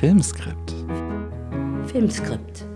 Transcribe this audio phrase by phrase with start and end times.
[0.00, 0.74] Filmskript.
[1.86, 2.66] Filmskript.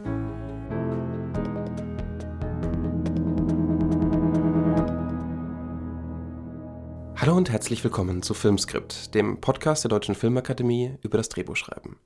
[7.16, 11.96] Hallo und herzlich willkommen zu Filmskript, dem Podcast der Deutschen Filmakademie über das Drehbuchschreiben.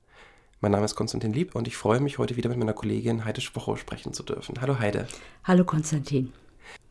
[0.59, 3.39] Mein Name ist Konstantin Lieb und ich freue mich, heute wieder mit meiner Kollegin Heide
[3.39, 4.59] Schwocho sprechen zu dürfen.
[4.59, 5.07] Hallo Heide.
[5.45, 6.33] Hallo Konstantin.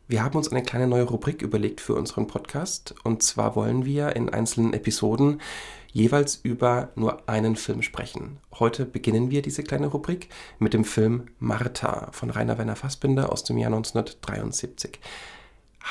[0.07, 2.95] Wir haben uns eine kleine neue Rubrik überlegt für unseren Podcast.
[3.05, 5.41] Und zwar wollen wir in einzelnen Episoden
[5.93, 8.39] jeweils über nur einen Film sprechen.
[8.59, 10.29] Heute beginnen wir diese kleine Rubrik
[10.59, 15.01] mit dem Film Martha von Rainer Werner Fassbinder aus dem Jahr 1973.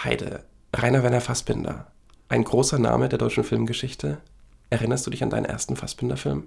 [0.04, 0.44] Heide,
[0.76, 1.92] Rainer Werner Fassbinder,
[2.30, 4.20] ein großer Name der deutschen Filmgeschichte.
[4.70, 6.44] Erinnerst du dich an deinen ersten Fassbinder-Film?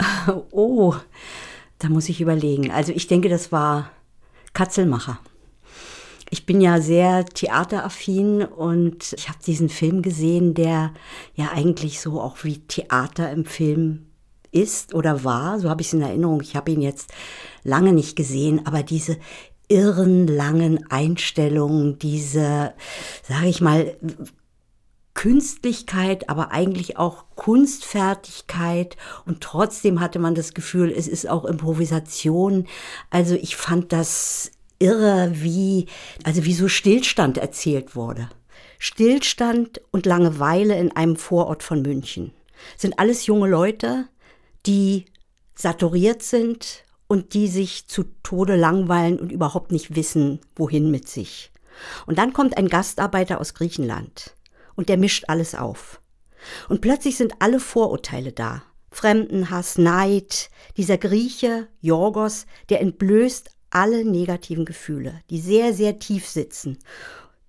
[0.52, 0.94] Oh,
[1.78, 2.70] da muss ich überlegen.
[2.70, 3.90] Also ich denke, das war
[4.54, 5.18] Katzelmacher.
[6.30, 10.92] Ich bin ja sehr theateraffin und ich habe diesen Film gesehen, der
[11.34, 14.06] ja eigentlich so auch wie Theater im Film
[14.50, 15.58] ist oder war.
[15.58, 16.40] So habe ich es in Erinnerung.
[16.40, 17.12] Ich habe ihn jetzt
[17.62, 19.18] lange nicht gesehen, aber diese
[19.68, 22.74] irren langen Einstellungen, diese,
[23.22, 23.96] sage ich mal,
[25.14, 32.66] Künstlichkeit, aber eigentlich auch Kunstfertigkeit und trotzdem hatte man das Gefühl, es ist auch Improvisation.
[33.10, 34.50] Also ich fand das
[34.84, 35.86] irre, wie,
[36.24, 38.28] also wie so Stillstand erzählt wurde.
[38.78, 42.32] Stillstand und Langeweile in einem Vorort von München.
[42.76, 44.08] sind alles junge Leute,
[44.66, 45.06] die
[45.54, 51.50] saturiert sind und die sich zu Tode langweilen und überhaupt nicht wissen, wohin mit sich.
[52.06, 54.34] Und dann kommt ein Gastarbeiter aus Griechenland
[54.74, 56.00] und der mischt alles auf.
[56.68, 58.62] Und plötzlich sind alle Vorurteile da.
[58.90, 66.78] Fremdenhass, Neid, dieser Grieche, Jorgos, der entblößt alle negativen Gefühle, die sehr, sehr tief sitzen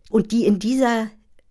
[0.09, 1.07] und die in dieser,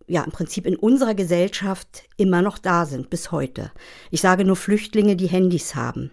[0.06, 3.70] ja, im Prinzip in unserer Gesellschaft immer noch da sind, bis heute.
[4.11, 6.11] Ich sage nur Flüchtlinge, die Handys haben.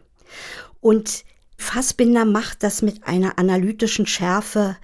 [0.80, 1.23] Und
[1.58, 4.78] Fassbinder macht das mit einer analytischen Schärfe,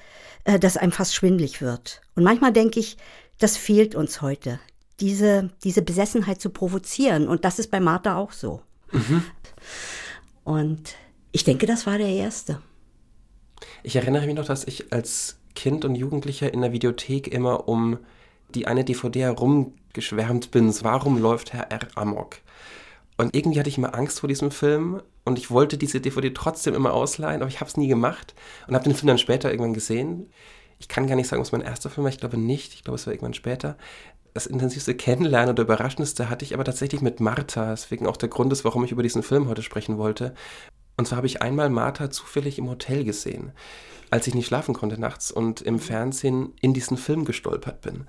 [0.44, 2.02] äh, dass einem fast schwindlig wird.
[2.16, 2.98] Und manchmal denke ich,
[3.40, 4.60] das fehlt uns heute
[5.00, 7.28] diese, diese Besessenheit zu provozieren.
[7.28, 8.62] Und das ist bei Martha auch so.
[8.92, 9.24] Mhm.
[10.44, 10.96] Und
[11.32, 12.62] ich denke, das war der erste.
[13.84, 17.98] Ich erinnere mich noch, dass ich als Kind und Jugendlicher in der Videothek immer um
[18.54, 20.74] die eine DVD herumgeschwärmt bin.
[20.84, 21.88] Warum läuft Herr R.
[21.96, 22.38] Amok?
[23.18, 26.76] Und irgendwie hatte ich immer Angst vor diesem Film und ich wollte diese DVD trotzdem
[26.76, 28.36] immer ausleihen, aber ich habe es nie gemacht
[28.68, 30.30] und habe den Film dann später irgendwann gesehen.
[30.80, 32.12] Ich kann gar nicht sagen, was mein erster Film war.
[32.12, 32.76] Ich glaube nicht.
[32.76, 33.76] Ich glaube, es war irgendwann später
[34.38, 38.54] das intensivste Kennenlernen oder Überraschendste hatte ich aber tatsächlich mit Martha, deswegen auch der Grund
[38.54, 40.36] ist, warum ich über diesen Film heute sprechen wollte.
[40.98, 43.52] Und zwar habe ich einmal Martha zufällig im Hotel gesehen,
[44.10, 48.06] als ich nicht schlafen konnte nachts und im Fernsehen in diesen Film gestolpert bin.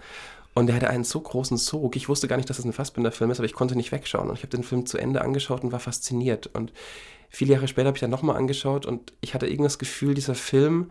[0.54, 1.94] Und er hatte einen so großen Sog.
[1.94, 4.28] Ich wusste gar nicht, dass es ein Fassbinder-Film ist, aber ich konnte nicht wegschauen.
[4.28, 6.48] Und ich habe den Film zu Ende angeschaut und war fasziniert.
[6.48, 6.72] Und
[7.28, 10.34] viele Jahre später habe ich dann nochmal angeschaut und ich hatte irgendwie das Gefühl, dieser
[10.34, 10.90] Film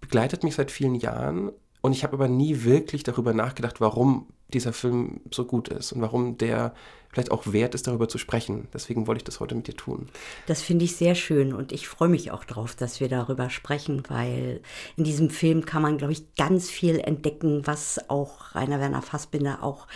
[0.00, 1.52] begleitet mich seit vielen Jahren.
[1.80, 6.00] Und ich habe aber nie wirklich darüber nachgedacht, warum dieser Film so gut ist und
[6.00, 6.72] warum der
[7.10, 8.68] vielleicht auch wert ist, darüber zu sprechen.
[8.72, 10.08] Deswegen wollte ich das heute mit dir tun.
[10.46, 14.02] Das finde ich sehr schön und ich freue mich auch drauf, dass wir darüber sprechen,
[14.08, 14.60] weil
[14.96, 19.62] in diesem Film kann man, glaube ich, ganz viel entdecken, was auch Rainer Werner Fassbinder
[19.62, 19.86] auch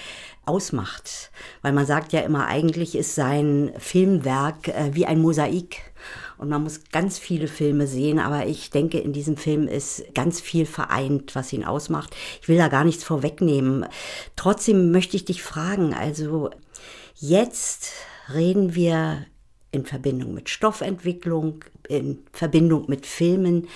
[0.47, 1.31] ausmacht.
[1.61, 5.92] Weil man sagt ja immer, eigentlich ist sein Filmwerk äh, wie ein Mosaik.
[6.43, 10.41] Und man muss ganz viele Filme sehen, aber ich denke, in diesem Film ist ganz
[10.41, 12.17] viel vereint, was ihn ausmacht.
[12.41, 13.87] Ich will da gar nichts vorwegnehmen.
[14.35, 16.51] Trotzdem möchte ich dich fragen, also
[17.15, 17.93] jetzt
[18.35, 19.25] reden wir
[19.71, 23.69] in Verbindung mit Stoffentwicklung, in Verbindung mit Filmen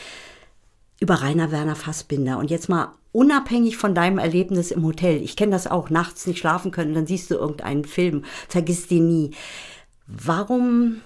[0.99, 2.37] über Rainer Werner Fassbinder.
[2.37, 5.23] Und jetzt mal unabhängig von deinem Erlebnis im Hotel.
[5.23, 9.07] Ich kenne das auch, nachts nicht schlafen können, dann siehst du irgendeinen Film, vergiss den
[9.07, 9.31] nie.
[10.09, 11.03] Warum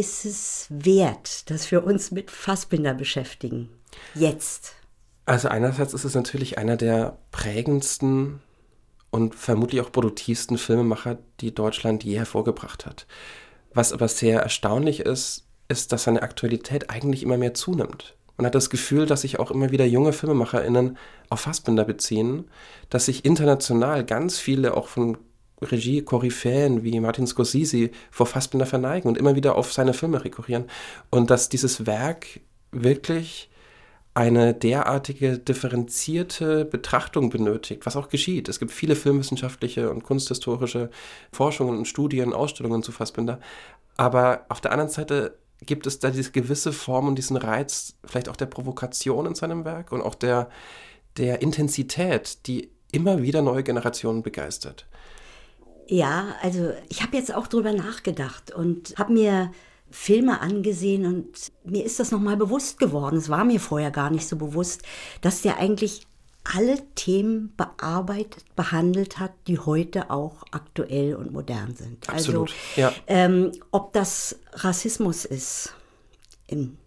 [0.00, 3.68] ist es wert, dass wir uns mit Fassbinder beschäftigen?
[4.14, 4.74] Jetzt.
[5.26, 8.40] Also einerseits ist es natürlich einer der prägendsten
[9.10, 13.06] und vermutlich auch produktivsten Filmemacher, die Deutschland je hervorgebracht hat.
[13.74, 18.16] Was aber sehr erstaunlich ist, ist, dass seine Aktualität eigentlich immer mehr zunimmt.
[18.38, 20.96] Man hat das Gefühl, dass sich auch immer wieder junge FilmemacherInnen
[21.28, 22.50] auf Fassbinder beziehen,
[22.88, 25.18] dass sich international ganz viele auch von
[25.62, 30.64] Regie-Koryphäen wie Martin Scorsese vor Fassbinder verneigen und immer wieder auf seine Filme rekurrieren.
[31.10, 32.40] Und dass dieses Werk
[32.72, 33.50] wirklich
[34.14, 38.48] eine derartige differenzierte Betrachtung benötigt, was auch geschieht.
[38.48, 40.90] Es gibt viele filmwissenschaftliche und kunsthistorische
[41.32, 43.38] Forschungen und Studien, Ausstellungen zu Fassbinder.
[43.96, 48.28] Aber auf der anderen Seite gibt es da diese gewisse Form und diesen Reiz, vielleicht
[48.28, 50.48] auch der Provokation in seinem Werk und auch der,
[51.16, 54.86] der Intensität, die immer wieder neue Generationen begeistert.
[55.90, 59.50] Ja, also ich habe jetzt auch drüber nachgedacht und habe mir
[59.90, 63.16] Filme angesehen und mir ist das nochmal bewusst geworden.
[63.16, 64.82] Es war mir vorher gar nicht so bewusst,
[65.20, 66.06] dass der eigentlich
[66.44, 72.08] alle Themen bearbeitet, behandelt hat, die heute auch aktuell und modern sind.
[72.08, 72.50] Absolut.
[72.50, 72.92] Also, ja.
[73.08, 75.74] ähm, ob das Rassismus ist,
[76.46, 76.78] in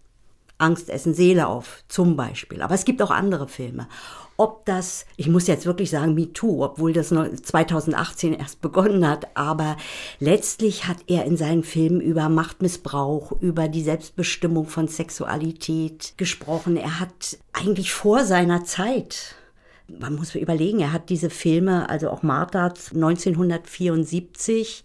[0.58, 2.62] Angst essen Seele auf, zum Beispiel.
[2.62, 3.88] Aber es gibt auch andere Filme.
[4.36, 9.76] Ob das, ich muss jetzt wirklich sagen, MeToo, obwohl das 2018 erst begonnen hat, aber
[10.18, 16.76] letztlich hat er in seinen Filmen über Machtmissbrauch, über die Selbstbestimmung von Sexualität gesprochen.
[16.76, 19.36] Er hat eigentlich vor seiner Zeit
[19.86, 24.82] man muss überlegen, er hat diese Filme, also auch Martha 1974,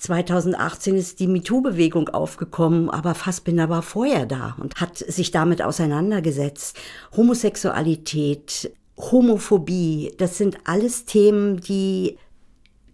[0.00, 6.78] 2018 ist die MeToo-Bewegung aufgekommen, aber Fassbinder war vorher da und hat sich damit auseinandergesetzt.
[7.14, 12.16] Homosexualität, Homophobie, das sind alles Themen, die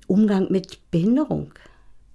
[0.08, 1.52] Umgang mit Behinderung,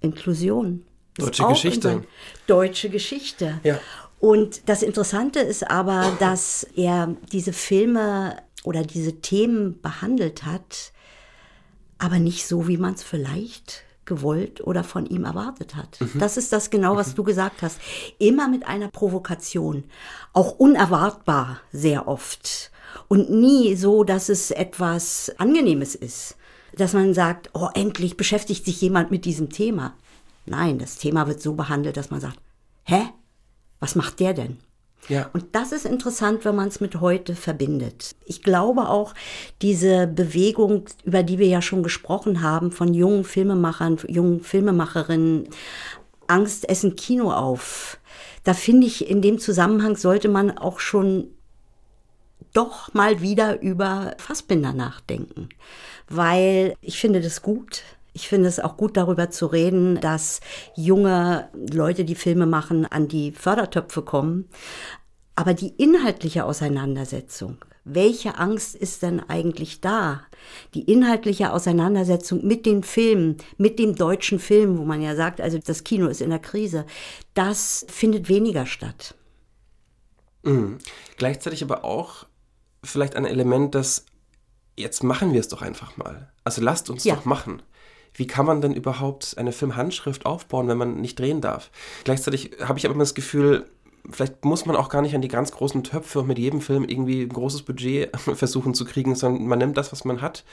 [0.00, 0.84] Inklusion.
[1.16, 2.02] Deutsche Geschichte.
[2.46, 3.60] Deutsche Geschichte.
[3.64, 3.80] Ja.
[4.18, 10.92] Und das Interessante ist aber, dass er diese Filme oder diese Themen behandelt hat,
[11.96, 13.84] aber nicht so, wie man es vielleicht
[14.16, 16.00] gewollt oder von ihm erwartet hat.
[16.00, 16.18] Mhm.
[16.18, 17.14] Das ist das genau, was mhm.
[17.16, 17.80] du gesagt hast.
[18.18, 19.84] Immer mit einer Provokation,
[20.32, 22.70] auch unerwartbar sehr oft
[23.08, 26.36] und nie so, dass es etwas Angenehmes ist,
[26.76, 29.94] dass man sagt, oh, endlich beschäftigt sich jemand mit diesem Thema.
[30.46, 32.38] Nein, das Thema wird so behandelt, dass man sagt,
[32.84, 33.08] hä?
[33.80, 34.58] Was macht der denn?
[35.08, 35.30] Ja.
[35.32, 38.14] Und das ist interessant, wenn man es mit heute verbindet.
[38.24, 39.14] Ich glaube auch,
[39.60, 45.48] diese Bewegung, über die wir ja schon gesprochen haben, von jungen Filmemachern, jungen Filmemacherinnen,
[46.28, 47.98] Angst essen Kino auf.
[48.44, 51.28] Da finde ich, in dem Zusammenhang sollte man auch schon
[52.52, 55.48] doch mal wieder über Fassbinder nachdenken.
[56.08, 57.82] Weil ich finde das gut.
[58.14, 60.40] Ich finde es auch gut, darüber zu reden, dass
[60.76, 64.48] junge Leute, die Filme machen, an die Fördertöpfe kommen.
[65.34, 70.22] Aber die inhaltliche Auseinandersetzung, welche Angst ist denn eigentlich da?
[70.74, 75.58] Die inhaltliche Auseinandersetzung mit den Filmen, mit dem deutschen Film, wo man ja sagt, also
[75.58, 76.84] das Kino ist in der Krise,
[77.32, 79.14] das findet weniger statt.
[80.42, 80.78] Mhm.
[81.16, 82.26] Gleichzeitig aber auch
[82.84, 84.04] vielleicht ein Element, das
[84.76, 86.30] jetzt machen wir es doch einfach mal.
[86.44, 87.14] Also lasst uns ja.
[87.14, 87.62] doch machen
[88.14, 91.70] wie kann man denn überhaupt eine Filmhandschrift aufbauen, wenn man nicht drehen darf?
[92.04, 93.66] Gleichzeitig habe ich aber immer das Gefühl,
[94.10, 96.84] vielleicht muss man auch gar nicht an die ganz großen Töpfe und mit jedem Film
[96.84, 100.44] irgendwie ein großes Budget versuchen zu kriegen, sondern man nimmt das, was man hat,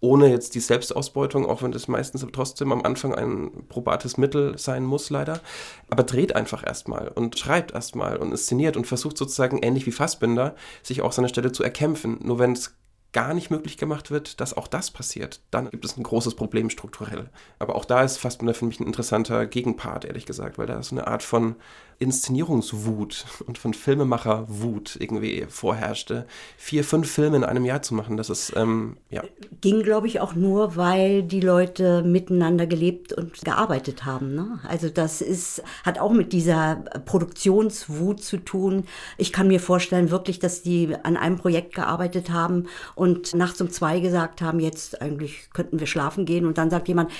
[0.00, 4.84] ohne jetzt die Selbstausbeutung, auch wenn das meistens trotzdem am Anfang ein probates Mittel sein
[4.84, 5.40] muss, leider.
[5.88, 10.56] Aber dreht einfach erstmal und schreibt erstmal und inszeniert und versucht sozusagen ähnlich wie Fassbinder,
[10.82, 12.18] sich auch seine Stelle zu erkämpfen.
[12.22, 12.74] Nur wenn es
[13.14, 16.68] gar nicht möglich gemacht wird, dass auch das passiert, dann gibt es ein großes Problem
[16.68, 17.30] strukturell.
[17.58, 20.94] Aber auch da ist Fassbinder für mich ein interessanter Gegenpart, ehrlich gesagt, weil da so
[20.94, 21.56] eine Art von
[21.98, 26.26] Inszenierungswut und von Filmemacherwut irgendwie vorherrschte.
[26.56, 29.22] Vier, fünf Filme in einem Jahr zu machen, das ist, ähm, ja.
[29.60, 34.34] Ging, glaube ich, auch nur, weil die Leute miteinander gelebt und gearbeitet haben.
[34.34, 34.60] Ne?
[34.68, 38.84] Also das ist, hat auch mit dieser Produktionswut zu tun.
[39.18, 43.70] Ich kann mir vorstellen, wirklich, dass die an einem Projekt gearbeitet haben und nachts um
[43.70, 47.10] zwei gesagt haben, jetzt eigentlich könnten wir schlafen gehen und dann sagt jemand,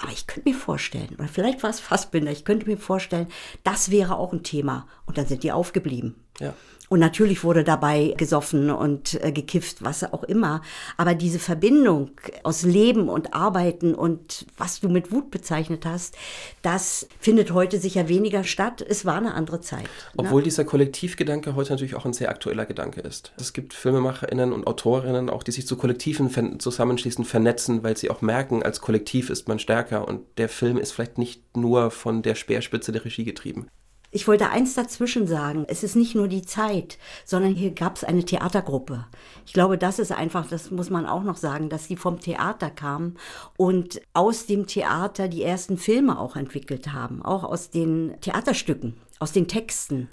[0.00, 3.28] aber ich könnte mir vorstellen, oder vielleicht war es Fassbinder, ich könnte mir vorstellen,
[3.64, 4.88] das wäre auch ein Thema.
[5.04, 6.14] Und dann sind die aufgeblieben.
[6.38, 6.54] Ja.
[6.92, 10.60] Und natürlich wurde dabei gesoffen und äh, gekifft, was auch immer.
[10.96, 12.10] Aber diese Verbindung
[12.42, 16.16] aus Leben und Arbeiten und was du mit Wut bezeichnet hast,
[16.62, 18.84] das findet heute sicher weniger statt.
[18.86, 19.84] Es war eine andere Zeit.
[19.84, 19.88] Ne?
[20.16, 23.32] Obwohl dieser Kollektivgedanke heute natürlich auch ein sehr aktueller Gedanke ist.
[23.36, 28.20] Es gibt FilmemacherInnen und Autorinnen auch, die sich zu Kollektiven zusammenschließen, vernetzen, weil sie auch
[28.20, 32.34] merken, als Kollektiv ist man stärker und der Film ist vielleicht nicht nur von der
[32.34, 33.68] Speerspitze der Regie getrieben.
[34.12, 35.64] Ich wollte eins dazwischen sagen.
[35.68, 39.06] Es ist nicht nur die Zeit, sondern hier gab es eine Theatergruppe.
[39.46, 42.70] Ich glaube, das ist einfach, das muss man auch noch sagen, dass die vom Theater
[42.70, 43.16] kamen
[43.56, 49.30] und aus dem Theater die ersten Filme auch entwickelt haben, auch aus den Theaterstücken, aus
[49.30, 50.08] den Texten.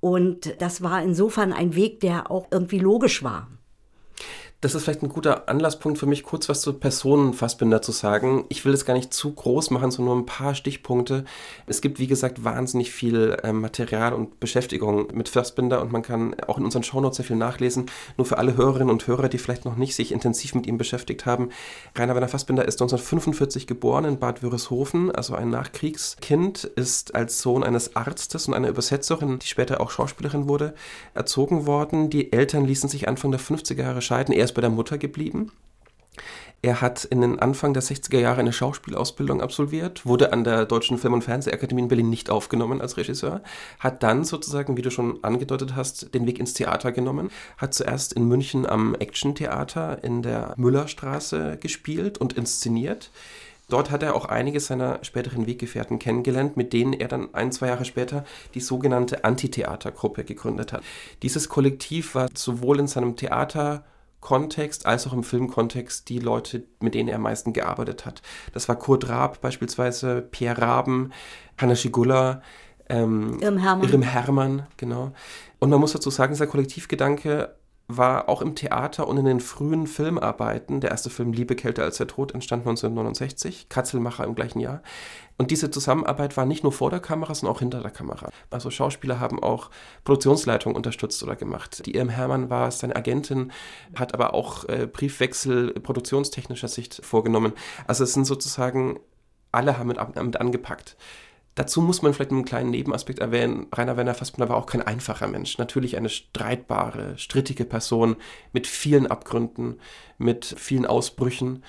[0.00, 3.48] Und das war insofern ein Weg, der auch irgendwie logisch war
[4.62, 8.44] das ist vielleicht ein guter Anlasspunkt für mich, kurz was zu Personenfassbinder zu sagen.
[8.48, 11.24] Ich will es gar nicht zu groß machen, sondern nur ein paar Stichpunkte.
[11.66, 16.36] Es gibt, wie gesagt, wahnsinnig viel äh, Material und Beschäftigung mit Fassbinder und man kann
[16.46, 17.86] auch in unseren Shownotes sehr viel nachlesen.
[18.16, 21.26] Nur für alle Hörerinnen und Hörer, die vielleicht noch nicht sich intensiv mit ihm beschäftigt
[21.26, 21.48] haben.
[21.96, 27.64] Rainer Werner Fassbinder ist 1945 geboren in Bad Wörishofen, also ein Nachkriegskind, ist als Sohn
[27.64, 30.74] eines Arztes und einer Übersetzerin, die später auch Schauspielerin wurde,
[31.14, 32.10] erzogen worden.
[32.10, 34.32] Die Eltern ließen sich Anfang der 50er Jahre scheiden.
[34.32, 35.50] Er ist bei der Mutter geblieben.
[36.60, 40.98] Er hat in den Anfang der 60er Jahre eine Schauspielausbildung absolviert, wurde an der Deutschen
[40.98, 43.42] Film- und Fernsehakademie in Berlin nicht aufgenommen als Regisseur,
[43.80, 48.12] hat dann sozusagen, wie du schon angedeutet hast, den Weg ins Theater genommen, hat zuerst
[48.12, 53.10] in München am Action Theater in der Müllerstraße gespielt und inszeniert.
[53.68, 57.68] Dort hat er auch einige seiner späteren Weggefährten kennengelernt, mit denen er dann ein, zwei
[57.68, 60.82] Jahre später die sogenannte Antitheatergruppe gegründet hat.
[61.22, 63.84] Dieses Kollektiv war sowohl in seinem Theater
[64.22, 68.22] Kontext als auch im Filmkontext die Leute, mit denen er am meisten gearbeitet hat.
[68.54, 71.12] Das war Kurt Raab beispielsweise, Pierre Raben,
[71.58, 72.40] Hanna Schigula,
[72.88, 73.90] ähm, Irm Hermann.
[73.90, 75.12] Irm Hermann, genau.
[75.58, 77.54] Und man muss dazu sagen, dieser Kollektivgedanke
[77.88, 81.96] war auch im Theater und in den frühen Filmarbeiten, der erste Film Liebe, Kälte als
[81.96, 84.82] der Tod entstand 1969, Katzelmacher im gleichen Jahr.
[85.42, 88.30] Und diese Zusammenarbeit war nicht nur vor der Kamera, sondern auch hinter der Kamera.
[88.50, 89.70] Also Schauspieler haben auch
[90.04, 91.84] Produktionsleitung unterstützt oder gemacht.
[91.84, 93.50] Die Irm Hermann war seine Agentin,
[93.96, 97.54] hat aber auch äh, Briefwechsel produktionstechnischer Sicht vorgenommen.
[97.88, 99.00] Also es sind sozusagen,
[99.50, 100.96] alle haben mit, mit angepackt.
[101.56, 103.66] Dazu muss man vielleicht einen kleinen Nebenaspekt erwähnen.
[103.74, 105.58] Rainer Werner Fassbinder war auch kein einfacher Mensch.
[105.58, 108.14] Natürlich eine streitbare, strittige Person
[108.52, 109.80] mit vielen Abgründen,
[110.18, 111.64] mit vielen Ausbrüchen.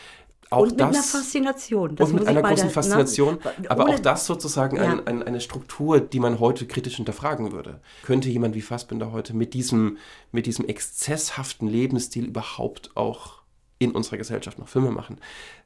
[0.53, 1.95] Auch und mit das, einer Faszination.
[1.95, 3.39] Das und mit einer großen der, Faszination.
[3.43, 4.83] Na, aber auch das sozusagen ja.
[4.83, 7.79] ein, ein, eine Struktur, die man heute kritisch hinterfragen würde.
[8.03, 9.97] Könnte jemand wie Fassbinder heute mit diesem,
[10.31, 13.41] mit diesem exzesshaften Lebensstil überhaupt auch
[13.79, 15.17] in unserer Gesellschaft noch Filme machen?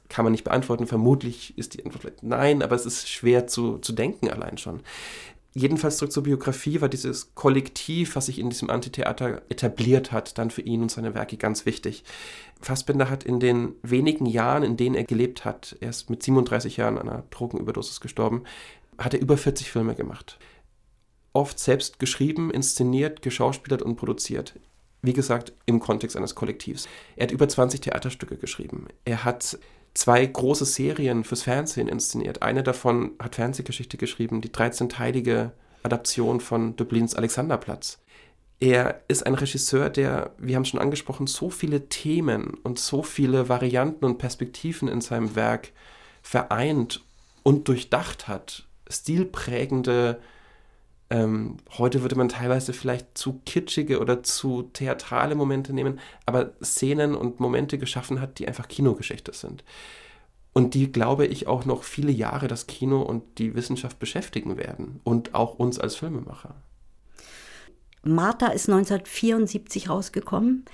[0.09, 0.87] kann man nicht beantworten.
[0.87, 4.81] Vermutlich ist die Antwort vielleicht nein, aber es ist schwer zu, zu denken allein schon.
[5.59, 10.51] Jedenfalls zurück zur Biografie war dieses Kollektiv, was sich in diesem Antitheater etabliert hat, dann
[10.51, 12.03] für ihn und seine Werke ganz wichtig.
[12.61, 16.77] Fassbinder hat in den wenigen Jahren, in denen er gelebt hat, er ist mit 37
[16.77, 18.43] Jahren an einer Drogenüberdosis gestorben,
[18.99, 20.37] hat er über 40 Filme gemacht.
[21.33, 24.59] Oft selbst geschrieben, inszeniert, geschauspielert und produziert.
[25.01, 26.87] Wie gesagt, im Kontext eines Kollektivs.
[27.15, 28.89] Er hat über 20 Theaterstücke geschrieben.
[29.05, 29.57] Er hat
[29.97, 32.43] zwei große Serien fürs Fernsehen inszeniert.
[32.43, 35.51] Eine davon hat Fernsehgeschichte geschrieben, die 13-teilige
[35.81, 37.99] Adaption von Dublins Alexanderplatz.
[38.59, 43.01] Er ist ein Regisseur, der, wir haben es schon angesprochen, so viele Themen und so
[43.01, 45.71] viele Varianten und Perspektiven in seinem Werk
[46.21, 47.03] vereint
[47.41, 48.67] und durchdacht hat.
[48.89, 50.19] Stilprägende
[51.09, 57.15] ähm, heute würde man teilweise vielleicht zu kitschige oder zu theatrale Momente nehmen, aber Szenen
[57.15, 59.63] und Momente geschaffen hat, die einfach Kinogeschichte sind.
[60.53, 64.99] Und die, glaube ich, auch noch viele Jahre das Kino und die Wissenschaft beschäftigen werden
[65.03, 66.55] und auch uns als Filmemacher.
[68.03, 70.65] Martha ist 1974 rausgekommen.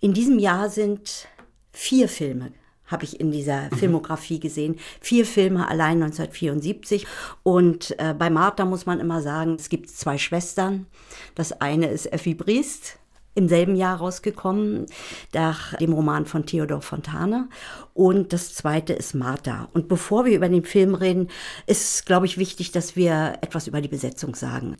[0.00, 1.28] In diesem Jahr sind
[1.72, 2.52] vier Filme
[2.90, 3.76] habe ich in dieser mhm.
[3.76, 4.78] Filmografie gesehen.
[5.00, 7.06] Vier Filme allein 1974.
[7.42, 10.86] Und äh, bei Martha muss man immer sagen, es gibt zwei Schwestern.
[11.34, 12.99] Das eine ist Effi Briest,
[13.34, 14.86] im selben Jahr rausgekommen,
[15.32, 17.48] nach dem Roman von Theodor Fontane.
[17.94, 19.68] Und das zweite ist Martha.
[19.72, 21.28] Und bevor wir über den Film reden,
[21.66, 24.76] ist, glaube ich, wichtig, dass wir etwas über die Besetzung sagen.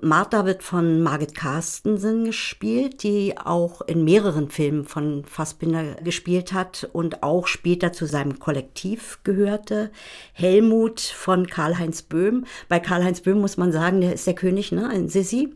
[0.00, 6.88] Martha wird von Margit Carstensen gespielt, die auch in mehreren Filmen von Fassbinder gespielt hat
[6.92, 9.90] und auch später zu seinem Kollektiv gehörte.
[10.32, 12.46] Helmut von Karl-Heinz Böhm.
[12.68, 15.54] Bei Karl-Heinz Böhm muss man sagen, der ist der König, ne, in Sissi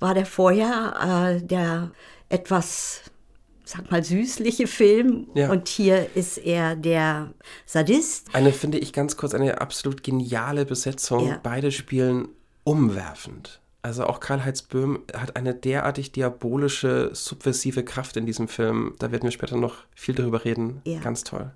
[0.00, 1.90] war der vorher äh, der
[2.28, 3.02] etwas,
[3.64, 5.28] sag mal, süßliche Film.
[5.34, 5.50] Ja.
[5.50, 7.32] Und hier ist er der
[7.66, 8.34] Sadist.
[8.34, 11.28] Eine, finde ich ganz kurz, eine absolut geniale Besetzung.
[11.28, 11.40] Ja.
[11.42, 12.28] Beide spielen
[12.64, 13.60] umwerfend.
[13.82, 18.94] Also auch Karl-Heinz Böhm hat eine derartig diabolische, subversive Kraft in diesem Film.
[18.98, 20.80] Da werden wir später noch viel darüber reden.
[20.86, 21.00] Ja.
[21.00, 21.50] Ganz toll.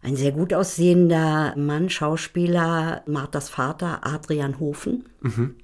[0.00, 5.08] Ein sehr gut aussehender Mann, Schauspieler, Marthas Vater, Adrian Hofen.
[5.20, 5.56] Mhm.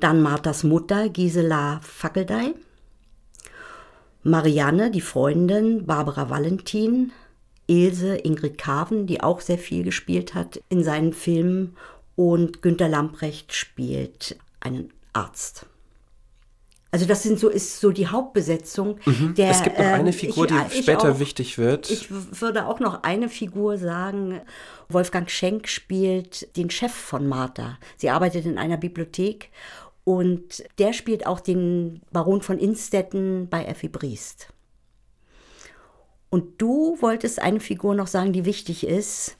[0.00, 2.54] Dann Marthas Mutter Gisela Fackeldey.
[4.22, 7.12] Marianne, die Freundin, Barbara Valentin.
[7.66, 11.76] Ilse Ingrid Carven, die auch sehr viel gespielt hat in seinen Filmen.
[12.16, 15.66] Und Günter Lamprecht spielt einen Arzt.
[16.94, 19.00] Also das sind so, ist so die Hauptbesetzung.
[19.04, 19.34] Mhm.
[19.34, 21.90] Der, es gibt noch eine ähm, Figur, ich, die später auch, wichtig wird.
[21.90, 24.40] Ich würde auch noch eine Figur sagen.
[24.88, 27.78] Wolfgang Schenk spielt den Chef von Martha.
[27.96, 29.50] Sie arbeitet in einer Bibliothek
[30.04, 34.48] und der spielt auch den Baron von Innstetten bei Effi Briest.
[36.28, 39.36] Und du wolltest eine Figur noch sagen, die wichtig ist.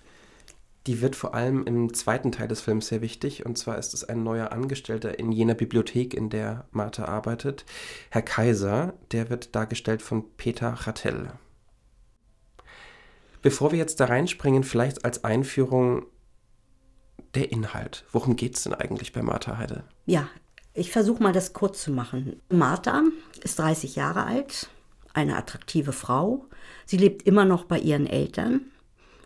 [0.86, 3.44] Die wird vor allem im zweiten Teil des Films sehr wichtig.
[3.44, 7.64] Und zwar ist es ein neuer Angestellter in jener Bibliothek, in der Martha arbeitet.
[8.10, 11.32] Herr Kaiser, der wird dargestellt von Peter Rattel.
[13.42, 16.06] Bevor wir jetzt da reinspringen, vielleicht als Einführung
[17.34, 18.04] der Inhalt.
[18.12, 19.84] Worum geht es denn eigentlich bei Martha Heide?
[20.06, 20.28] Ja,
[20.74, 22.40] ich versuche mal das kurz zu machen.
[22.50, 23.02] Martha
[23.42, 24.68] ist 30 Jahre alt,
[25.14, 26.46] eine attraktive Frau.
[26.84, 28.62] Sie lebt immer noch bei ihren Eltern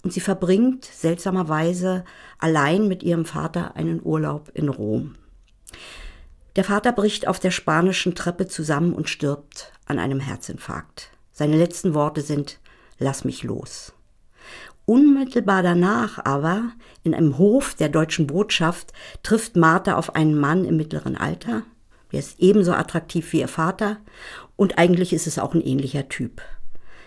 [0.03, 2.05] und sie verbringt seltsamerweise
[2.39, 5.17] allein mit ihrem Vater einen Urlaub in Rom.
[6.57, 11.11] Der Vater bricht auf der spanischen Treppe zusammen und stirbt an einem Herzinfarkt.
[11.33, 12.59] Seine letzten Worte sind
[12.99, 13.93] Lass mich los.
[14.89, 20.79] Unmittelbar danach aber, in einem Hof der deutschen Botschaft, trifft Martha auf einen Mann im
[20.79, 21.65] mittleren Alter.
[22.11, 23.99] Er ist ebenso attraktiv wie ihr Vater
[24.57, 26.41] und eigentlich ist es auch ein ähnlicher Typ.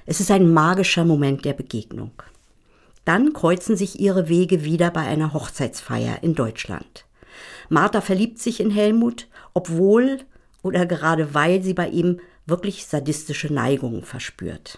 [0.06, 2.12] Es ist ein magischer Moment der Begegnung.
[3.04, 7.06] Dann kreuzen sich ihre Wege wieder bei einer Hochzeitsfeier in Deutschland.
[7.68, 10.20] Martha verliebt sich in Helmut, obwohl
[10.62, 14.78] oder gerade weil sie bei ihm wirklich sadistische Neigungen verspürt.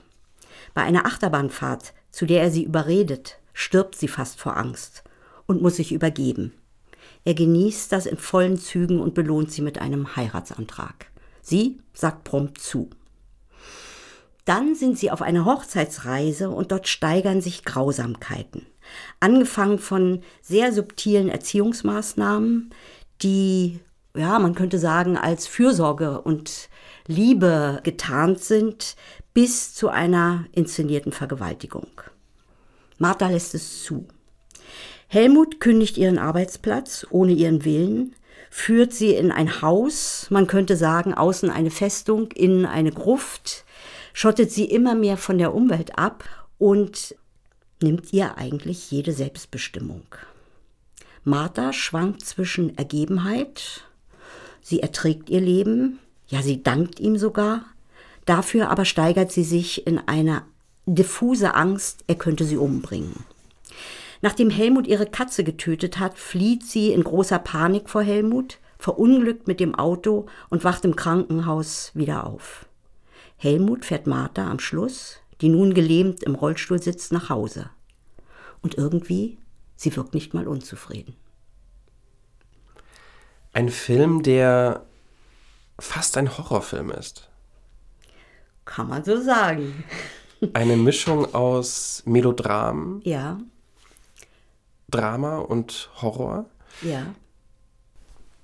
[0.73, 5.03] Bei einer Achterbahnfahrt, zu der er sie überredet, stirbt sie fast vor Angst
[5.47, 6.53] und muss sich übergeben.
[7.25, 11.07] Er genießt das in vollen Zügen und belohnt sie mit einem Heiratsantrag.
[11.41, 12.89] Sie sagt prompt zu.
[14.45, 18.67] Dann sind sie auf einer Hochzeitsreise und dort steigern sich Grausamkeiten.
[19.19, 22.71] Angefangen von sehr subtilen Erziehungsmaßnahmen,
[23.21, 23.79] die,
[24.15, 26.69] ja, man könnte sagen, als Fürsorge und
[27.07, 28.95] Liebe getarnt sind,
[29.33, 31.89] bis zu einer inszenierten Vergewaltigung.
[32.97, 34.07] Martha lässt es zu.
[35.07, 38.15] Helmut kündigt ihren Arbeitsplatz ohne ihren Willen,
[38.49, 43.65] führt sie in ein Haus, man könnte sagen, außen eine Festung, innen eine Gruft,
[44.13, 46.23] schottet sie immer mehr von der Umwelt ab
[46.59, 47.15] und
[47.81, 50.05] nimmt ihr eigentlich jede Selbstbestimmung.
[51.23, 53.83] Martha schwankt zwischen Ergebenheit,
[54.61, 57.65] sie erträgt ihr Leben, ja, sie dankt ihm sogar.
[58.25, 60.43] Dafür aber steigert sie sich in eine
[60.85, 63.25] diffuse Angst, er könnte sie umbringen.
[64.21, 69.59] Nachdem Helmut ihre Katze getötet hat, flieht sie in großer Panik vor Helmut, verunglückt mit
[69.59, 72.65] dem Auto und wacht im Krankenhaus wieder auf.
[73.37, 77.69] Helmut fährt Martha am Schluss, die nun gelähmt im Rollstuhl sitzt, nach Hause.
[78.61, 79.37] Und irgendwie,
[79.75, 81.15] sie wirkt nicht mal unzufrieden.
[83.51, 84.85] Ein Film, der
[85.77, 87.29] fast ein Horrorfilm ist.
[88.65, 89.83] Kann man so sagen.
[90.53, 93.39] Eine Mischung aus Melodram, Ja,
[94.89, 96.45] Drama und Horror.
[96.81, 97.13] ja.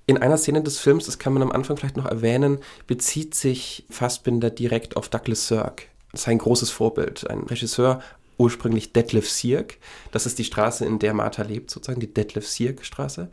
[0.06, 3.84] In einer Szene des Films, das kann man am Anfang vielleicht noch erwähnen, bezieht sich
[3.90, 5.86] Fassbinder direkt auf Douglas Sirk.
[6.12, 8.02] Sein großes Vorbild, ein Regisseur,
[8.36, 9.76] ursprünglich Detlef Sierk.
[10.10, 13.30] Das ist die Straße, in der Martha lebt, sozusagen, die Detlef Sierk Straße.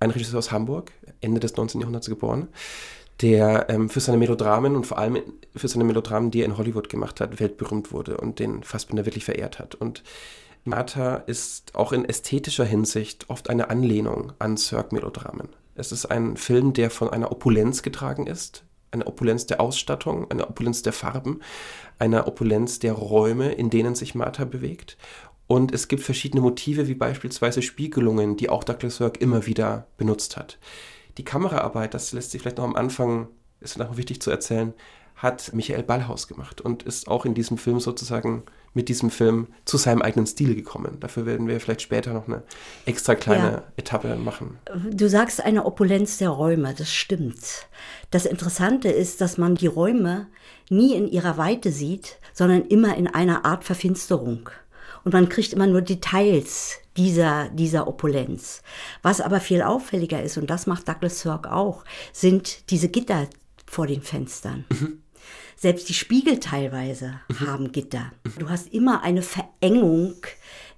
[0.00, 1.80] Ein Regisseur aus Hamburg, Ende des 19.
[1.80, 2.48] Jahrhunderts geboren,
[3.22, 5.22] der ähm, für seine Melodramen und vor allem
[5.54, 9.24] für seine Melodramen, die er in Hollywood gemacht hat, weltberühmt wurde und den Fassbinder wirklich
[9.24, 9.74] verehrt hat.
[9.74, 10.02] Und
[10.64, 15.48] Martha ist auch in ästhetischer Hinsicht oft eine Anlehnung an Sirk-Melodramen.
[15.74, 20.48] Es ist ein Film, der von einer Opulenz getragen ist, eine Opulenz der Ausstattung, eine
[20.48, 21.40] Opulenz der Farben,
[21.98, 24.98] einer Opulenz der Räume, in denen sich Martha bewegt.
[25.46, 30.36] Und es gibt verschiedene Motive, wie beispielsweise Spiegelungen, die auch Douglas Sirk immer wieder benutzt
[30.36, 30.58] hat.
[31.18, 33.28] Die Kameraarbeit, das lässt sich vielleicht noch am Anfang,
[33.60, 34.72] ist noch wichtig zu erzählen,
[35.16, 38.42] hat Michael Ballhaus gemacht und ist auch in diesem Film sozusagen
[38.74, 40.96] mit diesem Film zu seinem eigenen Stil gekommen.
[40.98, 42.42] Dafür werden wir vielleicht später noch eine
[42.86, 43.62] extra kleine Ja.
[43.76, 44.58] Etappe machen.
[44.90, 47.68] Du sagst eine Opulenz der Räume, das stimmt.
[48.10, 50.26] Das Interessante ist, dass man die Räume
[50.70, 54.48] nie in ihrer Weite sieht, sondern immer in einer Art Verfinsterung.
[55.04, 58.62] Und man kriegt immer nur Details dieser, dieser Opulenz.
[59.02, 63.28] Was aber viel auffälliger ist, und das macht Douglas Sirk auch, sind diese Gitter
[63.66, 64.64] vor den Fenstern.
[65.56, 68.12] Selbst die Spiegel teilweise haben Gitter.
[68.38, 70.16] Du hast immer eine Verengung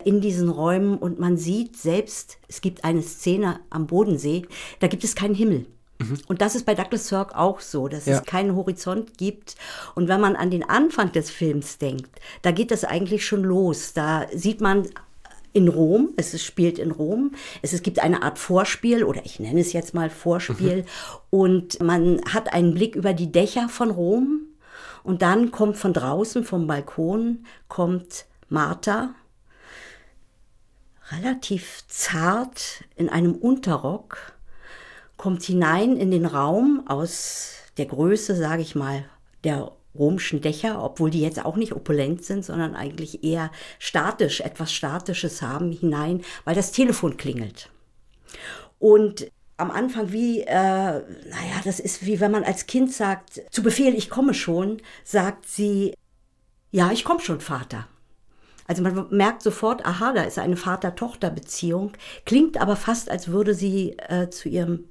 [0.04, 4.46] in diesen Räumen und man sieht selbst, es gibt eine Szene am Bodensee,
[4.80, 5.66] da gibt es keinen Himmel.
[6.28, 8.18] Und das ist bei Douglas Sirk auch so, dass Ja.
[8.18, 9.56] es keinen Horizont gibt.
[9.94, 13.92] Und wenn man an den Anfang des Films denkt, da geht das eigentlich schon los.
[13.92, 14.88] Da sieht man
[15.52, 17.30] in Rom, es spielt in Rom,
[17.62, 20.84] es, es gibt eine Art Vorspiel oder ich nenne es jetzt mal Vorspiel
[21.30, 24.40] und man hat einen Blick über die Dächer von Rom
[25.04, 29.14] und dann kommt von draußen vom Balkon kommt Martha
[31.10, 34.33] relativ zart in einem Unterrock
[35.16, 39.04] kommt hinein in den Raum aus der Größe, sage ich mal,
[39.44, 44.72] der romischen Dächer, obwohl die jetzt auch nicht opulent sind, sondern eigentlich eher statisch, etwas
[44.72, 47.70] Statisches haben, hinein, weil das Telefon klingelt.
[48.78, 53.62] Und am Anfang wie, äh, naja, das ist wie wenn man als Kind sagt, zu
[53.62, 55.94] Befehl, ich komme schon, sagt sie,
[56.72, 57.86] ja, ich komme schon, Vater.
[58.66, 61.92] Also man merkt sofort, aha, da ist eine Vater-Tochter-Beziehung,
[62.24, 64.88] klingt aber fast, als würde sie äh, zu ihrem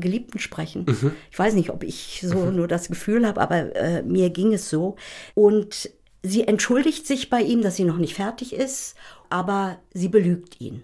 [0.00, 0.86] Geliebten sprechen.
[0.88, 1.12] Mhm.
[1.30, 2.56] Ich weiß nicht, ob ich so mhm.
[2.56, 4.96] nur das Gefühl habe, aber äh, mir ging es so.
[5.34, 5.90] Und
[6.22, 8.94] sie entschuldigt sich bei ihm, dass sie noch nicht fertig ist,
[9.30, 10.82] aber sie belügt ihn.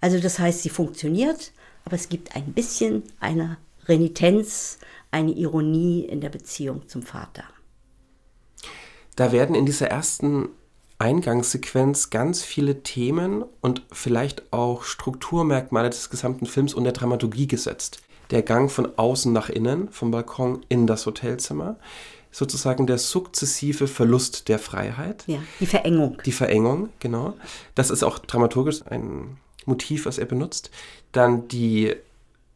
[0.00, 1.52] Also das heißt, sie funktioniert,
[1.84, 4.78] aber es gibt ein bisschen eine Renitenz,
[5.10, 7.44] eine Ironie in der Beziehung zum Vater.
[9.14, 10.50] Da werden in dieser ersten
[10.98, 18.00] Eingangssequenz ganz viele Themen und vielleicht auch Strukturmerkmale des gesamten Films und der Dramaturgie gesetzt.
[18.30, 21.76] Der Gang von außen nach innen, vom Balkon in das Hotelzimmer,
[22.30, 25.24] sozusagen der sukzessive Verlust der Freiheit.
[25.26, 26.20] Ja, die Verengung.
[26.24, 27.34] Die Verengung, genau.
[27.74, 30.70] Das ist auch dramaturgisch ein Motiv, was er benutzt.
[31.12, 31.94] Dann die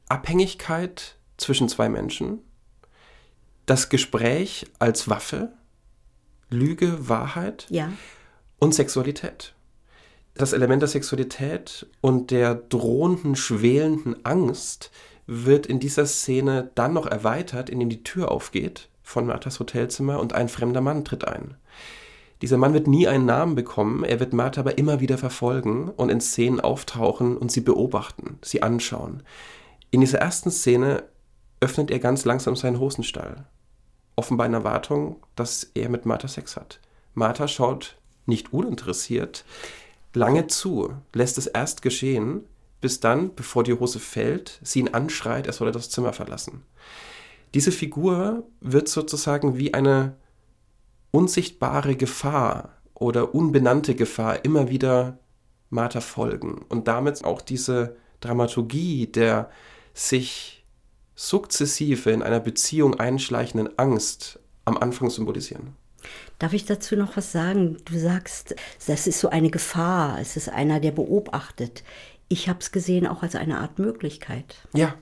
[0.08, 2.40] Abhängigkeit zwischen zwei Menschen.
[3.66, 5.52] Das Gespräch als Waffe.
[6.50, 7.66] Lüge, Wahrheit.
[7.70, 7.90] Ja
[8.60, 9.54] und Sexualität.
[10.34, 14.92] Das Element der Sexualität und der drohenden, schwelenden Angst
[15.32, 20.32] wird in dieser Szene dann noch erweitert, indem die Tür aufgeht von Marthas Hotelzimmer und
[20.32, 21.54] ein fremder Mann tritt ein.
[22.42, 26.08] Dieser Mann wird nie einen Namen bekommen, er wird Martha aber immer wieder verfolgen und
[26.08, 29.22] in Szenen auftauchen und sie beobachten, sie anschauen.
[29.92, 31.04] In dieser ersten Szene
[31.60, 33.44] öffnet er ganz langsam seinen Hosenstall,
[34.16, 36.80] offenbar in Erwartung, dass er mit Martha Sex hat.
[37.14, 39.44] Martha schaut nicht uninteressiert,
[40.12, 42.42] lange zu, lässt es erst geschehen,
[42.80, 46.62] bis dann, bevor die Hose fällt, sie ihn anschreit, er solle das Zimmer verlassen.
[47.54, 50.16] Diese Figur wird sozusagen wie eine
[51.10, 55.18] unsichtbare Gefahr oder unbenannte Gefahr immer wieder
[55.68, 59.50] Martha folgen und damit auch diese Dramaturgie der
[59.94, 60.64] sich
[61.14, 65.74] sukzessive in einer Beziehung einschleichenden Angst am Anfang symbolisieren.
[66.38, 67.76] Darf ich dazu noch was sagen?
[67.84, 68.54] Du sagst,
[68.86, 71.82] das ist so eine Gefahr, es ist einer, der beobachtet.
[72.30, 74.56] Ich habe es gesehen auch als eine Art Möglichkeit.
[74.72, 74.94] Ja,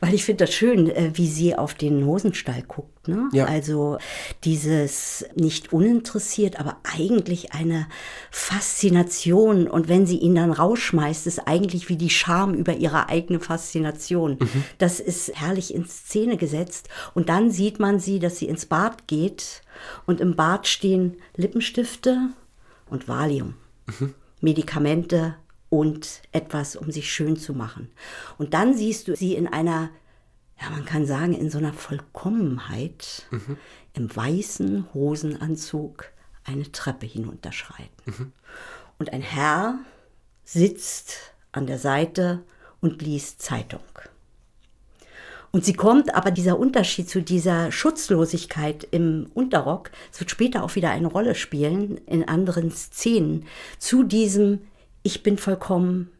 [0.00, 3.08] weil ich finde das schön, äh, wie sie auf den Hosenstall guckt.
[3.08, 3.28] Ne?
[3.32, 3.46] Ja.
[3.46, 3.98] Also
[4.44, 7.86] dieses nicht uninteressiert, aber eigentlich eine
[8.30, 9.66] Faszination.
[9.66, 14.38] Und wenn sie ihn dann rausschmeißt, ist eigentlich wie die Scham über ihre eigene Faszination.
[14.40, 14.64] Mhm.
[14.78, 16.88] Das ist herrlich in Szene gesetzt.
[17.14, 19.62] Und dann sieht man sie, dass sie ins Bad geht
[20.06, 22.28] und im Bad stehen Lippenstifte
[22.90, 23.54] und Valium.
[23.86, 24.14] Mhm.
[24.40, 25.36] Medikamente,
[25.70, 27.90] und etwas, um sich schön zu machen.
[28.38, 29.90] Und dann siehst du sie in einer,
[30.60, 33.56] ja, man kann sagen, in so einer Vollkommenheit, mhm.
[33.94, 36.06] im weißen Hosenanzug
[36.44, 37.90] eine Treppe hinunterschreiten.
[38.06, 38.32] Mhm.
[38.98, 39.78] Und ein Herr
[40.44, 42.42] sitzt an der Seite
[42.80, 43.82] und liest Zeitung.
[45.50, 50.74] Und sie kommt, aber dieser Unterschied zu dieser Schutzlosigkeit im Unterrock, es wird später auch
[50.74, 53.46] wieder eine Rolle spielen in anderen Szenen,
[53.78, 54.60] zu diesem
[55.08, 56.12] ich bin vollkommen,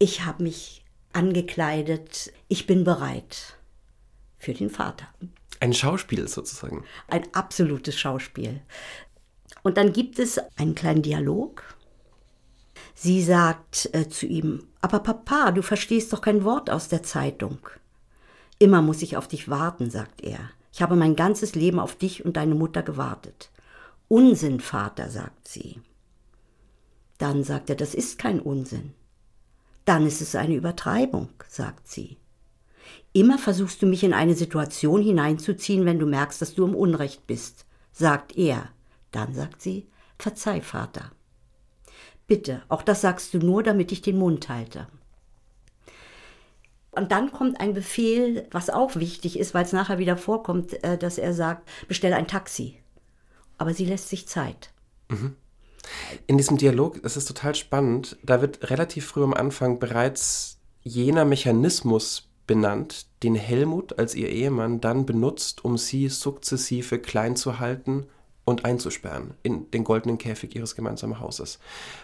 [0.00, 3.56] ich habe mich angekleidet, ich bin bereit
[4.36, 5.06] für den Vater.
[5.60, 6.82] Ein Schauspiel sozusagen.
[7.06, 8.60] Ein absolutes Schauspiel.
[9.62, 11.62] Und dann gibt es einen kleinen Dialog.
[12.96, 17.58] Sie sagt äh, zu ihm, aber Papa, du verstehst doch kein Wort aus der Zeitung.
[18.58, 20.50] Immer muss ich auf dich warten, sagt er.
[20.72, 23.50] Ich habe mein ganzes Leben auf dich und deine Mutter gewartet.
[24.08, 25.80] Unsinn, Vater, sagt sie.
[27.22, 28.94] Dann sagt er, das ist kein Unsinn.
[29.84, 32.16] Dann ist es eine Übertreibung, sagt sie.
[33.12, 37.28] Immer versuchst du mich in eine Situation hineinzuziehen, wenn du merkst, dass du im Unrecht
[37.28, 38.70] bist, sagt er.
[39.12, 39.86] Dann sagt sie,
[40.18, 41.12] verzeih, Vater.
[42.26, 44.88] Bitte, auch das sagst du nur, damit ich den Mund halte.
[46.90, 50.98] Und dann kommt ein Befehl, was auch wichtig ist, weil es nachher wieder vorkommt, äh,
[50.98, 52.80] dass er sagt, bestelle ein Taxi.
[53.58, 54.70] Aber sie lässt sich Zeit.
[55.08, 55.36] Mhm.
[56.26, 61.24] In diesem Dialog, es ist total spannend, da wird relativ früh am Anfang bereits jener
[61.24, 68.06] Mechanismus benannt, den Helmut als ihr Ehemann dann benutzt, um sie sukzessive klein zu halten
[68.44, 71.58] und einzusperren in den goldenen Käfig ihres gemeinsamen Hauses.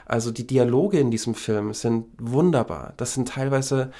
[0.07, 2.95] Also die Dialoge in diesem Film sind wunderbar.
[2.97, 3.91] Das sind teilweise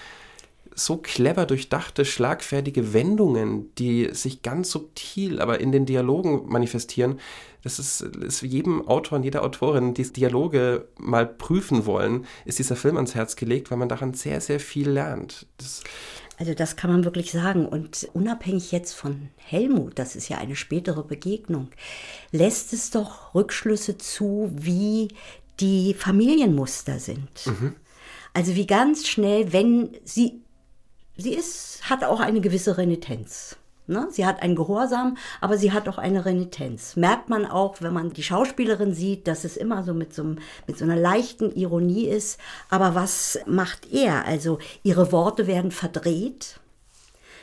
[0.75, 7.19] so clever durchdachte, schlagfertige Wendungen, die sich ganz subtil, aber in den Dialogen manifestieren.
[7.62, 12.77] Das ist, ist jedem Autor und jeder Autorin, die Dialoge mal prüfen wollen, ist dieser
[12.77, 15.47] Film ans Herz gelegt, weil man daran sehr, sehr viel lernt.
[15.57, 15.83] Das
[16.38, 17.66] also das kann man wirklich sagen.
[17.66, 21.68] Und unabhängig jetzt von Helmut, das ist ja eine spätere Begegnung,
[22.31, 25.09] lässt es doch Rückschlüsse zu, wie
[25.59, 27.47] die Familienmuster sind.
[27.47, 27.75] Mhm.
[28.35, 30.42] Also wie ganz schnell, wenn sie
[31.16, 33.57] sie ist, hat auch eine gewisse Renitenz.
[33.88, 34.07] Ne?
[34.11, 36.94] Sie hat einen Gehorsam, aber sie hat auch eine Renitenz.
[36.96, 40.24] Merkt man auch, wenn man die Schauspielerin sieht, dass es immer so mit so,
[40.66, 42.38] mit so einer leichten Ironie ist.
[42.68, 44.27] Aber was macht er?
[44.27, 46.61] Also ihre Worte werden verdreht.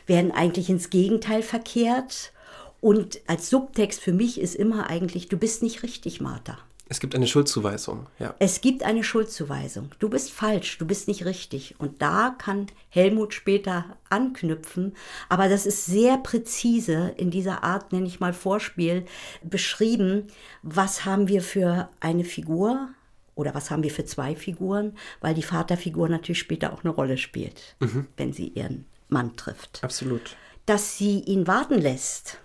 [0.05, 2.31] werden eigentlich ins Gegenteil verkehrt.
[2.79, 6.59] Und als Subtext für mich ist immer eigentlich, du bist nicht richtig, Martha.
[6.87, 8.35] Es gibt eine Schuldzuweisung, ja.
[8.37, 9.89] Es gibt eine Schuldzuweisung.
[9.97, 11.75] Du bist falsch, du bist nicht richtig.
[11.79, 14.95] Und da kann Helmut später anknüpfen.
[15.27, 19.05] Aber das ist sehr präzise in dieser Art, nenne ich mal Vorspiel,
[19.43, 20.27] beschrieben.
[20.61, 22.89] Was haben wir für eine Figur?
[23.33, 24.95] Oder was haben wir für zwei Figuren?
[25.21, 28.07] Weil die Vaterfigur natürlich später auch eine Rolle spielt, mhm.
[28.15, 29.83] wenn sie ihren Mann trifft.
[29.83, 30.35] Absolut.
[30.67, 32.37] Dass sie ihn warten lässt,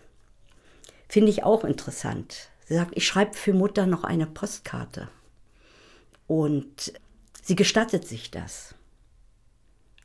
[1.08, 2.50] finde ich auch interessant.
[2.70, 5.08] Sie sagt, ich schreibe für Mutter noch eine Postkarte.
[6.28, 6.92] Und
[7.42, 8.76] sie gestattet sich das.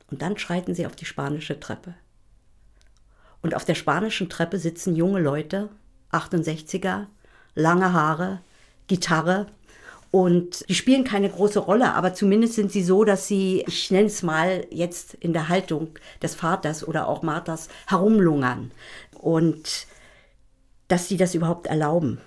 [0.09, 1.93] Und dann schreiten sie auf die spanische Treppe.
[3.43, 5.69] Und auf der spanischen Treppe sitzen junge Leute,
[6.11, 7.05] 68er,
[7.53, 8.41] lange Haare,
[8.87, 9.45] Gitarre.
[10.09, 14.07] Und die spielen keine große Rolle, aber zumindest sind sie so, dass sie, ich nenne
[14.07, 15.89] es mal jetzt in der Haltung
[16.23, 18.71] des Vaters oder auch Marthas, herumlungern.
[19.13, 19.85] Und
[20.87, 22.19] dass sie das überhaupt erlauben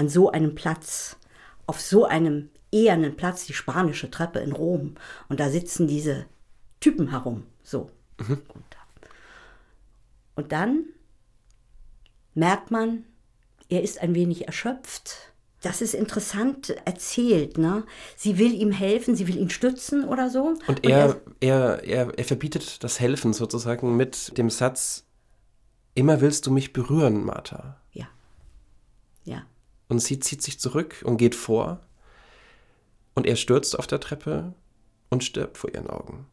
[0.00, 1.18] an so einem Platz,
[1.66, 4.94] auf so einem ehernen Platz, die spanische Treppe in Rom.
[5.28, 6.24] Und da sitzen diese
[6.80, 7.44] Typen herum.
[7.62, 7.90] So.
[8.18, 8.40] Mhm.
[10.36, 10.86] Und dann
[12.32, 13.04] merkt man,
[13.68, 15.34] er ist ein wenig erschöpft.
[15.60, 17.58] Das ist interessant erzählt.
[17.58, 17.84] Ne?
[18.16, 20.56] Sie will ihm helfen, sie will ihn stützen oder so.
[20.66, 25.04] Und, er, Und er, er, er, er verbietet das Helfen sozusagen mit dem Satz,
[25.94, 27.76] immer willst du mich berühren, Martha.
[27.92, 28.08] Ja.
[29.24, 29.44] Ja.
[29.90, 31.80] Und sie zieht sich zurück und geht vor.
[33.14, 34.54] Und er stürzt auf der Treppe
[35.10, 36.26] und stirbt vor ihren Augen.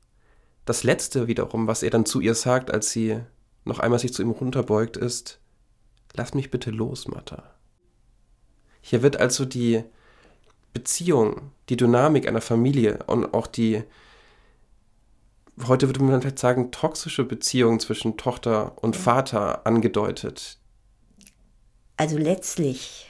[0.66, 3.20] Das Letzte wiederum, was er dann zu ihr sagt, als sie
[3.66, 5.40] noch einmal sich zu ihm runterbeugt, ist,
[6.14, 7.44] lass mich bitte los, Martha.
[8.82, 9.84] Hier wird also die
[10.72, 13.84] Beziehung, die Dynamik einer Familie und auch die,
[15.66, 20.60] heute würde man vielleicht sagen, toxische Beziehung zwischen Tochter und Vater angedeutet.
[21.98, 23.07] Also letztlich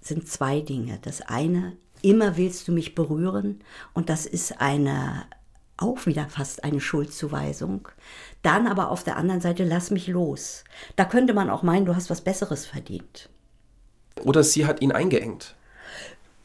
[0.00, 0.98] sind zwei Dinge.
[1.02, 3.60] Das eine, immer willst du mich berühren
[3.94, 5.24] und das ist eine
[5.80, 7.88] auch wieder fast eine Schuldzuweisung.
[8.42, 10.64] Dann aber auf der anderen Seite, lass mich los.
[10.96, 13.30] Da könnte man auch meinen, du hast was Besseres verdient.
[14.22, 15.56] Oder sie hat ihn eingeengt.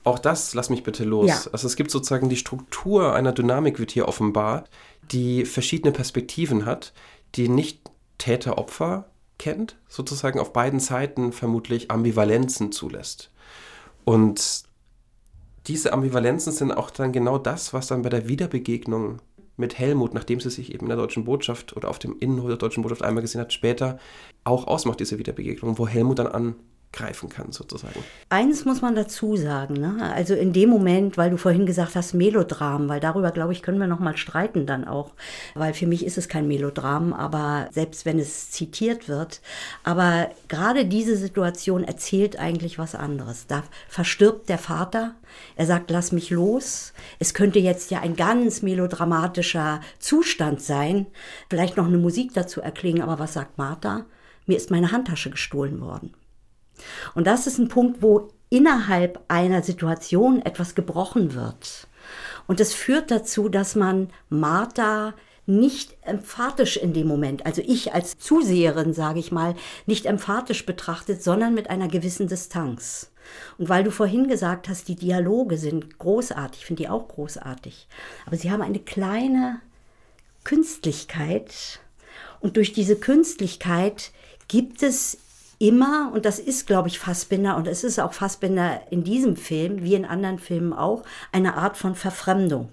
[0.03, 1.27] Auch das, lass mich bitte los.
[1.27, 1.41] Ja.
[1.51, 4.69] Also es gibt sozusagen die Struktur einer Dynamik wird hier offenbart,
[5.11, 6.93] die verschiedene Perspektiven hat,
[7.35, 7.81] die nicht
[8.17, 13.31] Täter-Opfer kennt, sozusagen auf beiden Seiten vermutlich Ambivalenzen zulässt.
[14.05, 14.63] Und
[15.67, 19.19] diese Ambivalenzen sind auch dann genau das, was dann bei der Wiederbegegnung
[19.57, 22.57] mit Helmut, nachdem sie sich eben in der deutschen Botschaft oder auf dem Innenhof der
[22.57, 23.97] deutschen Botschaft einmal gesehen hat, später
[24.43, 26.55] auch ausmacht, diese Wiederbegegnung, wo Helmut dann an
[26.95, 28.03] greifen kann, sozusagen.
[28.29, 30.11] Eins muss man dazu sagen, ne?
[30.13, 33.79] also in dem Moment, weil du vorhin gesagt hast, Melodram, weil darüber, glaube ich, können
[33.79, 35.11] wir noch mal streiten dann auch,
[35.53, 39.41] weil für mich ist es kein Melodram, aber selbst wenn es zitiert wird,
[39.83, 43.47] aber gerade diese Situation erzählt eigentlich was anderes.
[43.47, 45.15] Da verstirbt der Vater,
[45.55, 46.93] er sagt, lass mich los.
[47.19, 51.07] Es könnte jetzt ja ein ganz melodramatischer Zustand sein,
[51.49, 54.05] vielleicht noch eine Musik dazu erklingen, aber was sagt Martha?
[54.45, 56.13] Mir ist meine Handtasche gestohlen worden.
[57.13, 61.87] Und das ist ein Punkt, wo innerhalb einer Situation etwas gebrochen wird.
[62.47, 65.13] Und das führt dazu, dass man Martha
[65.47, 71.21] nicht emphatisch in dem Moment, also ich als Zuseherin, sage ich mal, nicht emphatisch betrachtet,
[71.21, 73.11] sondern mit einer gewissen Distanz.
[73.57, 77.87] Und weil du vorhin gesagt hast, die Dialoge sind großartig, ich finde die auch großartig,
[78.25, 79.61] aber sie haben eine kleine
[80.43, 81.79] Künstlichkeit
[82.39, 84.11] und durch diese Künstlichkeit
[84.47, 85.17] gibt es
[85.67, 89.83] immer, und das ist, glaube ich, Fassbinder, und es ist auch Fassbinder in diesem Film,
[89.83, 92.69] wie in anderen Filmen auch, eine Art von Verfremdung.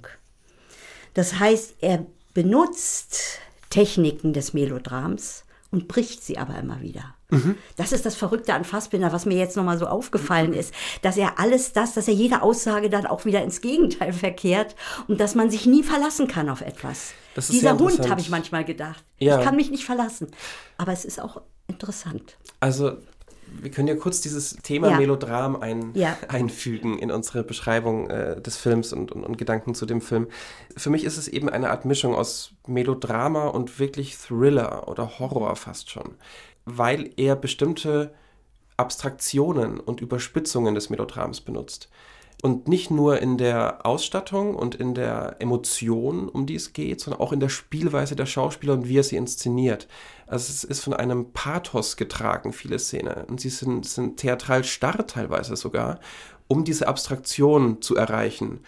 [1.14, 3.38] Das heißt, er benutzt
[3.70, 7.14] Techniken des Melodrams und bricht sie aber immer wieder.
[7.30, 7.56] Mhm.
[7.76, 11.38] Das ist das Verrückte an Fassbinder, was mir jetzt nochmal so aufgefallen ist, dass er
[11.38, 14.76] alles das, dass er jede Aussage dann auch wieder ins Gegenteil verkehrt
[15.08, 17.14] und dass man sich nie verlassen kann auf etwas.
[17.50, 19.02] Dieser Hund, habe ich manchmal gedacht.
[19.18, 19.38] Ja.
[19.38, 20.30] Ich kann mich nicht verlassen.
[20.76, 21.40] Aber es ist auch
[21.72, 22.36] interessant.
[22.60, 22.98] Also
[23.60, 24.96] wir können ja kurz dieses Thema ja.
[24.96, 26.16] Melodram ein, ja.
[26.28, 30.28] einfügen in unsere Beschreibung äh, des Films und, und, und, Gedanken zu dem Film.
[30.76, 35.56] Für mich ist es eben eine Art Mischung aus Melodrama und wirklich Thriller oder Horror
[35.56, 36.14] fast schon,
[36.64, 38.14] weil er bestimmte
[38.76, 41.88] Abstraktionen und Überspitzungen des Melodrams benutzt.
[42.42, 47.20] Und nicht nur in der Ausstattung und in der Emotion, um die es geht, sondern
[47.20, 49.86] auch in der Spielweise der Schauspieler und wie er sie inszeniert.
[50.26, 53.26] Also es ist von einem Pathos getragen, viele Szenen.
[53.28, 56.00] Und sie sind, sind theatral starr teilweise sogar,
[56.48, 58.58] um diese Abstraktion zu erreichen.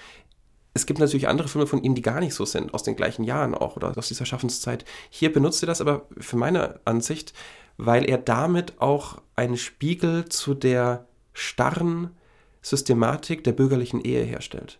[0.72, 3.24] Es gibt natürlich andere Filme von ihm, die gar nicht so sind, aus den gleichen
[3.24, 4.84] Jahren auch oder aus dieser Schaffenszeit.
[5.10, 7.32] Hier benutzt er das aber für meine Ansicht,
[7.76, 12.12] weil er damit auch einen Spiegel zu der starren
[12.64, 14.78] Systematik der bürgerlichen Ehe herstellt.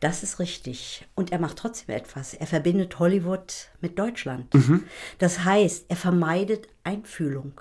[0.00, 1.06] Das ist richtig.
[1.14, 2.34] Und er macht trotzdem etwas.
[2.34, 4.52] Er verbindet Hollywood mit Deutschland.
[4.52, 4.84] Mhm.
[5.18, 7.60] Das heißt, er vermeidet Einfühlung.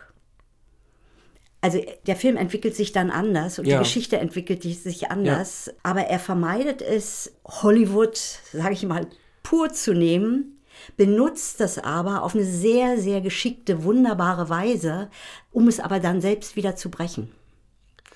[1.62, 3.77] Also der Film entwickelt sich dann anders und ja.
[3.77, 5.73] die Geschichte entwickelt sich anders, ja.
[5.81, 8.17] aber er vermeidet es, Hollywood,
[8.51, 9.08] sage ich mal,
[9.41, 10.62] pur zu nehmen,
[10.97, 15.10] benutzt das aber auf eine sehr, sehr geschickte, wunderbare Weise,
[15.51, 17.31] um es aber dann selbst wieder zu brechen.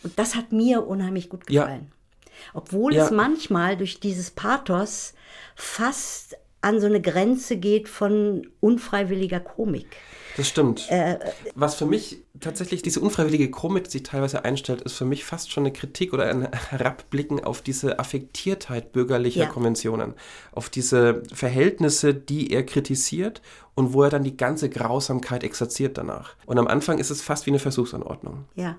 [0.03, 1.87] Und das hat mir unheimlich gut gefallen.
[1.89, 2.49] Ja.
[2.53, 3.05] Obwohl ja.
[3.05, 5.13] es manchmal durch dieses Pathos
[5.55, 9.87] fast an so eine Grenze geht von unfreiwilliger Komik.
[10.35, 10.89] Das stimmt.
[10.89, 11.17] Äh,
[11.55, 15.51] Was für mich tatsächlich diese unfreiwillige Komik, die sich teilweise einstellt, ist für mich fast
[15.51, 19.49] schon eine Kritik oder ein Herabblicken auf diese Affektiertheit bürgerlicher ja.
[19.49, 20.13] Konventionen,
[20.51, 23.41] auf diese Verhältnisse, die er kritisiert
[23.75, 26.35] und wo er dann die ganze Grausamkeit exerziert danach.
[26.45, 28.45] Und am Anfang ist es fast wie eine Versuchsanordnung.
[28.55, 28.77] Ja.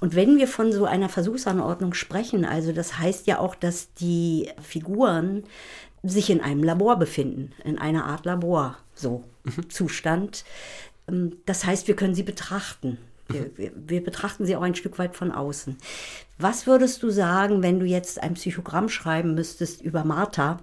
[0.00, 4.50] Und wenn wir von so einer Versuchsanordnung sprechen, also das heißt ja auch, dass die
[4.62, 5.44] Figuren
[6.02, 9.70] sich in einem Labor befinden, in einer Art Labor, so mhm.
[9.70, 10.44] Zustand.
[11.08, 12.98] Ähm, das heißt, wir können sie betrachten.
[13.28, 13.50] Wir, mhm.
[13.56, 15.76] wir, wir, betrachten sie auch ein Stück weit von außen.
[16.38, 20.58] Was würdest du sagen, wenn du jetzt ein Psychogramm schreiben müsstest über Martha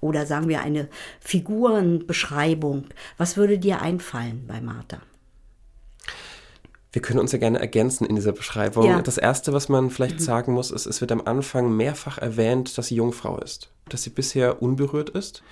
[0.00, 0.88] oder sagen wir eine
[1.20, 2.86] Figurenbeschreibung?
[3.16, 5.00] Was würde dir einfallen bei Martha?
[6.94, 8.86] Wir können uns ja gerne ergänzen in dieser Beschreibung.
[8.86, 9.02] Ja.
[9.02, 10.24] Das Erste, was man vielleicht mhm.
[10.24, 14.10] sagen muss, ist, es wird am Anfang mehrfach erwähnt, dass sie Jungfrau ist, dass sie
[14.10, 15.42] bisher unberührt ist,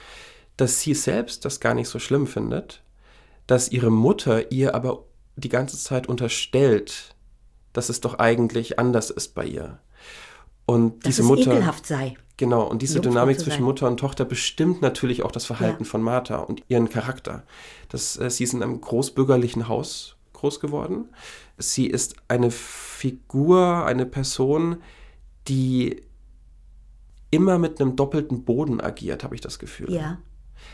[0.56, 2.84] dass sie selbst das gar nicht so schlimm findet,
[3.48, 5.02] dass ihre Mutter ihr aber
[5.34, 7.16] die ganze Zeit unterstellt,
[7.72, 9.80] dass es doch eigentlich anders ist bei ihr.
[10.64, 11.54] Und dass diese es Mutter.
[11.54, 12.14] Ekelhaft sei.
[12.36, 15.90] Genau, und diese Jungfrau Dynamik zwischen Mutter und Tochter bestimmt natürlich auch das Verhalten ja.
[15.90, 17.42] von Martha und ihren Charakter.
[17.88, 21.06] Das, äh, sie ist in einem großbürgerlichen Haus groß geworden.
[21.56, 24.78] Sie ist eine Figur, eine Person,
[25.48, 26.02] die
[27.30, 29.92] immer mit einem doppelten Boden agiert, habe ich das Gefühl.
[29.92, 30.18] Ja.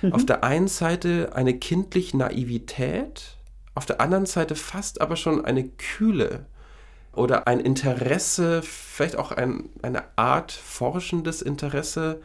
[0.03, 0.13] Mhm.
[0.13, 3.37] Auf der einen Seite eine kindliche Naivität,
[3.75, 6.47] auf der anderen Seite fast aber schon eine Kühle
[7.13, 12.23] oder ein Interesse, vielleicht auch ein, eine Art forschendes Interesse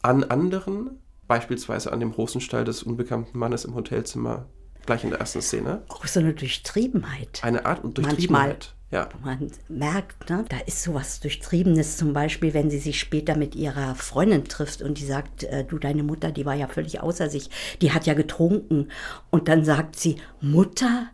[0.00, 4.46] an anderen, beispielsweise an dem Rosenstall des unbekannten Mannes im Hotelzimmer
[4.86, 5.82] gleich in der ersten Szene.
[5.88, 7.40] Auch so eine Durchtriebenheit.
[7.42, 8.74] Eine Art und Durchtriebenheit.
[8.90, 9.08] Ja.
[9.24, 13.96] Man merkt, ne, da ist sowas Durchtriebenes, zum Beispiel, wenn sie sich später mit ihrer
[13.96, 17.50] Freundin trifft und die sagt, äh, du, deine Mutter, die war ja völlig außer sich,
[17.82, 18.88] die hat ja getrunken.
[19.30, 21.08] Und dann sagt sie, Mutter?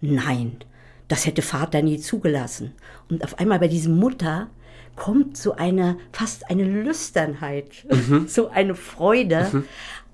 [0.00, 0.56] Nein,
[1.08, 2.72] das hätte Vater nie zugelassen.
[3.10, 4.48] Und auf einmal bei diesem Mutter
[4.94, 8.26] kommt so eine, fast eine Lüsternheit, mhm.
[8.28, 9.64] so eine Freude mhm.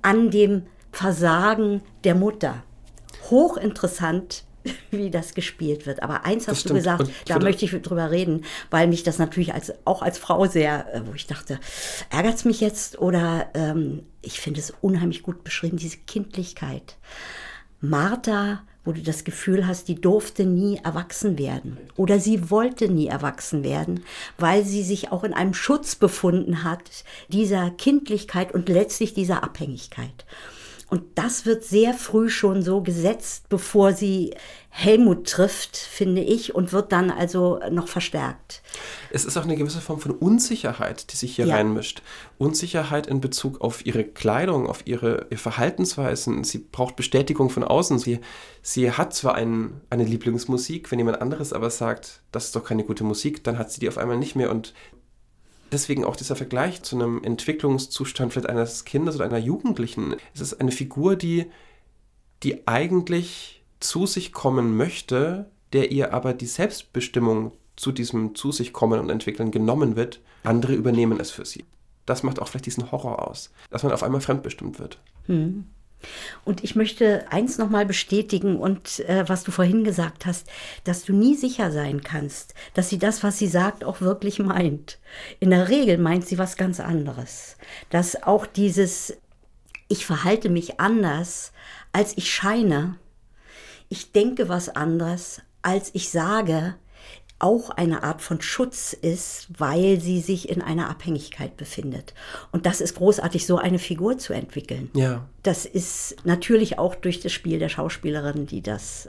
[0.02, 2.64] an dem Versagen der Mutter
[3.32, 4.44] hochinteressant,
[4.92, 6.02] wie das gespielt wird.
[6.04, 9.72] Aber eins hast du gesagt, da möchte ich drüber reden, weil mich das natürlich als,
[9.84, 11.58] auch als Frau sehr, äh, wo ich dachte,
[12.10, 16.96] ärgert es mich jetzt oder ähm, ich finde es unheimlich gut beschrieben, diese Kindlichkeit.
[17.80, 23.06] Martha, wo du das Gefühl hast, die durfte nie erwachsen werden oder sie wollte nie
[23.08, 24.04] erwachsen werden,
[24.38, 30.24] weil sie sich auch in einem Schutz befunden hat, dieser Kindlichkeit und letztlich dieser Abhängigkeit.
[30.92, 34.34] Und das wird sehr früh schon so gesetzt, bevor sie
[34.68, 38.60] Helmut trifft, finde ich, und wird dann also noch verstärkt.
[39.10, 41.56] Es ist auch eine gewisse Form von Unsicherheit, die sich hier ja.
[41.56, 42.02] reinmischt.
[42.36, 46.44] Unsicherheit in Bezug auf ihre Kleidung, auf ihre, ihre Verhaltensweisen.
[46.44, 47.98] Sie braucht Bestätigung von außen.
[47.98, 48.20] Sie,
[48.60, 52.84] sie hat zwar ein, eine Lieblingsmusik, wenn jemand anderes aber sagt, das ist doch keine
[52.84, 54.50] gute Musik, dann hat sie die auf einmal nicht mehr.
[54.50, 54.74] Und
[55.72, 60.16] deswegen auch dieser Vergleich zu einem Entwicklungszustand vielleicht eines Kindes oder einer Jugendlichen.
[60.34, 61.46] Es ist eine Figur, die,
[62.42, 68.72] die eigentlich zu sich kommen möchte, der ihr aber die Selbstbestimmung zu diesem zu sich
[68.72, 70.20] kommen und entwickeln genommen wird.
[70.44, 71.64] Andere übernehmen es für sie.
[72.04, 75.00] Das macht auch vielleicht diesen Horror aus, dass man auf einmal fremdbestimmt wird.
[75.26, 75.66] Hm.
[76.44, 80.48] Und ich möchte eins nochmal bestätigen und äh, was du vorhin gesagt hast,
[80.84, 84.98] dass du nie sicher sein kannst, dass sie das, was sie sagt, auch wirklich meint.
[85.40, 87.56] In der Regel meint sie was ganz anderes.
[87.90, 89.16] Dass auch dieses,
[89.88, 91.52] ich verhalte mich anders,
[91.92, 92.96] als ich scheine.
[93.88, 96.74] Ich denke was anderes, als ich sage,
[97.42, 102.14] auch eine Art von Schutz ist, weil sie sich in einer Abhängigkeit befindet.
[102.52, 104.90] Und das ist großartig, so eine Figur zu entwickeln.
[104.94, 105.26] Ja.
[105.42, 109.08] Das ist natürlich auch durch das Spiel der Schauspielerin, die das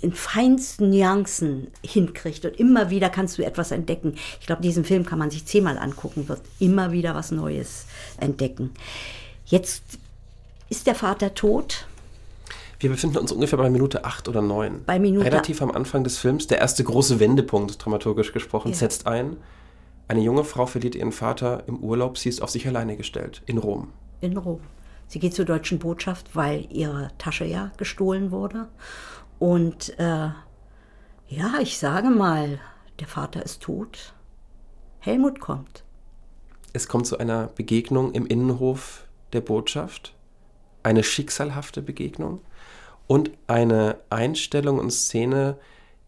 [0.00, 4.14] in feinsten Nuancen hinkriegt und immer wieder kannst du etwas entdecken.
[4.40, 7.86] Ich glaube, diesen Film kann man sich zehnmal angucken, wird immer wieder was Neues
[8.18, 8.70] entdecken.
[9.46, 9.82] Jetzt
[10.68, 11.86] ist der Vater tot.
[12.78, 14.82] Wir befinden uns ungefähr bei Minute acht oder neun.
[14.84, 16.46] Bei Minute Relativ am Anfang des Films.
[16.46, 18.74] Der erste große Wendepunkt, dramaturgisch gesprochen, Ja.
[18.76, 19.36] setzt ein.
[20.08, 22.18] Eine junge Frau verliert ihren Vater im Urlaub.
[22.18, 23.42] Sie ist auf sich alleine gestellt.
[23.46, 23.92] In Rom.
[24.20, 24.60] in Rom.
[25.08, 28.66] Sie geht zur deutschen Botschaft, weil ihre Tasche ja gestohlen wurde.
[29.38, 30.30] Und äh,
[31.28, 32.58] ja, ich sage mal,
[33.00, 34.14] der Vater ist tot.
[35.00, 35.84] Helmut kommt.
[36.72, 40.14] Es kommt zu einer Begegnung im Innenhof der Botschaft.
[40.82, 42.40] Eine schicksalhafte Begegnung.
[43.06, 45.56] Und eine Einstellung und Szene,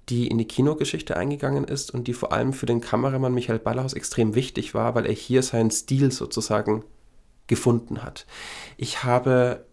[0.08, 3.92] die in die Kinogeschichte eingegangen ist und die vor allem für den Kameramann Michael Ballhaus
[3.92, 6.82] extrem wichtig war, weil er hier seinen Stil sozusagen
[7.46, 8.26] gefunden hat.
[8.76, 9.64] Ich habe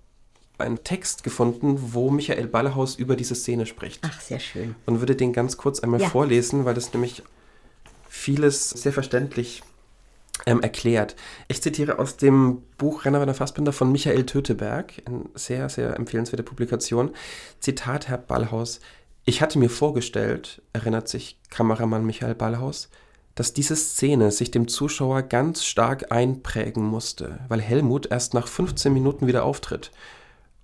[0.57, 4.75] einen Text gefunden, wo Michael Ballhaus über diese Szene spricht Ach, sehr schön.
[4.85, 6.09] und würde den ganz kurz einmal Ja.
[6.09, 7.23] vorlesen, weil das nämlich
[8.07, 9.63] vieles sehr verständlich
[10.45, 11.15] ähm, erklärt.
[11.47, 16.43] Ich zitiere aus dem Buch Renner Werner Fassbinder von Michael Töteberg, eine sehr, sehr empfehlenswerte
[16.43, 17.11] Publikation.
[17.59, 18.79] Zitat, Herr Ballhaus.
[19.25, 22.89] Ich hatte mir vorgestellt, erinnert sich Kameramann Michael Ballhaus,
[23.33, 28.93] dass diese Szene sich dem Zuschauer ganz stark einprägen musste, weil Helmut erst nach 15
[28.93, 29.91] Minuten wieder auftritt.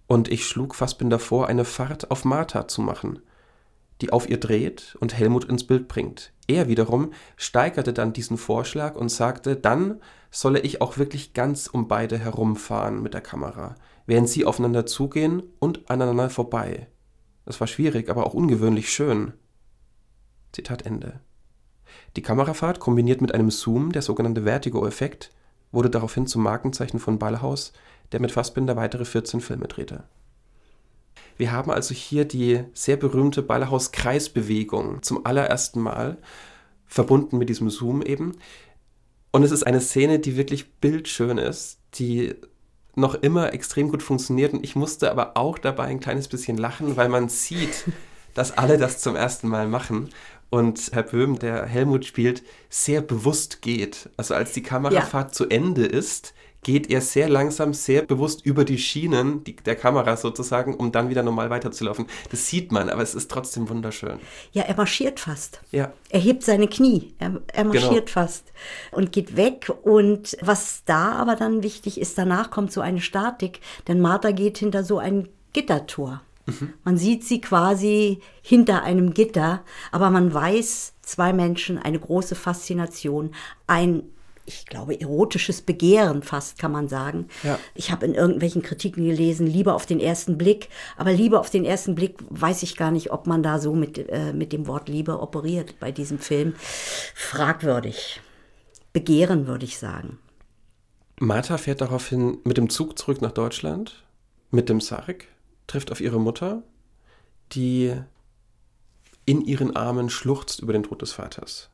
[0.07, 3.19] Und ich schlug Fassbinder vor, eine Fahrt auf Martha zu machen
[4.01, 6.33] die auf ihr dreht und Helmut ins Bild bringt.
[6.47, 11.87] Er wiederum steigerte dann diesen Vorschlag und sagte, dann solle ich auch wirklich ganz um
[11.87, 13.75] beide herumfahren mit der Kamera,
[14.05, 16.87] während sie aufeinander zugehen und aneinander vorbei.
[17.45, 19.33] Das war schwierig, aber auch ungewöhnlich schön.
[20.51, 21.19] Zitat Ende.
[22.15, 25.31] Die Kamerafahrt, kombiniert mit einem Zoom, der sogenannte Vertigo-Effekt,
[25.71, 27.73] wurde daraufhin zum Markenzeichen von Ballhaus,
[28.11, 30.03] der mit Fassbinder weitere 14 Filme drehte.
[31.37, 36.17] Wir haben also hier die sehr berühmte Ballhaus-Kreisbewegung zum allerersten Mal,
[36.87, 38.33] verbunden mit diesem Zoom eben.
[39.31, 42.35] Und es ist eine Szene, die wirklich bildschön ist, die
[42.95, 44.53] noch immer extrem gut funktioniert.
[44.53, 47.85] Und ich musste aber auch dabei ein kleines bisschen lachen, weil man sieht,
[48.33, 50.09] dass alle das zum ersten Mal machen.
[50.49, 54.09] Und Herr Böhm, der Helmut spielt, sehr bewusst geht.
[54.17, 58.77] Also als die Kamerafahrt zu Ende ist, geht er sehr langsam, sehr bewusst über die
[58.77, 62.05] Schienen die, der Kamera sozusagen, um dann wieder normal weiterzulaufen.
[62.29, 64.19] Das sieht man, aber es ist trotzdem wunderschön.
[64.51, 65.61] Ja, er marschiert fast.
[65.71, 65.91] Ja.
[66.09, 68.11] Er hebt seine Knie, er, er marschiert Genau.
[68.11, 68.51] fast
[68.91, 69.71] und geht weg.
[69.83, 74.57] Und was da aber dann wichtig ist, danach kommt so eine Statik, denn Martha geht
[74.59, 76.21] hinter so ein Gittertor.
[76.83, 83.33] Man sieht sie quasi hinter einem Gitter, aber man weiß, zwei Menschen, eine große Faszination,
[83.67, 84.03] ein
[84.45, 87.27] ich glaube, erotisches Begehren fast, kann man sagen.
[87.43, 87.59] Ja.
[87.75, 90.69] Ich habe in irgendwelchen Kritiken gelesen, Liebe auf den ersten Blick.
[90.97, 94.09] Aber Liebe auf den ersten Blick weiß ich gar nicht, ob man da so mit,
[94.09, 96.55] äh, mit dem Wort Liebe operiert bei diesem Film.
[97.15, 98.21] Fragwürdig.
[98.93, 100.17] Begehren, würde ich sagen.
[101.19, 104.03] Martha fährt daraufhin mit dem Zug zurück nach Deutschland,
[104.49, 105.27] mit dem Sarg,
[105.67, 106.63] trifft auf ihre Mutter,
[107.51, 107.93] die
[109.25, 111.69] in ihren Armen schluchzt über den Tod des Vaters.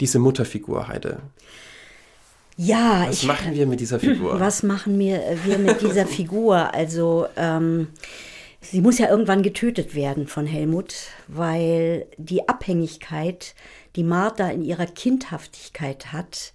[0.00, 1.20] Diese Mutterfigur, Heide.
[2.56, 4.38] Ja, Was ich, machen wir mit dieser Figur?
[4.40, 6.72] was machen wir, wir mit dieser Figur?
[6.72, 7.88] Also, ähm,
[8.60, 10.94] sie muss ja irgendwann getötet werden von Helmut,
[11.26, 13.54] weil die Abhängigkeit,
[13.96, 16.52] die Martha in ihrer Kindhaftigkeit hat,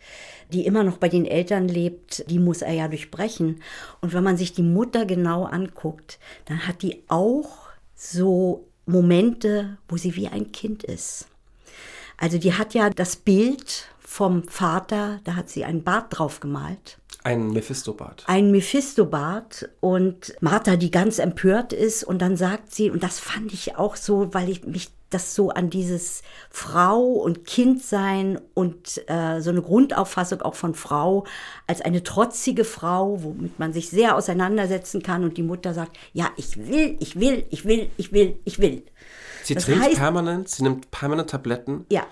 [0.52, 3.62] die immer noch bei den Eltern lebt, die muss er ja durchbrechen.
[4.02, 7.50] Und wenn man sich die Mutter genau anguckt, dann hat die auch
[7.96, 11.28] so Momente, wo sie wie ein Kind ist.
[12.20, 16.98] Also die hat ja das Bild vom Vater, da hat sie einen Bart drauf gemalt.
[17.24, 18.24] Ein Mephistobart.
[18.28, 23.54] Ein Mephistobart und Martha, die ganz empört ist und dann sagt sie, und das fand
[23.54, 29.42] ich auch so, weil ich mich das so an dieses Frau und Kindsein und äh,
[29.42, 31.26] so eine Grundauffassung auch von Frau
[31.68, 36.30] als eine trotzige Frau, womit man sich sehr auseinandersetzen kann und die Mutter sagt, ja,
[36.38, 38.84] ich will, ich will, ich will, ich will, ich will.
[39.44, 41.86] Sie das trinkt heißt- permanent, sie nimmt permanent Tabletten.
[41.92, 42.06] Ja.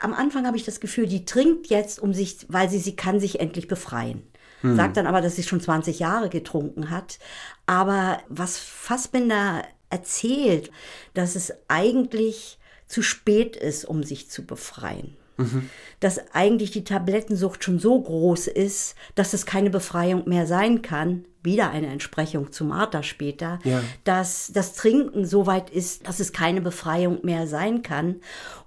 [0.00, 3.18] Am Anfang habe ich das Gefühl, die trinkt jetzt, um sich, weil sie, sie kann
[3.20, 4.22] sich endlich befreien.
[4.62, 7.20] Sagt dann aber, dass sie schon 20 Jahre getrunken hat.
[7.66, 10.72] Aber was Fassbinder erzählt,
[11.14, 15.16] dass es eigentlich zu spät ist, um sich zu befreien.
[16.00, 21.26] Dass eigentlich die Tablettensucht schon so groß ist, dass es keine Befreiung mehr sein kann.
[21.46, 23.60] Wieder eine Entsprechung zu Martha später.
[23.64, 23.82] Ja.
[24.04, 28.16] Dass das Trinken so weit ist, dass es keine Befreiung mehr sein kann.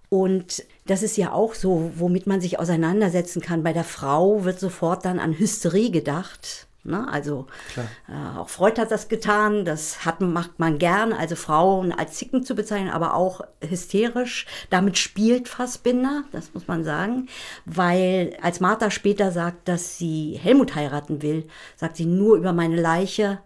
[0.09, 3.61] Und das ist ja auch so, womit man sich auseinandersetzen kann.
[3.61, 6.68] Bei der Frau wird sofort dann an Hysterie gedacht.
[6.89, 7.07] Ne?
[7.09, 12.15] Also äh, auch Freud hat das getan, das hat, macht man gern, also Frauen als
[12.15, 14.45] Zicken zu bezeichnen, aber auch hysterisch.
[14.69, 17.27] Damit spielt Fassbinder, das muss man sagen,
[17.65, 22.79] weil als Martha später sagt, dass sie Helmut heiraten will, sagt sie nur über meine
[22.79, 23.39] Leiche,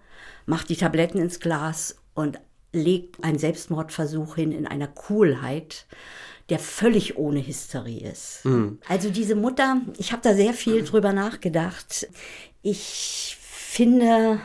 [0.46, 2.40] macht die Tabletten ins Glas und
[2.72, 5.86] legt einen Selbstmordversuch hin in einer Coolheit,
[6.50, 8.44] der völlig ohne Hysterie ist.
[8.44, 8.80] Mhm.
[8.90, 12.08] Also diese Mutter, ich habe da sehr viel drüber nachgedacht.
[12.64, 14.40] Ich finde,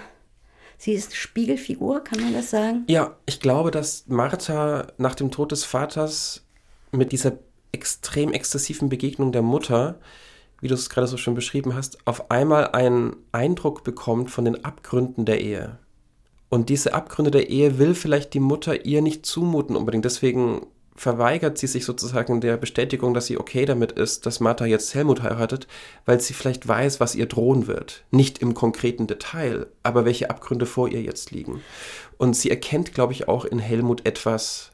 [0.76, 2.84] sie ist eine Spiegelfigur, kann man das sagen?
[2.88, 6.44] Ja, ich glaube, dass Martha nach dem Tod des Vaters
[6.90, 7.38] mit dieser
[7.70, 10.00] extrem exzessiven Begegnung der Mutter,
[10.60, 14.64] wie du es gerade so schön beschrieben hast, auf einmal einen Eindruck bekommt von den
[14.64, 15.78] Abgründen der Ehe.
[16.48, 20.04] Und diese Abgründe der Ehe will vielleicht die Mutter ihr nicht zumuten unbedingt.
[20.04, 20.66] Deswegen
[20.98, 25.22] verweigert sie sich sozusagen der Bestätigung, dass sie okay damit ist, dass Martha jetzt Helmut
[25.22, 25.68] heiratet,
[26.04, 28.04] weil sie vielleicht weiß, was ihr drohen wird.
[28.10, 31.60] Nicht im konkreten Detail, aber welche Abgründe vor ihr jetzt liegen.
[32.16, 34.72] Und sie erkennt, glaube ich, auch in Helmut etwas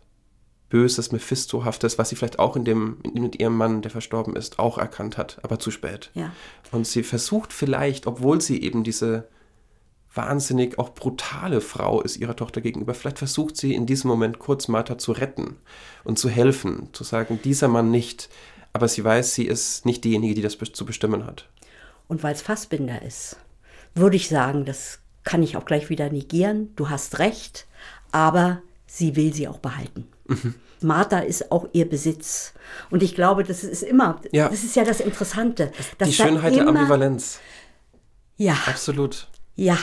[0.71, 4.79] Böses, Mephistohaftes, was sie vielleicht auch in dem, mit ihrem Mann, der verstorben ist, auch
[4.79, 6.11] erkannt hat, aber zu spät.
[6.15, 6.33] Ja.
[6.73, 9.29] Und sie versucht vielleicht, obwohl sie eben diese
[10.15, 12.95] wahnsinnig auch brutale Frau ist ihrer Tochter gegenüber.
[12.95, 15.57] Vielleicht versucht sie in diesem Moment kurz Martha zu retten
[16.05, 18.29] und zu helfen, zu sagen, dieser Mann nicht.
[18.73, 21.49] Aber sie weiß, sie ist nicht diejenige, die das zu bestimmen hat.
[22.09, 23.37] Und weil es Fassbinder ist,
[23.95, 26.73] würde ich sagen, das kann ich auch gleich wieder negieren.
[26.77, 27.67] Du hast recht,
[28.13, 30.07] aber sie will sie auch behalten.
[30.27, 30.55] Mhm.
[30.81, 32.53] Martha ist auch ihr Besitz.
[32.91, 34.49] Und ich glaube, das ist immer, ja.
[34.49, 35.73] das ist ja das Interessante.
[36.05, 37.41] Die Schönheit der Ambivalenz.
[38.37, 38.57] Ja.
[38.67, 39.29] Absolut.
[39.57, 39.79] Ja,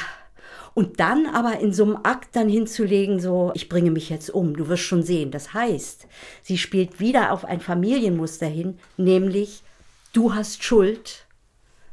[0.82, 4.57] und dann aber in so einem Akt dann hinzulegen, so, ich bringe mich jetzt um,
[4.57, 5.29] du wirst schon sehen.
[5.29, 6.07] Das heißt,
[6.41, 9.61] sie spielt wieder auf ein Familienmuster hin, nämlich,
[10.11, 11.27] du hast Schuld,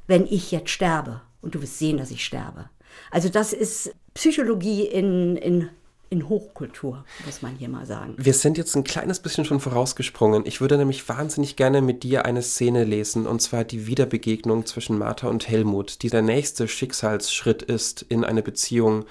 [0.07, 1.21] wenn ich jetzt sterbe.
[1.43, 2.71] Und du wirst sehen, dass ich sterbe.
[3.11, 5.69] Also das ist Psychologie in, in
[6.11, 8.15] in Hochkultur, muss man hier mal sagen.
[8.17, 10.47] Wir sind jetzt ein kleines bisschen schon vorausgesprungen.
[10.47, 14.97] Ich würde nämlich wahnsinnig gerne mit dir eine Szene lesen, und zwar die Wiederbegegnung zwischen
[14.99, 19.05] Martha und Helmut, die der nächste Schicksalsschritt ist in eine Beziehung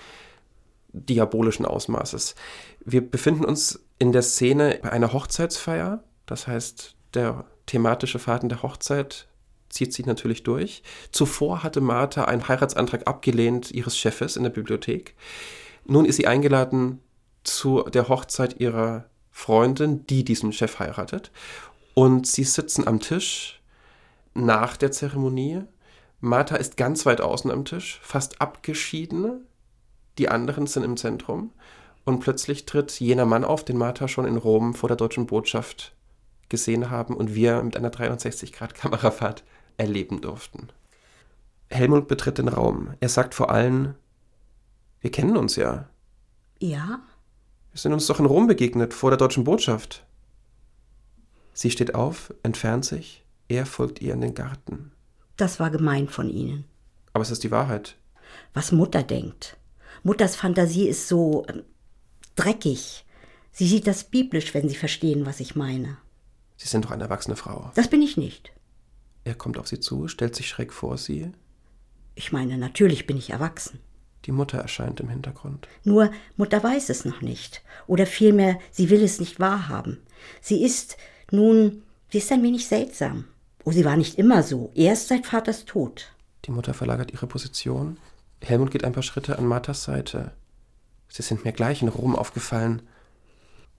[0.91, 2.35] diabolischen Ausmaßes.
[2.83, 8.63] Wir befinden uns in der Szene bei einer Hochzeitsfeier, das heißt, der thematische Faden der
[8.63, 9.27] Hochzeit
[9.69, 10.81] zieht sich natürlich durch.
[11.11, 15.15] Zuvor hatte Martha einen Heiratsantrag abgelehnt ihres Chefes in der Bibliothek.
[15.87, 16.99] Nun ist sie eingeladen
[17.43, 21.31] zu der Hochzeit ihrer Freundin, die diesen Chef heiratet.
[21.93, 23.61] Und sie sitzen am Tisch
[24.33, 25.63] nach der Zeremonie.
[26.19, 29.45] Martha ist ganz weit außen am Tisch, fast abgeschieden.
[30.17, 31.51] Die anderen sind im Zentrum.
[32.03, 35.93] Und plötzlich tritt jener Mann auf, den Martha schon in Rom vor der deutschen Botschaft
[36.49, 39.43] gesehen haben und wir mit einer 360-Grad-Kamerafahrt
[39.77, 40.69] erleben durften.
[41.69, 42.93] Helmut betritt den Raum.
[42.99, 43.95] Er sagt vor allen,
[45.01, 45.89] wir kennen uns ja.
[46.59, 47.01] Ja?
[47.71, 50.05] Wir sind uns doch in Rom begegnet, vor der deutschen Botschaft.
[51.53, 54.91] Sie steht auf, entfernt sich, er folgt ihr in den Garten.
[55.37, 56.65] Das war gemein von Ihnen.
[57.13, 57.95] Aber es ist die Wahrheit.
[58.53, 59.57] Was Mutter denkt.
[60.03, 61.61] Mutters Fantasie ist so äh,
[62.35, 63.05] dreckig.
[63.51, 65.97] Sie sieht das biblisch, wenn Sie verstehen, was ich meine.
[66.57, 67.71] Sie sind doch eine erwachsene Frau.
[67.75, 68.51] Das bin ich nicht.
[69.23, 71.31] Er kommt auf sie zu, stellt sich schräg vor sie.
[72.15, 73.79] Ich meine, natürlich bin ich erwachsen.
[74.27, 75.69] Die Mutter erscheint im Hintergrund.
[75.85, 77.63] Nur Mutter weiß es noch nicht.
[77.87, 79.99] Oder vielmehr, sie will es nicht wahrhaben.
[80.41, 80.97] Sie ist
[81.31, 83.23] nun, sie ist ein wenig seltsam.
[83.63, 84.71] Oh, sie war nicht immer so.
[84.75, 86.11] Erst seit Vaters Tod.
[86.43, 87.97] Die Mutter verlagert ihre Position.
[88.43, 90.33] Helmut geht ein paar Schritte an Marthas Seite.
[91.07, 92.81] Sie sind mir gleich in Rom aufgefallen.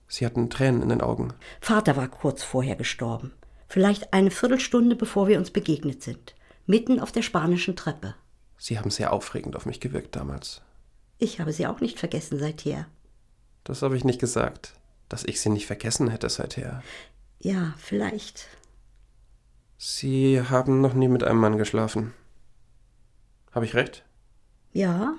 [0.07, 1.33] Sie hatten Tränen in den Augen.
[1.61, 3.33] Vater war kurz vorher gestorben.
[3.67, 6.33] Vielleicht eine Viertelstunde bevor wir uns begegnet sind.
[6.65, 8.15] Mitten auf der spanischen Treppe.
[8.59, 10.61] Sie haben sehr aufregend auf mich gewirkt damals.
[11.17, 12.87] Ich habe Sie auch nicht vergessen seither.
[13.63, 14.73] Das habe ich nicht gesagt,
[15.07, 16.83] dass ich Sie nicht vergessen hätte seither.
[17.39, 18.47] Ja, vielleicht.
[19.77, 22.13] Sie haben noch nie mit einem Mann geschlafen.
[23.53, 24.03] Habe ich recht?
[24.73, 25.13] Ja,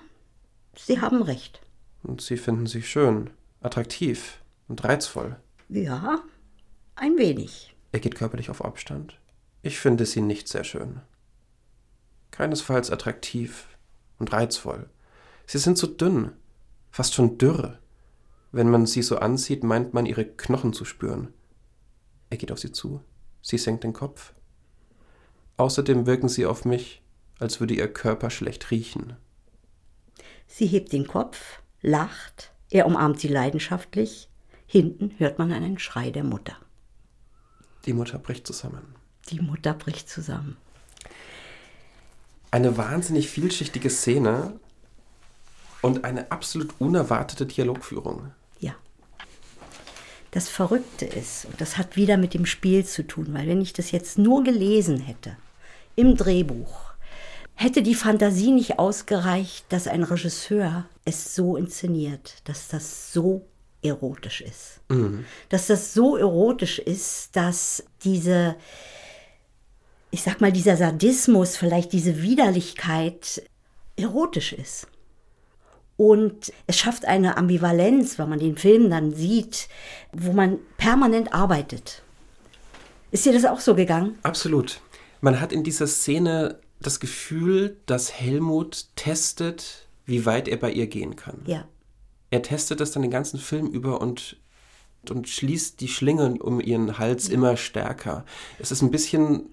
[0.77, 1.63] Sie haben recht.
[2.03, 3.31] Und Sie finden sich schön,
[3.63, 5.37] attraktiv und reizvoll.
[5.71, 6.23] Ja,
[6.95, 7.75] ein wenig.
[7.93, 9.19] Er geht körperlich auf Abstand.
[9.63, 11.01] Ich finde Sie nicht sehr schön
[12.31, 13.69] keinesfalls attraktiv
[14.19, 14.89] und reizvoll.
[15.47, 16.33] Sie sind so dünn,
[16.91, 17.79] fast schon dürr.
[18.53, 21.33] Wenn man sie so ansieht, meint man ihre Knochen zu spüren.
[22.31, 23.01] Er geht auf sie zu.
[23.43, 24.33] Sie senkt den Kopf.
[25.57, 27.03] Außerdem wirken sie auf mich,
[27.39, 29.17] als würde ihr Körper schlecht riechen.
[30.47, 34.29] Sie hebt den Kopf, lacht, er umarmt sie leidenschaftlich.
[34.67, 36.57] Hinten hört man einen Schrei der Mutter.
[37.87, 38.95] Die Mutter bricht zusammen.
[39.31, 40.57] Die Mutter bricht zusammen.
[42.51, 44.59] Eine wahnsinnig vielschichtige Szene
[45.83, 48.33] und eine absolut unerwartete Dialogführung.
[48.59, 48.75] Ja.
[50.31, 53.73] Das Verrückte ist, und das hat wieder mit dem Spiel zu tun, weil wenn ich
[53.73, 55.37] das jetzt nur gelesen hätte,
[55.97, 56.91] im Drehbuch,
[57.55, 63.45] hätte die Fantasie nicht ausgereicht, dass ein Regisseur es so inszeniert, dass das so
[63.83, 64.81] erotisch ist.
[64.89, 65.25] Mhm.
[65.49, 68.57] Dass das so erotisch ist, dass diese,
[70.11, 73.43] ich sag mal, dieser Sadismus, vielleicht diese Widerlichkeit
[73.97, 74.87] erotisch ist.
[75.97, 79.69] Und es schafft eine Ambivalenz, wenn man den Film dann sieht,
[80.13, 82.03] wo man permanent arbeitet.
[83.11, 84.19] Ist dir das auch so gegangen?
[84.23, 84.81] Absolut.
[85.21, 90.87] Man hat in dieser Szene das Gefühl, dass Helmut testet, wie weit er bei ihr
[90.87, 91.43] gehen kann.
[91.45, 91.69] Ja.
[92.31, 94.39] Er testet das dann den ganzen Film über und,
[95.11, 98.25] und schließt die Schlinge um ihren Hals immer stärker.
[98.59, 99.51] Es ist ein bisschen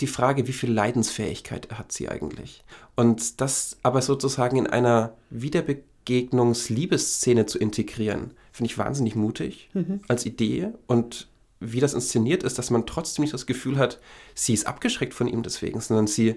[0.00, 2.64] die Frage, wie viel Leidensfähigkeit hat sie eigentlich?
[2.96, 10.00] Und das aber sozusagen in einer Wiederbegegnungs-Liebesszene zu integrieren, finde ich wahnsinnig mutig mhm.
[10.08, 10.70] als Idee.
[10.86, 11.28] Und
[11.60, 14.00] wie das inszeniert ist, dass man trotzdem nicht das Gefühl hat,
[14.34, 16.36] sie ist abgeschreckt von ihm deswegen, sondern sie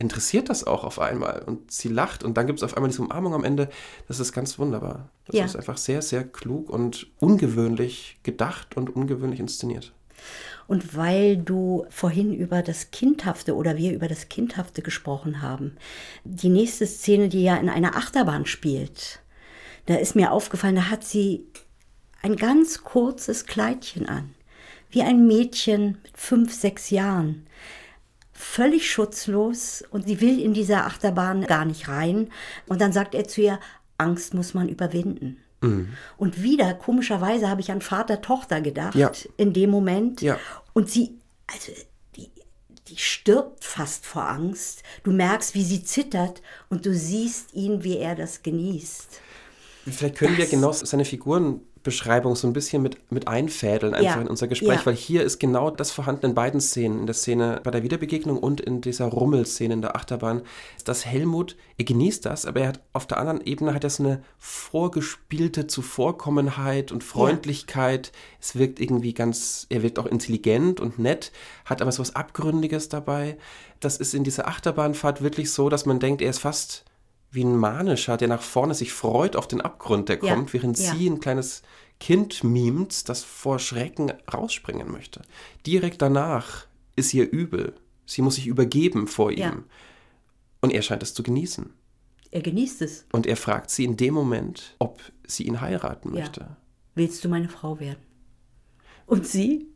[0.00, 3.02] interessiert das auch auf einmal und sie lacht und dann gibt es auf einmal diese
[3.02, 3.68] Umarmung am Ende.
[4.06, 5.08] Das ist ganz wunderbar.
[5.26, 5.44] Das ja.
[5.44, 9.92] ist einfach sehr, sehr klug und ungewöhnlich gedacht und ungewöhnlich inszeniert.
[10.68, 15.76] Und weil du vorhin über das Kindhafte oder wir über das Kindhafte gesprochen haben,
[16.24, 19.20] die nächste Szene, die ja in einer Achterbahn spielt,
[19.86, 21.46] da ist mir aufgefallen, da hat sie
[22.22, 24.34] ein ganz kurzes Kleidchen an,
[24.90, 27.46] wie ein Mädchen mit fünf, sechs Jahren
[28.38, 32.28] völlig schutzlos und sie will in dieser Achterbahn gar nicht rein.
[32.66, 33.58] Und dann sagt er zu ihr,
[33.98, 35.38] Angst muss man überwinden.
[35.60, 35.94] Mhm.
[36.16, 39.10] Und wieder, komischerweise, habe ich an Vater-Tochter gedacht ja.
[39.36, 40.22] in dem Moment.
[40.22, 40.38] Ja.
[40.72, 41.72] Und sie, also
[42.16, 42.30] die,
[42.88, 44.82] die stirbt fast vor Angst.
[45.02, 49.20] Du merkst, wie sie zittert und du siehst ihn, wie er das genießt.
[49.90, 54.16] Vielleicht können das, wir genau seine Figuren Beschreibung so ein bisschen mit, mit einfädeln, einfach
[54.16, 54.20] ja.
[54.20, 54.86] in unser Gespräch, ja.
[54.86, 58.38] weil hier ist genau das vorhanden in beiden Szenen, in der Szene bei der Wiederbegegnung
[58.38, 60.42] und in dieser Rummelszene in der Achterbahn,
[60.84, 64.04] dass Helmut, er genießt das, aber er hat auf der anderen Ebene hat er so
[64.04, 68.08] eine vorgespielte Zuvorkommenheit und Freundlichkeit.
[68.08, 68.12] Ja.
[68.40, 71.32] Es wirkt irgendwie ganz, er wirkt auch intelligent und nett,
[71.64, 73.38] hat aber so was Abgründiges dabei.
[73.80, 76.84] Das ist in dieser Achterbahnfahrt wirklich so, dass man denkt, er ist fast
[77.30, 80.78] wie ein Manischer, der nach vorne sich freut auf den Abgrund, der kommt, ja, während
[80.78, 80.94] ja.
[80.94, 81.62] sie ein kleines
[82.00, 85.22] Kind mimt, das vor Schrecken rausspringen möchte.
[85.66, 86.66] Direkt danach
[86.96, 87.74] ist ihr übel.
[88.06, 89.38] Sie muss sich übergeben vor ihm.
[89.38, 89.62] Ja.
[90.60, 91.72] Und er scheint es zu genießen.
[92.30, 93.06] Er genießt es.
[93.12, 96.56] Und er fragt sie in dem Moment, ob sie ihn heiraten möchte.
[96.94, 98.02] Willst du meine Frau werden?
[99.06, 99.66] Und sie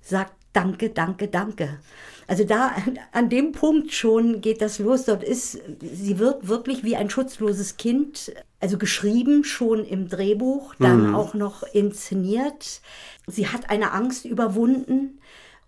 [0.00, 1.80] sagt Danke, danke, danke.
[2.26, 2.72] Also da
[3.12, 5.04] an dem Punkt schon geht das los.
[5.04, 11.08] Dort ist, sie wird wirklich wie ein schutzloses Kind, also geschrieben schon im Drehbuch, dann
[11.08, 11.14] mhm.
[11.14, 12.80] auch noch inszeniert.
[13.26, 15.18] Sie hat eine Angst überwunden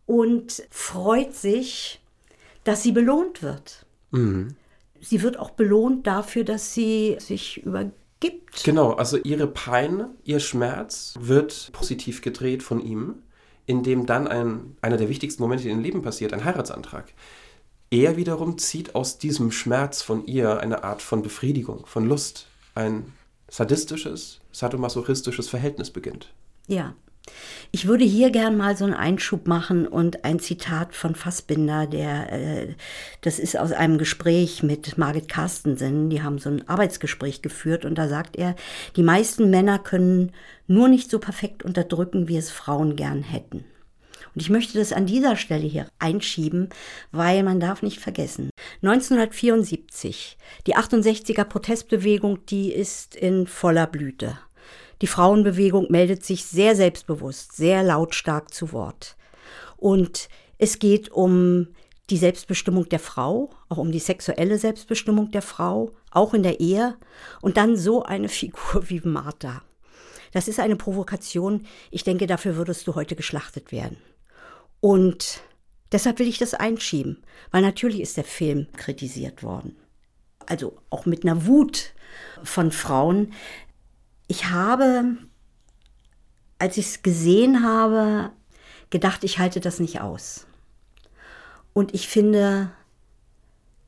[0.07, 2.01] und freut sich,
[2.62, 3.84] dass sie belohnt wird.
[4.12, 4.55] Mhm.
[5.01, 8.62] Sie wird auch belohnt dafür, dass sie sich übergibt.
[8.64, 13.16] Genau, also ihre Pein, ihr Schmerz wird positiv gedreht von ihm
[13.66, 17.12] in dem dann ein, einer der wichtigsten Momente in ihrem Leben passiert, ein Heiratsantrag.
[17.90, 22.46] Er wiederum zieht aus diesem Schmerz von ihr eine Art von Befriedigung, von Lust.
[22.74, 23.12] Ein
[23.48, 26.32] sadistisches, sadomasochistisches Verhältnis beginnt.
[26.66, 26.94] Ja.
[27.72, 32.32] Ich würde hier gern mal so einen Einschub machen und ein Zitat von Fassbinder, der,
[32.32, 32.74] äh,
[33.20, 36.08] das ist aus einem Gespräch mit Margit Carstensen.
[36.08, 38.54] Die haben so ein Arbeitsgespräch geführt und da sagt er,
[38.96, 40.32] die meisten Männer können
[40.66, 43.64] nur nicht so perfekt unterdrücken, wie es Frauen gern hätten.
[44.34, 46.68] Und ich möchte das an dieser Stelle hier einschieben,
[47.10, 48.50] weil man darf nicht vergessen.
[48.82, 54.38] 1974, die 68er Protestbewegung, die ist in voller Blüte.
[55.03, 59.16] Die Frauenbewegung meldet sich sehr selbstbewusst, sehr lautstark zu Wort.
[59.76, 60.28] Und
[60.59, 61.68] es geht um
[62.09, 66.97] die Selbstbestimmung der Frau, auch um die sexuelle Selbstbestimmung der Frau, auch in der Ehe.
[67.42, 69.62] Und dann so eine Figur wie Martha.
[70.32, 71.66] Das ist eine Provokation.
[71.90, 73.99] Ich denke, dafür würdest du heute geschlachtet werden.
[74.80, 75.40] Und
[75.92, 79.76] deshalb will ich das einschieben, weil natürlich ist der Film kritisiert worden.
[80.47, 81.92] Also auch mit einer Wut
[82.44, 83.32] von Frauen.
[84.28, 85.16] Ich habe,
[86.58, 88.30] als ich es gesehen habe,
[88.90, 90.46] gedacht, ich halte das nicht aus.
[91.72, 92.70] Und ich finde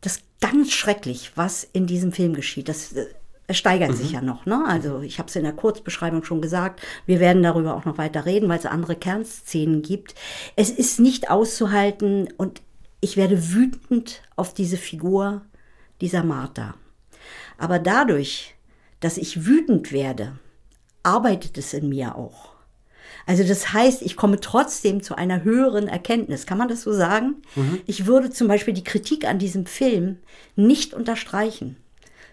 [0.00, 2.68] das ganz schrecklich, was in diesem Film geschieht.
[2.68, 2.94] Das
[3.50, 3.94] es steigert mhm.
[3.94, 4.44] sich ja noch.
[4.46, 4.62] Ne?
[4.68, 6.80] Also ich habe es in der Kurzbeschreibung schon gesagt.
[7.06, 10.14] Wir werden darüber auch noch weiter reden, weil es andere Kernszenen gibt.
[10.54, 12.60] Es ist nicht auszuhalten und
[13.00, 15.42] ich werde wütend auf diese Figur
[16.02, 16.74] dieser Martha.
[17.56, 18.54] Aber dadurch,
[19.00, 20.38] dass ich wütend werde,
[21.02, 22.52] arbeitet es in mir auch.
[23.26, 26.46] Also das heißt, ich komme trotzdem zu einer höheren Erkenntnis.
[26.46, 27.36] Kann man das so sagen?
[27.56, 27.80] Mhm.
[27.86, 30.18] Ich würde zum Beispiel die Kritik an diesem Film
[30.56, 31.76] nicht unterstreichen,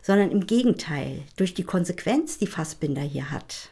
[0.01, 3.71] sondern im Gegenteil, durch die Konsequenz, die Fassbinder hier hat,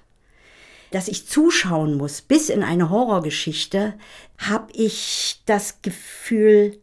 [0.91, 3.93] dass ich zuschauen muss bis in eine Horrorgeschichte,
[4.37, 6.77] habe ich das Gefühl,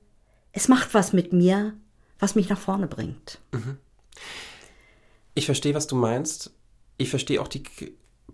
[0.52, 1.74] es macht was mit mir,
[2.18, 3.40] was mich nach vorne bringt.
[3.52, 3.78] Mhm.
[5.40, 6.50] Ich verstehe, was du meinst.
[6.98, 7.62] Ich verstehe auch die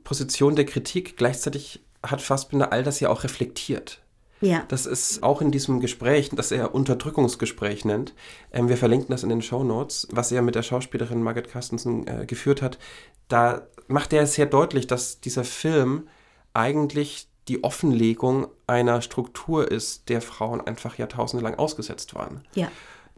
[0.03, 1.17] Position der Kritik.
[1.17, 4.03] Gleichzeitig hat Fassbinder all das ja auch reflektiert.
[4.41, 4.65] Ja.
[4.67, 8.13] Das ist auch in diesem Gespräch, das er Unterdrückungsgespräch nennt.
[8.51, 12.09] Ähm, wir verlinken das in den Show Notes, was er mit der Schauspielerin Margaret Carstensen
[12.09, 12.77] äh, geführt hat.
[13.29, 16.09] Da macht er sehr deutlich, dass dieser Film
[16.55, 22.45] eigentlich die Offenlegung einer Struktur ist, der Frauen einfach jahrtausende lang ausgesetzt waren.
[22.57, 22.69] Ja.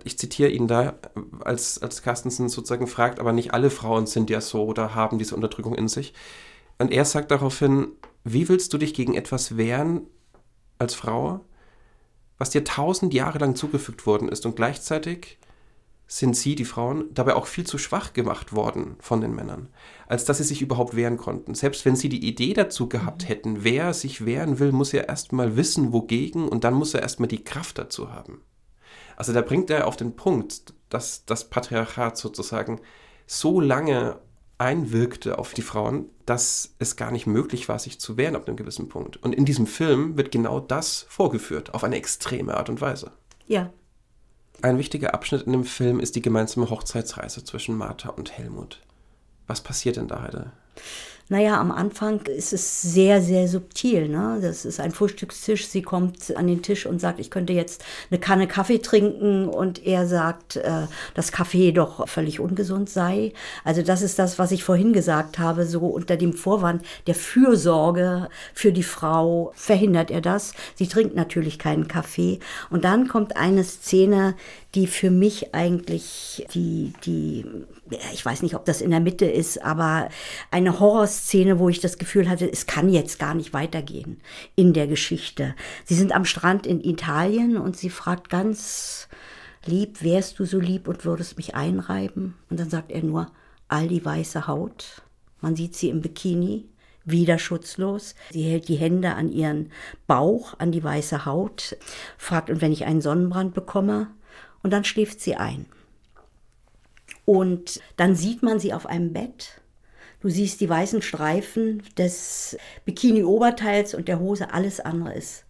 [0.05, 0.99] Ich zitiere ihn da,
[1.41, 5.35] als, als Carstensen sozusagen fragt, aber nicht alle Frauen sind ja so oder haben diese
[5.35, 6.15] Unterdrückung in sich.
[6.79, 7.89] Und er sagt daraufhin,
[8.25, 10.07] wie willst du dich gegen etwas wehren
[10.79, 11.45] als Frau,
[12.39, 15.39] was dir tausend Jahre lang zugefügt worden ist und gleichzeitig
[16.11, 19.69] sind sie, die Frauen, dabei auch viel zu schwach gemacht worden von den Männern,
[20.07, 21.55] als dass sie sich überhaupt wehren konnten.
[21.55, 25.57] Selbst wenn sie die Idee dazu gehabt hätten, wer sich wehren will, muss er erstmal
[25.57, 28.41] wissen, wogegen, und dann muss er erstmal die Kraft dazu haben.
[29.19, 32.81] Also da bringt er auf den Punkt, dass das Patriarchat sozusagen
[33.27, 34.21] so lange
[34.59, 38.57] einwirkte auf die Frauen, dass es gar nicht möglich war, sich zu wehren ab einem
[38.57, 39.17] gewissen Punkt.
[39.17, 43.11] Und in diesem Film wird genau das vorgeführt, auf eine extreme Art und Weise.
[43.49, 43.73] Ja.
[44.63, 48.81] Ein wichtiger Abschnitt in dem Film ist die gemeinsame Hochzeitsreise zwischen Martha und Helmut.
[49.49, 50.53] Was passiert denn da heute?
[51.31, 54.09] Naja, am Anfang ist es sehr, sehr subtil.
[54.09, 54.39] Ne?
[54.41, 55.67] Das ist ein Frühstückstisch.
[55.67, 59.47] Sie kommt an den Tisch und sagt, ich könnte jetzt eine Kanne Kaffee trinken.
[59.47, 63.35] Und er sagt, äh, dass Kaffee doch völlig ungesund sei.
[63.63, 65.67] Also das ist das, was ich vorhin gesagt habe.
[65.67, 70.55] So unter dem Vorwand der Fürsorge für die Frau verhindert er das.
[70.77, 72.39] Sie trinkt natürlich keinen Kaffee.
[72.71, 74.35] Und dann kommt eine Szene,
[74.75, 77.45] die für mich eigentlich die, die,
[78.13, 80.09] ich weiß nicht, ob das in der Mitte ist, aber
[80.51, 84.21] eine Horrorszene, wo ich das Gefühl hatte, es kann jetzt gar nicht weitergehen
[84.57, 85.55] in der Geschichte.
[85.85, 89.09] Sie sind am Strand in Italien und sie fragt ganz
[89.65, 92.35] lieb, wärst du so lieb und würdest mich einreiben?
[92.51, 93.31] Und dann sagt er nur,
[93.69, 95.03] all die weiße Haut.
[95.41, 96.67] Man sieht sie im Bikini,
[97.05, 98.15] wieder schutzlos.
[98.31, 99.71] Sie hält die Hände an ihren
[100.07, 101.77] Bauch, an die weiße Haut,
[102.17, 104.09] fragt, und wenn ich einen Sonnenbrand bekomme?
[104.63, 105.67] und dann schläft sie ein.
[107.29, 109.61] Und dann sieht man sie auf einem Bett.
[110.21, 112.57] Du siehst die weißen Streifen des
[112.87, 114.55] Bikini-Oberteils und der Hose.
[114.55, 115.45] Alles andere ist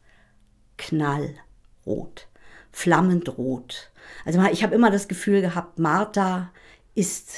[0.76, 2.26] knallrot,
[2.72, 3.93] flammend rot.
[4.24, 6.51] Also ich habe immer das Gefühl gehabt, Martha
[6.97, 7.35] ist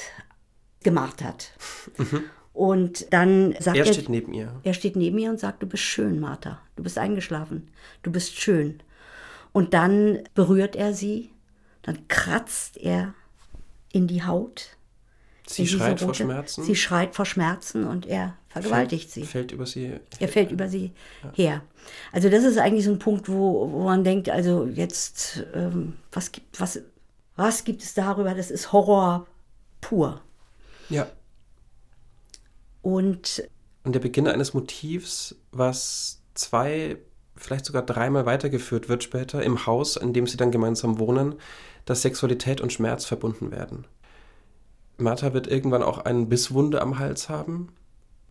[0.81, 1.51] gemartert.
[1.99, 2.23] Mhm.
[2.51, 3.85] Und dann sagt er.
[3.85, 4.59] Er steht neben ihr.
[4.63, 6.59] Er steht neben ihr und sagt: Du bist schön, Martha.
[6.75, 7.69] Du bist eingeschlafen.
[8.01, 8.81] Du bist schön.
[9.51, 11.29] Und dann berührt er sie
[11.81, 13.13] dann kratzt er
[13.93, 14.77] in die Haut.
[15.47, 16.63] Sie schreit vor Schmerzen.
[16.63, 19.31] Sie schreit vor Schmerzen und er vergewaltigt fällt, sie.
[19.31, 19.99] Fällt über sie.
[20.19, 20.91] Er fällt über sie
[21.23, 21.31] ja.
[21.33, 21.61] her.
[22.11, 26.31] Also das ist eigentlich so ein Punkt, wo, wo man denkt, also jetzt, ähm, was,
[26.31, 26.81] gibt, was,
[27.35, 28.33] was gibt es darüber?
[28.33, 29.27] Das ist Horror
[29.81, 30.21] pur.
[30.89, 31.07] Ja.
[32.81, 33.43] Und,
[33.83, 36.97] und der Beginn eines Motivs, was zwei,
[37.35, 41.35] vielleicht sogar dreimal weitergeführt wird später im Haus, in dem sie dann gemeinsam wohnen,
[41.85, 43.85] dass Sexualität und Schmerz verbunden werden.
[44.97, 47.69] Martha wird irgendwann auch eine Bisswunde am Hals haben,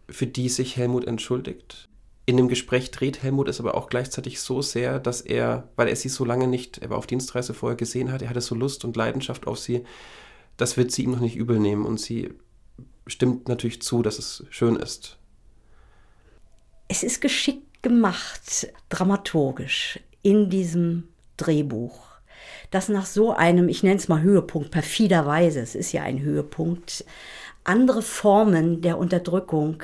[0.08, 1.88] für die sich Helmut entschuldigt.
[2.26, 5.96] In dem Gespräch dreht Helmut es aber auch gleichzeitig so sehr, dass er, weil er
[5.96, 8.84] sie so lange nicht, er war auf Dienstreise vorher gesehen hat, er hatte so Lust
[8.84, 9.84] und Leidenschaft auf sie,
[10.56, 12.34] das wird sie ihm noch nicht übel nehmen und sie
[13.06, 15.18] stimmt natürlich zu, dass es schön ist.
[16.86, 22.09] Es ist geschickt gemacht, dramaturgisch, in diesem Drehbuch
[22.70, 27.04] dass nach so einem, ich nenne es mal Höhepunkt, perfiderweise, es ist ja ein Höhepunkt,
[27.64, 29.82] andere Formen der Unterdrückung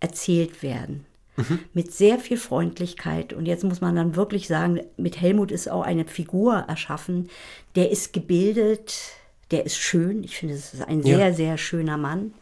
[0.00, 1.06] erzählt werden.
[1.36, 1.60] Mhm.
[1.74, 3.32] Mit sehr viel Freundlichkeit.
[3.32, 7.28] Und jetzt muss man dann wirklich sagen, mit Helmut ist auch eine Figur erschaffen,
[7.74, 8.94] der ist gebildet,
[9.50, 10.24] der ist schön.
[10.24, 11.32] Ich finde, es ist ein sehr, ja.
[11.32, 12.32] sehr schöner Mann.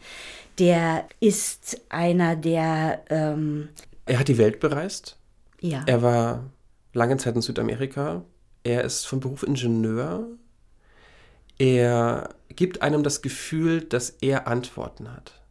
[0.59, 3.03] Der ist einer, der.
[3.09, 3.69] Ähm,
[4.05, 5.17] er hat die Welt bereist.
[5.59, 5.83] Ja.
[5.85, 6.49] Er war
[6.93, 8.23] lange Zeit in Südamerika,
[8.65, 10.27] er ist von Beruf Ingenieur.
[11.57, 15.41] Er gibt einem das Gefühl, dass er Antworten hat.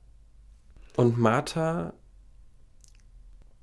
[0.97, 1.95] Und Martha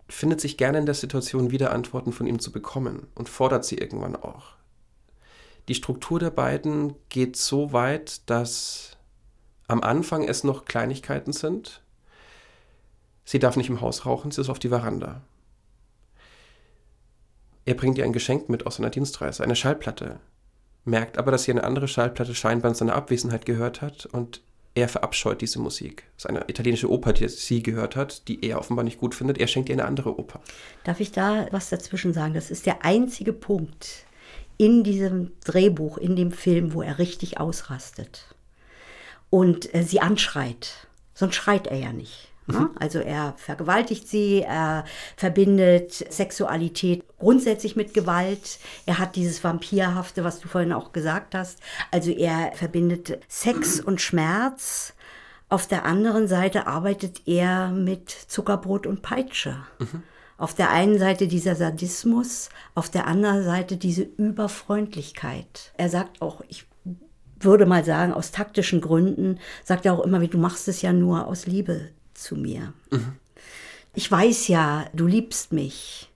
[0.08, 3.78] findet sich gerne in der Situation, wieder Antworten von ihm zu bekommen und fordert sie
[3.78, 4.56] irgendwann auch.
[5.68, 8.98] Die Struktur der beiden geht so weit, dass
[9.68, 11.82] am Anfang es noch Kleinigkeiten sind.
[13.26, 15.22] Sie darf nicht im Haus rauchen, sie ist auf die Veranda.
[17.66, 20.20] Er bringt ihr ein Geschenk mit aus seiner Dienstreise, eine Schallplatte,
[20.84, 24.42] merkt aber, dass sie eine andere Schallplatte scheinbar in seiner Abwesenheit gehört hat und
[24.74, 26.06] er verabscheut diese Musik.
[26.16, 29.38] Das ist eine italienische Oper, die sie gehört hat, die er offenbar nicht gut findet.
[29.38, 30.40] Er schenkt ihr eine andere Oper.
[30.86, 32.34] Darf ich da was dazwischen sagen?
[32.34, 34.06] Das ist der einzige Punkt
[34.58, 38.34] in diesem Drehbuch, in dem Film, wo er richtig ausrastet
[39.30, 40.88] und äh, sie anschreit.
[41.14, 42.32] Sonst schreit er ja nicht.
[42.48, 42.60] Ne?
[42.60, 42.70] Mhm.
[42.80, 44.86] Also er vergewaltigt sie, er
[45.18, 48.60] verbindet Sexualität grundsätzlich mit Gewalt.
[48.86, 51.60] Er hat dieses Vampirhafte, was du vorhin auch gesagt hast.
[51.92, 54.94] Also er verbindet Sex und Schmerz.
[55.48, 59.58] Auf der anderen Seite arbeitet er mit Zuckerbrot und Peitsche.
[59.80, 60.04] Mhm.
[60.38, 65.72] Auf der einen Seite dieser Sadismus, auf der anderen Seite diese Überfreundlichkeit.
[65.78, 66.66] Er sagt auch, ich
[67.40, 70.94] würde mal sagen, aus taktischen Gründen, sagt er auch immer, wie du machst es ja
[70.94, 72.74] nur aus Liebe zu mir.
[72.90, 73.14] Mhm.
[73.94, 76.11] Ich weiß ja, du liebst mich.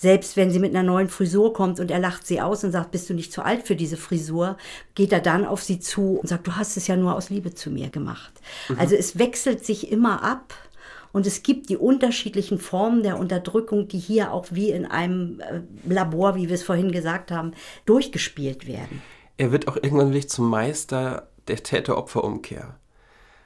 [0.00, 2.92] Selbst wenn sie mit einer neuen Frisur kommt und er lacht sie aus und sagt,
[2.92, 4.56] bist du nicht zu alt für diese Frisur,
[4.94, 7.52] geht er dann auf sie zu und sagt, du hast es ja nur aus Liebe
[7.52, 8.30] zu mir gemacht.
[8.68, 8.78] Mhm.
[8.78, 10.54] Also es wechselt sich immer ab
[11.10, 15.62] und es gibt die unterschiedlichen Formen der Unterdrückung, die hier auch wie in einem äh,
[15.92, 19.02] Labor, wie wir es vorhin gesagt haben, durchgespielt werden.
[19.36, 22.76] Er wird auch irgendwann wirklich zum Meister der Täter-Opfer-Umkehr.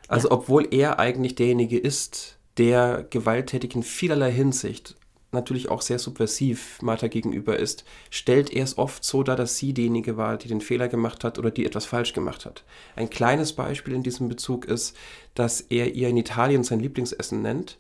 [0.07, 0.35] Also ja.
[0.35, 4.97] obwohl er eigentlich derjenige ist, der gewalttätig in vielerlei Hinsicht
[5.33, 9.73] natürlich auch sehr subversiv Martha gegenüber ist, stellt er es oft so dar, dass sie
[9.73, 12.65] diejenige war, die den Fehler gemacht hat oder die etwas falsch gemacht hat.
[12.97, 14.97] Ein kleines Beispiel in diesem Bezug ist,
[15.35, 17.79] dass er ihr in Italien sein Lieblingsessen nennt,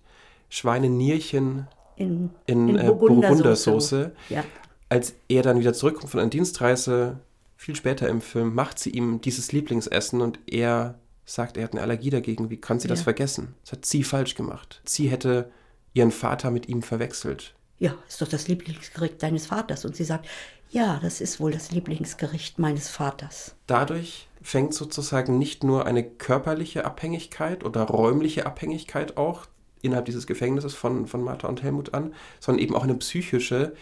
[0.48, 4.12] Schweinenierchen in, in, in äh, Burgundersoße.
[4.28, 4.44] Ja.
[4.88, 7.20] Als er dann wieder zurückkommt von einer Dienstreise,
[7.56, 11.82] viel später im Film, macht sie ihm dieses Lieblingsessen und er sagt, er hat eine
[11.82, 12.50] Allergie dagegen.
[12.50, 12.94] Wie kann sie ja.
[12.94, 13.54] das vergessen?
[13.62, 14.80] Das hat sie falsch gemacht.
[14.84, 15.50] Sie hätte
[15.94, 17.54] ihren Vater mit ihm verwechselt.
[17.78, 19.84] Ja, ist doch das Lieblingsgericht deines Vaters.
[19.84, 20.26] Und sie sagt,
[20.70, 23.54] ja, das ist wohl das Lieblingsgericht meines Vaters.
[23.66, 29.46] Dadurch fängt sozusagen nicht nur eine körperliche Abhängigkeit oder räumliche Abhängigkeit auch
[29.82, 33.74] innerhalb dieses Gefängnisses von, von Martha und Helmut an, sondern eben auch eine psychische,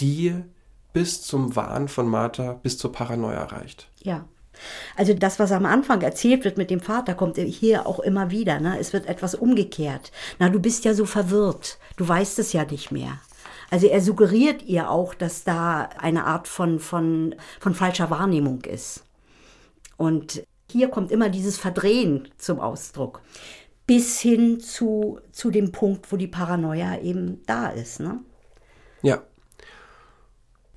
[0.00, 0.36] die
[0.92, 3.90] bis zum Wahn von Martha, bis zur Paranoia reicht.
[4.02, 4.26] Ja.
[4.96, 8.60] Also das, was am Anfang erzählt wird mit dem Vater, kommt hier auch immer wieder.
[8.60, 8.78] Ne?
[8.78, 10.12] Es wird etwas umgekehrt.
[10.38, 11.78] Na, du bist ja so verwirrt.
[11.96, 13.20] Du weißt es ja nicht mehr.
[13.70, 19.04] Also er suggeriert ihr auch, dass da eine Art von, von, von falscher Wahrnehmung ist.
[19.96, 23.20] Und hier kommt immer dieses Verdrehen zum Ausdruck.
[23.86, 28.00] Bis hin zu, zu dem Punkt, wo die Paranoia eben da ist.
[28.00, 28.20] Ne?
[29.02, 29.22] Ja.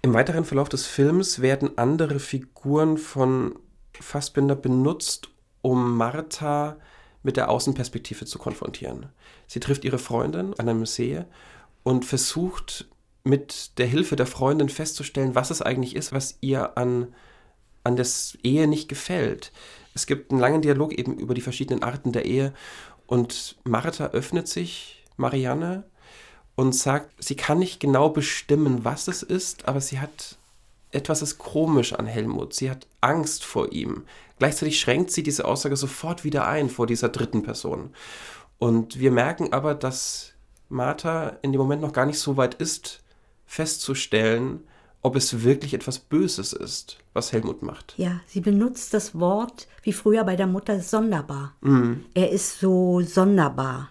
[0.02, 3.56] Im weiteren Verlauf des Films werden andere Figuren von
[4.02, 5.30] Fassbinder benutzt,
[5.62, 6.78] um Martha
[7.24, 9.08] mit der Außenperspektive zu konfrontieren.
[9.48, 11.24] Sie trifft ihre Freundin an einem See
[11.84, 12.88] und versucht
[13.24, 17.14] mit der Hilfe der Freundin festzustellen, was es eigentlich ist, was ihr an,
[17.84, 18.08] an der
[18.44, 19.52] Ehe nicht gefällt.
[19.94, 22.54] Es gibt einen langen Dialog eben über die verschiedenen Arten der Ehe
[23.06, 25.84] und Martha öffnet sich Marianne
[26.56, 30.38] und sagt, sie kann nicht genau bestimmen, was es ist, aber sie hat
[30.92, 32.54] etwas ist komisch an Helmut.
[32.54, 34.04] Sie hat Angst vor ihm.
[34.40, 37.92] Gleichzeitig schränkt sie diese Aussage sofort wieder ein vor dieser dritten Person.
[38.58, 40.34] Und wir merken aber, dass
[40.70, 43.04] Martha in dem Moment noch gar nicht so weit ist,
[43.46, 44.62] festzustellen,
[45.02, 47.96] ob es wirklich etwas Böses ist, was Helmut macht.
[47.98, 51.56] Ja, sie benutzt das Wort wie früher bei der Mutter sonderbar.
[51.62, 52.06] Mhm.
[52.14, 53.90] Er ist so sonderbar.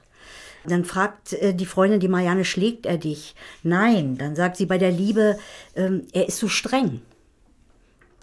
[0.64, 3.34] Dann fragt äh, die Freundin, die Marianne, schlägt er dich?
[3.62, 4.18] Nein.
[4.18, 5.38] Dann sagt sie bei der Liebe,
[5.74, 7.00] ähm, er ist so streng.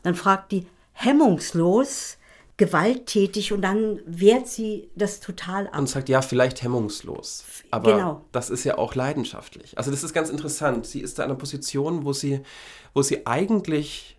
[0.03, 2.17] Dann fragt die, hemmungslos,
[2.57, 5.77] gewalttätig und dann wehrt sie das total ab.
[5.77, 7.43] Und sagt, ja, vielleicht hemmungslos.
[7.69, 8.25] Aber genau.
[8.31, 9.77] das ist ja auch leidenschaftlich.
[9.77, 10.85] Also das ist ganz interessant.
[10.87, 12.41] Sie ist da in einer Position, wo sie,
[12.93, 14.17] wo sie eigentlich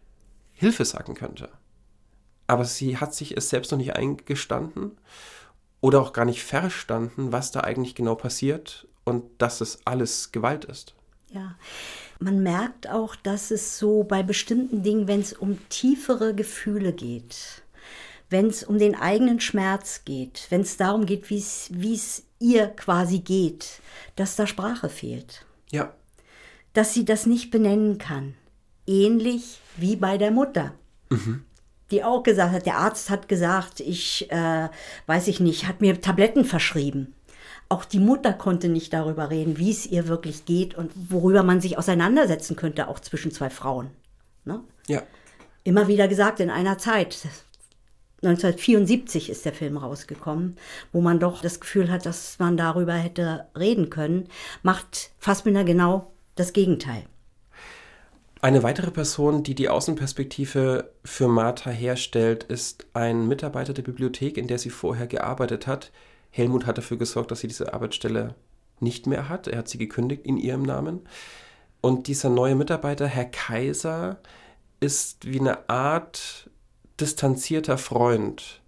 [0.52, 1.48] Hilfe sagen könnte.
[2.46, 4.92] Aber sie hat sich es selbst noch nicht eingestanden
[5.80, 10.64] oder auch gar nicht verstanden, was da eigentlich genau passiert und dass es alles Gewalt
[10.64, 10.94] ist.
[11.30, 11.56] Ja,
[12.20, 17.62] man merkt auch, dass es so bei bestimmten Dingen, wenn es um tiefere Gefühle geht,
[18.30, 23.20] wenn es um den eigenen Schmerz geht, wenn es darum geht, wie es ihr quasi
[23.20, 23.80] geht,
[24.16, 25.44] dass da Sprache fehlt.
[25.70, 25.94] Ja.
[26.72, 28.34] Dass sie das nicht benennen kann.
[28.86, 30.74] Ähnlich wie bei der Mutter.
[31.10, 31.44] Mhm
[31.90, 34.68] die auch gesagt hat, der Arzt hat gesagt, ich äh,
[35.06, 37.14] weiß ich nicht, hat mir Tabletten verschrieben.
[37.70, 41.60] Auch die Mutter konnte nicht darüber reden, wie es ihr wirklich geht und worüber man
[41.60, 43.90] sich auseinandersetzen könnte, auch zwischen zwei Frauen.
[44.44, 44.62] Ne?
[44.86, 45.02] Ja.
[45.64, 47.18] immer wieder gesagt, in einer Zeit,
[48.22, 50.56] 1974 ist der Film rausgekommen,
[50.92, 54.28] wo man doch das Gefühl hat, dass man darüber hätte reden können,
[54.62, 57.04] macht Fassbinder genau das Gegenteil.
[58.40, 64.46] Eine weitere Person, die die Außenperspektive für Martha herstellt, ist ein Mitarbeiter der Bibliothek, in
[64.46, 65.90] der sie vorher gearbeitet hat.
[66.30, 68.36] Helmut hat dafür gesorgt, dass sie diese Arbeitsstelle
[68.78, 69.48] nicht mehr hat.
[69.48, 71.00] Er hat sie gekündigt in ihrem Namen.
[71.80, 74.18] Und dieser neue Mitarbeiter, Herr Kaiser,
[74.78, 76.48] ist wie eine Art
[77.00, 78.60] distanzierter Freund.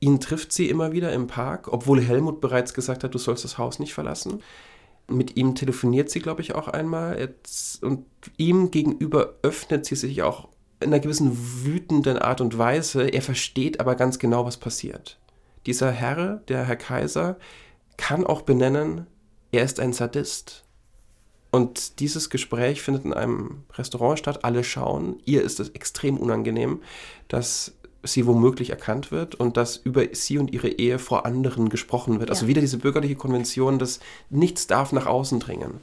[0.00, 3.58] Ihn trifft sie immer wieder im Park, obwohl Helmut bereits gesagt hat, du sollst das
[3.58, 4.42] Haus nicht verlassen.
[5.08, 7.34] Mit ihm telefoniert sie, glaube ich, auch einmal.
[7.80, 8.04] Und
[8.36, 10.48] ihm gegenüber öffnet sie sich auch
[10.80, 13.08] in einer gewissen wütenden Art und Weise.
[13.08, 15.18] Er versteht aber ganz genau, was passiert.
[15.66, 17.38] Dieser Herr, der Herr Kaiser,
[17.96, 19.06] kann auch benennen,
[19.52, 20.64] er ist ein Sadist.
[21.50, 24.44] Und dieses Gespräch findet in einem Restaurant statt.
[24.44, 25.20] Alle schauen.
[25.24, 26.82] Ihr ist es extrem unangenehm,
[27.28, 27.75] dass
[28.06, 32.30] sie womöglich erkannt wird und dass über sie und ihre Ehe vor anderen gesprochen wird.
[32.30, 32.42] Also ja.
[32.42, 34.00] Also wieder diese bürgerliche Konvention, dass
[34.30, 35.80] nichts darf nach außen dringen.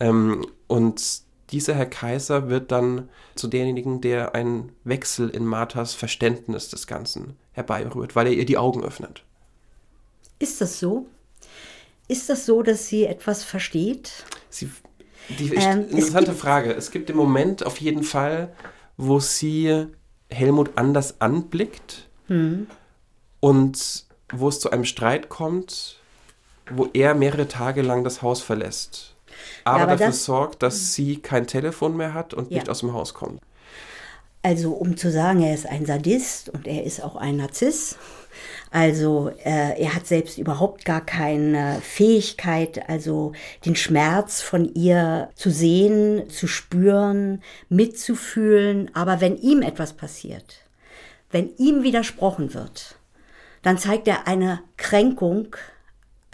[0.00, 6.68] Ähm, und dieser Herr Kaiser wird dann zu demjenigen, der einen Wechsel in Marthas Verständnis
[6.68, 9.22] des Ganzen herbeirührt, weil er ihr die Augen öffnet.
[10.38, 11.06] Ist das so?
[12.08, 14.24] Ist das so, dass sie etwas versteht?
[14.50, 14.70] Sie,
[15.38, 16.72] die ähm, interessante Frage.
[16.72, 18.52] Es gibt im Moment auf jeden Fall,
[18.96, 19.86] wo sie
[20.30, 22.66] Helmut anders anblickt hm.
[23.40, 26.00] und wo es zu einem Streit kommt,
[26.70, 29.14] wo er mehrere Tage lang das Haus verlässt,
[29.64, 30.82] aber, ja, aber dafür das, sorgt, dass hm.
[30.82, 32.58] sie kein Telefon mehr hat und ja.
[32.58, 33.40] nicht aus dem Haus kommt.
[34.42, 37.96] Also um zu sagen, er ist ein Sadist und er ist auch ein Narziss.
[38.70, 43.32] Also äh, er hat selbst überhaupt gar keine Fähigkeit, also
[43.64, 48.90] den Schmerz von ihr zu sehen, zu spüren, mitzufühlen.
[48.94, 50.66] Aber wenn ihm etwas passiert,
[51.30, 52.96] wenn ihm widersprochen wird,
[53.62, 55.56] dann zeigt er eine Kränkung,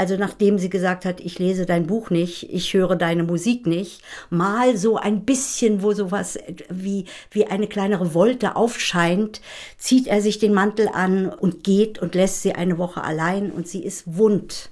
[0.03, 4.03] also nachdem sie gesagt hat, ich lese dein Buch nicht, ich höre deine Musik nicht,
[4.31, 9.41] mal so ein bisschen, wo sowas wie, wie eine kleine Revolte aufscheint,
[9.79, 13.69] zieht er sich den Mantel an und geht und lässt sie eine Woche allein und
[13.69, 14.71] sie ist wund.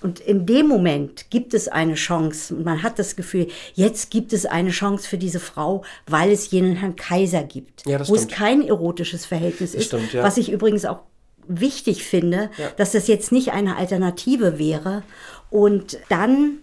[0.00, 4.32] Und in dem Moment gibt es eine Chance und man hat das Gefühl, jetzt gibt
[4.32, 8.18] es eine Chance für diese Frau, weil es jenen Herrn Kaiser gibt, ja, wo stimmt.
[8.20, 10.22] es kein erotisches Verhältnis ist, stimmt, ja.
[10.22, 11.00] was ich übrigens auch
[11.46, 12.70] wichtig finde, ja.
[12.76, 15.02] dass das jetzt nicht eine Alternative wäre.
[15.50, 16.58] Und dann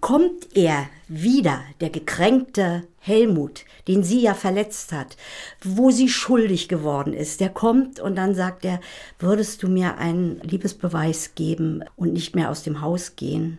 [0.00, 5.16] kommt er wieder, der gekränkte Helmut, den sie ja verletzt hat,
[5.62, 7.40] wo sie schuldig geworden ist.
[7.40, 8.80] Der kommt und dann sagt er,
[9.18, 13.58] würdest du mir einen Liebesbeweis geben und nicht mehr aus dem Haus gehen?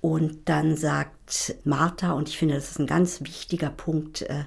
[0.00, 4.44] Und dann sagt Martha, und ich finde, das ist ein ganz wichtiger Punkt, äh,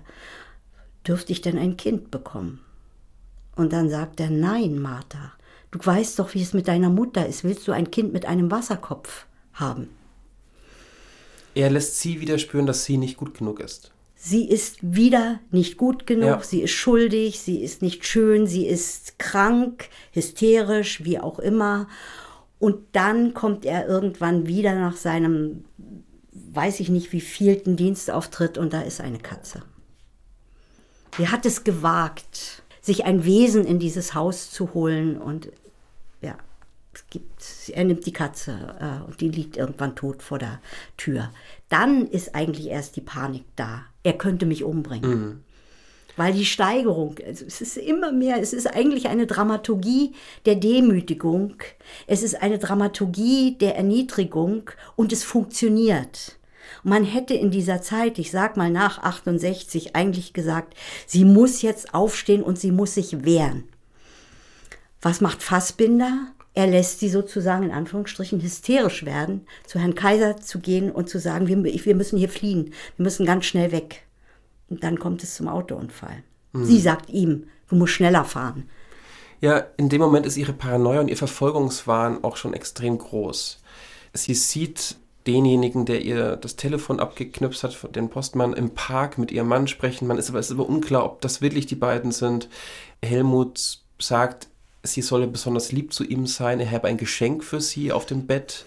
[1.07, 2.63] dürfte ich denn ein Kind bekommen?
[3.55, 5.33] Und dann sagt er, nein, Martha,
[5.71, 7.43] du weißt doch, wie es mit deiner Mutter ist.
[7.43, 9.89] Willst du ein Kind mit einem Wasserkopf haben?
[11.53, 13.91] Er lässt sie wieder spüren, dass sie nicht gut genug ist.
[14.15, 16.43] Sie ist wieder nicht gut genug, ja.
[16.43, 21.87] sie ist schuldig, sie ist nicht schön, sie ist krank, hysterisch, wie auch immer.
[22.59, 25.65] Und dann kommt er irgendwann wieder nach seinem,
[26.31, 29.63] weiß ich nicht, wie vielten Dienstauftritt und da ist eine Katze.
[31.17, 32.61] Sie hat es gewagt,
[32.91, 35.49] sich ein Wesen in dieses Haus zu holen und
[36.21, 36.35] ja,
[36.93, 40.59] es gibt, er nimmt die Katze äh, und die liegt irgendwann tot vor der
[40.97, 41.31] Tür.
[41.69, 43.85] Dann ist eigentlich erst die Panik da.
[44.03, 45.19] Er könnte mich umbringen.
[45.19, 45.43] Mhm.
[46.17, 50.13] Weil die Steigerung, also es ist immer mehr, es ist eigentlich eine Dramaturgie
[50.45, 51.55] der Demütigung,
[52.07, 56.37] es ist eine Dramaturgie der Erniedrigung und es funktioniert.
[56.83, 60.75] Man hätte in dieser Zeit, ich sag mal nach 68, eigentlich gesagt,
[61.05, 63.65] sie muss jetzt aufstehen und sie muss sich wehren.
[65.01, 66.27] Was macht Fassbinder?
[66.53, 71.19] Er lässt sie sozusagen in Anführungsstrichen hysterisch werden, zu Herrn Kaiser zu gehen und zu
[71.19, 74.03] sagen, wir, wir müssen hier fliehen, wir müssen ganz schnell weg.
[74.69, 76.23] Und dann kommt es zum Autounfall.
[76.51, 76.65] Mhm.
[76.65, 78.69] Sie sagt ihm, du musst schneller fahren.
[79.39, 83.61] Ja, in dem Moment ist ihre Paranoia und ihr Verfolgungswahn auch schon extrem groß.
[84.13, 84.97] Sie sieht
[85.27, 90.07] denjenigen, der ihr das Telefon abgeknüpft hat, den Postmann im Park mit ihrem Mann sprechen.
[90.07, 92.49] Man ist aber, ist aber unklar, ob das wirklich die beiden sind.
[93.03, 94.47] Helmut sagt,
[94.83, 98.25] sie solle besonders lieb zu ihm sein, er habe ein Geschenk für sie auf dem
[98.25, 98.65] Bett.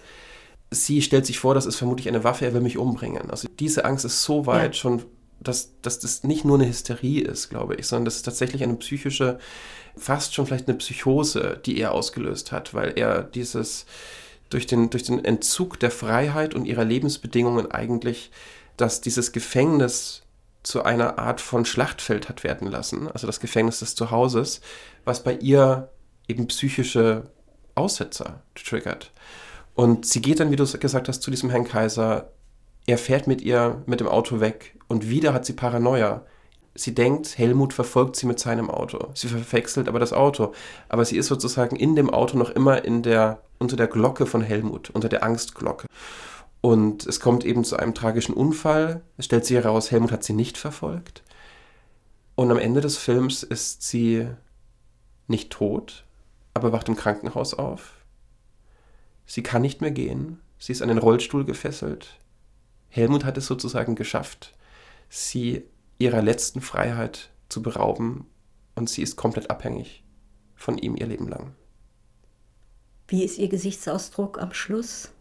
[0.71, 3.29] Sie stellt sich vor, das ist vermutlich eine Waffe, er will mich umbringen.
[3.29, 4.79] Also diese Angst ist so weit ja.
[4.81, 5.03] schon,
[5.39, 8.75] dass, dass das nicht nur eine Hysterie ist, glaube ich, sondern das ist tatsächlich eine
[8.75, 9.39] psychische,
[9.97, 13.85] fast schon vielleicht eine Psychose, die er ausgelöst hat, weil er dieses
[14.49, 18.31] durch den, durch den Entzug der Freiheit und ihrer Lebensbedingungen eigentlich,
[18.77, 20.23] dass dieses Gefängnis
[20.63, 24.61] zu einer Art von Schlachtfeld hat werden lassen, also das Gefängnis des Zuhauses,
[25.03, 25.89] was bei ihr
[26.27, 27.29] eben psychische
[27.75, 29.11] Aussetzer triggert.
[29.75, 32.31] Und sie geht dann, wie du gesagt hast, zu diesem Herrn Kaiser.
[32.87, 36.25] Er fährt mit ihr mit dem Auto weg und wieder hat sie Paranoia.
[36.77, 39.09] Sie denkt, Helmut verfolgt sie mit seinem Auto.
[39.13, 40.53] Sie verwechselt aber das Auto.
[40.89, 44.41] Aber sie ist sozusagen in dem Auto noch immer in der, unter der Glocke von
[44.41, 45.87] Helmut, unter der Angstglocke.
[46.59, 49.01] Und es kommt eben zu einem tragischen Unfall.
[49.17, 51.23] Es stellt sich heraus, Helmut hat sie nicht verfolgt.
[52.35, 54.27] Und am Ende des Films ist sie
[55.27, 56.03] nicht tot,
[56.53, 57.93] aber wacht im Krankenhaus auf.
[59.25, 60.41] Sie kann nicht mehr gehen.
[60.59, 62.19] Sie ist an den Rollstuhl gefesselt.
[62.89, 64.53] Helmut hat es sozusagen geschafft,
[65.09, 65.63] sie
[65.97, 68.27] ihrer letzten Freiheit zu berauben
[68.75, 70.03] und sie ist komplett abhängig
[70.55, 71.53] von ihm ihr Leben lang.
[73.07, 75.11] Wie ist Ihr Gesichtsausdruck am Schluss?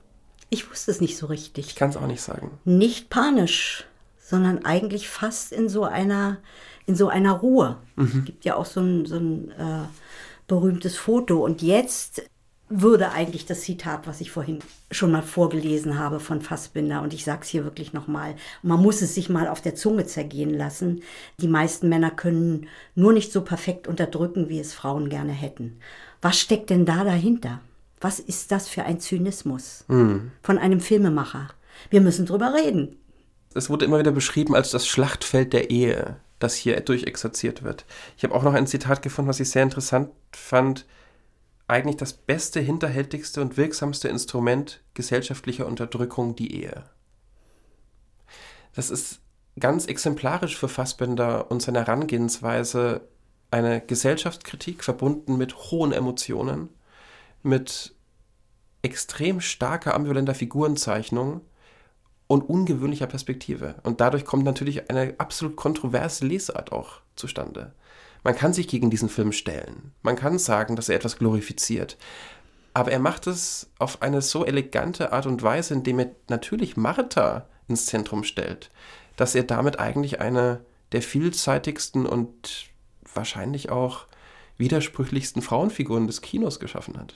[0.49, 1.66] Ich wusste es nicht so richtig.
[1.66, 2.59] Ich kann es auch nicht sagen.
[2.64, 3.85] Nicht panisch,
[4.18, 6.39] sondern eigentlich fast in so einer,
[6.87, 7.77] in so einer Ruhe.
[7.97, 8.18] Mhm.
[8.18, 9.85] Es gibt ja auch so ein, so ein äh,
[10.47, 11.45] berühmtes Foto.
[11.45, 12.22] Und jetzt
[12.68, 14.60] würde eigentlich das Zitat, was ich vorhin
[14.90, 19.02] schon mal vorgelesen habe von Fassbinder, und ich sage es hier wirklich nochmal, man muss
[19.02, 21.02] es sich mal auf der Zunge zergehen lassen.
[21.40, 25.78] Die meisten Männer können nur nicht so perfekt unterdrücken, wie es Frauen gerne hätten.
[26.22, 27.60] Was steckt denn da dahinter?
[28.00, 30.32] Was ist das für ein Zynismus mhm.
[30.42, 31.48] von einem Filmemacher?
[31.90, 32.96] Wir müssen drüber reden.
[33.54, 37.84] Es wurde immer wieder beschrieben als das Schlachtfeld der Ehe, das hier durchexerziert wird.
[38.16, 40.86] Ich habe auch noch ein Zitat gefunden, was ich sehr interessant fand.
[41.66, 46.84] Eigentlich das beste, hinterhältigste und wirksamste Instrument gesellschaftlicher Unterdrückung die Ehe.
[48.74, 49.20] Das ist
[49.58, 53.08] ganz exemplarisch für Fassbender und seine Herangehensweise
[53.50, 56.68] eine Gesellschaftskritik verbunden mit hohen Emotionen,
[57.42, 57.94] mit
[58.82, 61.40] extrem starker ambivalenter Figurenzeichnung
[62.26, 63.76] und ungewöhnlicher Perspektive.
[63.84, 67.72] Und dadurch kommt natürlich eine absolut kontroverse Lesart auch zustande.
[68.25, 69.93] Man kann sich gegen diesen Film stellen.
[70.03, 71.99] Man kann sagen, dass er etwas glorifiziert.
[72.72, 77.47] Aber er macht es auf eine so elegante Art und Weise, indem er natürlich Martha
[77.68, 78.70] ins Zentrum stellt,
[79.16, 80.61] dass er damit eigentlich eine
[80.93, 82.66] der vielseitigsten und
[83.14, 84.07] wahrscheinlich auch
[84.57, 87.14] widersprüchlichsten Frauenfiguren des Kinos geschaffen hat.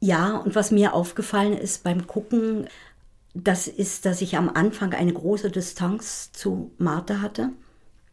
[0.00, 2.68] Ja, und was mir aufgefallen ist beim Gucken,
[3.34, 7.50] das ist, dass ich am Anfang eine große Distanz zu Martha hatte.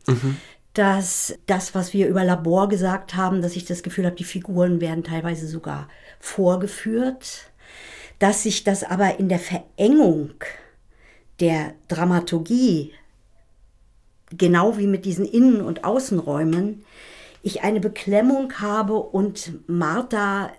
[0.07, 0.37] Mhm.
[0.73, 4.81] Dass das, was wir über Labor gesagt haben, dass ich das Gefühl habe, die Figuren
[4.81, 5.87] werden teilweise sogar
[6.19, 7.51] vorgeführt.
[8.19, 10.31] Dass sich das aber in der Verengung
[11.39, 12.93] der Dramaturgie,
[14.35, 16.83] genau wie mit diesen Innen- und Außenräumen,
[17.43, 20.51] ich eine Beklemmung habe und Martha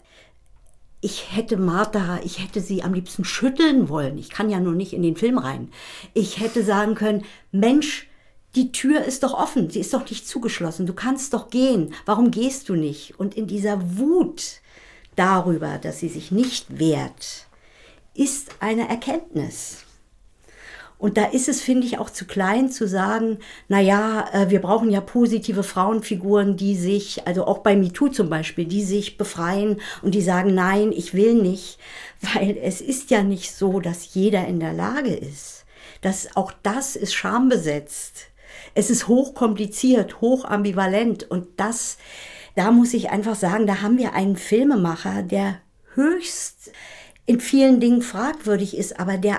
[1.04, 4.16] ich hätte Martha, ich hätte sie am liebsten schütteln wollen.
[4.16, 5.70] Ich kann ja nur nicht in den Film rein.
[6.14, 8.08] Ich hätte sagen können, Mensch,
[8.54, 12.30] die Tür ist doch offen, sie ist doch nicht zugeschlossen, du kannst doch gehen, warum
[12.30, 13.18] gehst du nicht?
[13.18, 14.60] Und in dieser Wut
[15.16, 17.46] darüber, dass sie sich nicht wehrt,
[18.14, 19.84] ist eine Erkenntnis.
[20.96, 23.38] Und da ist es, finde ich, auch zu klein zu sagen,
[23.68, 28.30] na ja, äh, wir brauchen ja positive Frauenfiguren, die sich, also auch bei MeToo zum
[28.30, 31.78] Beispiel, die sich befreien und die sagen, nein, ich will nicht,
[32.34, 35.66] weil es ist ja nicht so, dass jeder in der Lage ist.
[36.00, 38.28] Das, auch das ist schambesetzt.
[38.74, 41.96] Es ist hochkompliziert, hochambivalent und das,
[42.56, 45.60] da muss ich einfach sagen, da haben wir einen Filmemacher, der
[45.94, 46.72] höchst
[47.26, 49.38] in vielen Dingen fragwürdig ist, aber der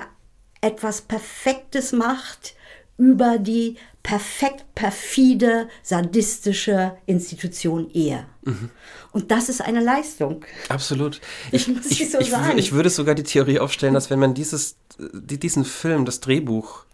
[0.60, 2.54] etwas Perfektes macht
[2.98, 8.26] über die perfekt perfide, sadistische Institution Ehe.
[8.42, 8.70] Mhm.
[9.12, 10.44] Und das ist eine Leistung.
[10.68, 11.20] Absolut.
[11.50, 14.76] Ich, ich, ich, so ich, ich, würde sogar die Theorie aufstellen, dass wenn man dieses,
[14.98, 16.84] diesen Film, das Drehbuch,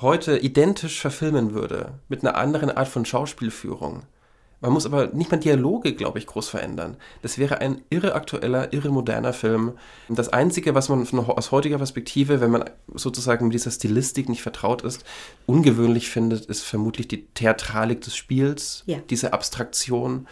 [0.00, 4.02] heute identisch verfilmen würde, mit einer anderen Art von Schauspielführung,
[4.60, 6.96] man muss aber nicht mal Dialoge, glaube ich, groß verändern.
[7.22, 9.72] Das wäre ein irre aktueller, irre moderner Film.
[10.10, 12.64] Das Einzige, was man aus heutiger Perspektive, wenn man
[12.94, 15.04] sozusagen mit dieser Stilistik nicht vertraut ist,
[15.46, 18.98] ungewöhnlich findet, ist vermutlich die Theatralik des Spiels, ja.
[19.08, 20.28] diese Abstraktion.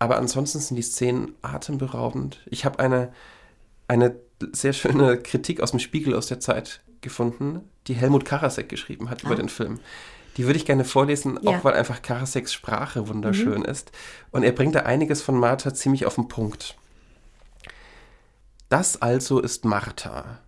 [0.00, 2.40] Aber ansonsten sind die Szenen atemberaubend.
[2.46, 3.12] Ich habe eine,
[3.86, 4.16] eine
[4.52, 9.24] sehr schöne Kritik aus dem Spiegel aus der Zeit gefunden, die Helmut Karasek geschrieben hat
[9.24, 9.26] ah.
[9.26, 9.80] über den Film.
[10.36, 11.50] Die würde ich gerne vorlesen, ja.
[11.50, 13.64] auch weil einfach Karaseks Sprache wunderschön mhm.
[13.64, 13.90] ist.
[14.30, 16.76] Und er bringt da einiges von Martha ziemlich auf den Punkt.
[18.68, 20.40] Das also ist Martha.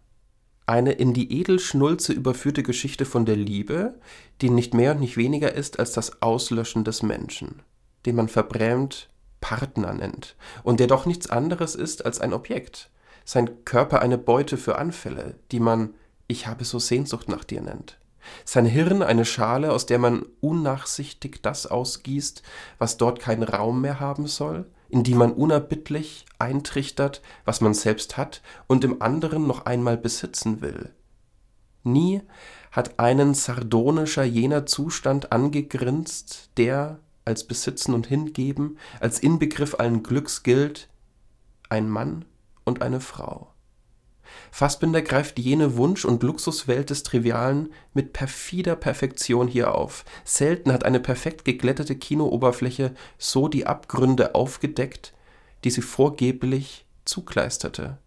[0.66, 3.98] Eine in die Edelschnulze überführte Geschichte von der Liebe,
[4.40, 7.62] die nicht mehr und nicht weniger ist als das Auslöschen des Menschen,
[8.06, 9.08] den man verbrämt
[9.40, 12.90] Partner nennt und der doch nichts anderes ist als ein Objekt,
[13.24, 15.94] sein Körper eine Beute für Anfälle, die man
[16.30, 17.98] ich habe so Sehnsucht nach dir nennt
[18.44, 22.42] Sein Hirn eine Schale, aus der man unnachsichtig das ausgießt,
[22.78, 28.16] was dort keinen Raum mehr haben soll, in die man unerbittlich eintrichtert, was man selbst
[28.16, 30.90] hat und im anderen noch einmal besitzen will.
[31.82, 32.22] Nie
[32.70, 40.44] hat einen sardonischer jener Zustand angegrinst, der, als Besitzen und Hingeben, als Inbegriff allen Glücks
[40.44, 40.88] gilt,
[41.68, 42.24] ein Mann
[42.64, 43.49] und eine Frau.
[44.50, 50.04] Fassbinder greift jene Wunsch- und Luxuswelt des Trivialen mit perfider Perfektion hier auf.
[50.24, 55.14] Selten hat eine perfekt geglättete Kinooberfläche so die Abgründe aufgedeckt,
[55.64, 57.98] die sie vorgeblich zukleisterte.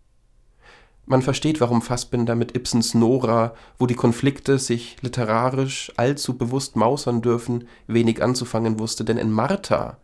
[1.06, 7.22] Man versteht, warum Fassbinder mit Ibsens Nora, wo die Konflikte sich literarisch allzu bewusst mausern
[7.22, 9.98] dürfen, wenig anzufangen wusste, denn in Martha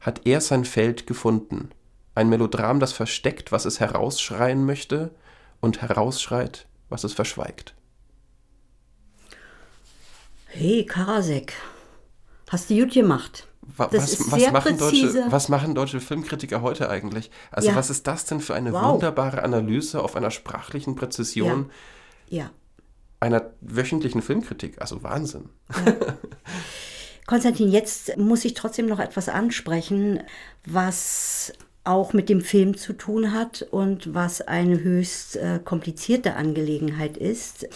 [0.00, 1.70] hat er sein Feld gefunden.
[2.14, 5.10] Ein Melodram, das versteckt, was es herausschreien möchte,
[5.60, 7.74] und herausschreit, was es verschweigt.
[10.46, 11.54] Hey, Karasek,
[12.48, 13.46] hast du gut gemacht.
[13.76, 13.92] Was,
[14.32, 17.30] was, machen deutsche, was, machen deutsche, Filmkritiker heute eigentlich?
[17.50, 17.76] Also ja.
[17.76, 18.92] was ist das denn für eine wow.
[18.94, 21.70] wunderbare Analyse auf einer sprachlichen Präzision
[22.30, 22.44] ja.
[22.44, 22.50] ja.
[23.20, 24.80] einer wöchentlichen Filmkritik?
[24.80, 25.50] Also Wahnsinn.
[27.26, 30.22] Konstantin, jetzt muss ich trotzdem noch etwas ansprechen,
[30.64, 31.52] was
[31.88, 37.66] auch mit dem Film zu tun hat und was eine höchst äh, komplizierte Angelegenheit ist.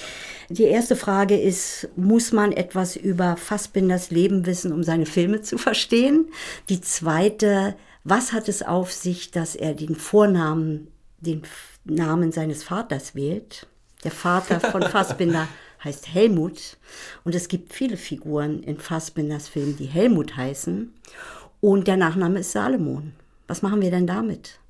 [0.50, 5.56] Die erste Frage ist, muss man etwas über Fassbinders Leben wissen, um seine Filme zu
[5.56, 6.26] verstehen?
[6.68, 7.74] Die zweite,
[8.04, 11.42] was hat es auf sich, dass er den Vornamen, den
[11.84, 13.66] Namen seines Vaters wählt?
[14.04, 15.48] Der Vater von Fassbinder
[15.82, 16.76] heißt Helmut
[17.24, 20.92] und es gibt viele Figuren in Fassbinders Filmen, die Helmut heißen
[21.60, 23.14] und der Nachname ist Salomon.
[23.52, 24.60] Was machen wir denn damit?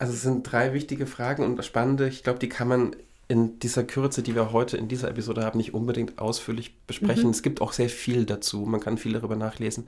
[0.00, 2.08] Also es sind drei wichtige Fragen und spannende.
[2.08, 2.96] Ich glaube, die kann man
[3.28, 7.26] in dieser Kürze, die wir heute in dieser Episode haben, nicht unbedingt ausführlich besprechen.
[7.26, 7.30] Mhm.
[7.30, 8.62] Es gibt auch sehr viel dazu.
[8.62, 9.86] Man kann viel darüber nachlesen.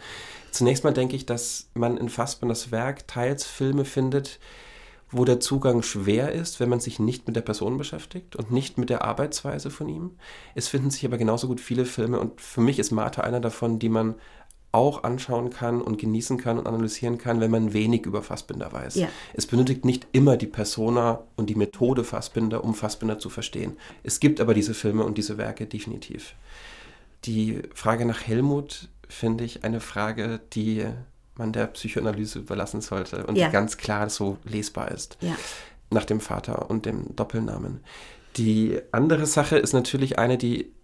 [0.52, 4.39] Zunächst mal denke ich, dass man in Fassbinders Werk teils Filme findet,
[5.10, 8.78] wo der Zugang schwer ist, wenn man sich nicht mit der Person beschäftigt und nicht
[8.78, 10.12] mit der Arbeitsweise von ihm.
[10.55, 13.81] Es finden sich aber genauso gut viele Filme und für mich ist Martha einer davon,
[13.81, 14.14] die man
[14.77, 18.97] auch anschauen kann und genießen kann und analysieren kann, wenn man wenig über Fassbinder weiß.
[18.97, 19.09] Ja.
[19.32, 23.78] Es benötigt nicht immer die Persona und die Methode Fassbinder, um Fassbinder zu verstehen.
[24.03, 26.35] Es gibt aber diese Filme und diese Werke definitiv.
[27.24, 30.85] Die Frage nach Helmut finde ich eine Frage, die
[31.36, 33.47] man der Psychoanalyse überlassen sollte und ja.
[33.47, 35.16] die ganz klar so lesbar ist.
[35.23, 35.36] Ja.
[35.90, 37.81] Nach dem Vater und dem Doppelnamen.
[38.36, 40.76] Die andere Sache ist natürlich eine, die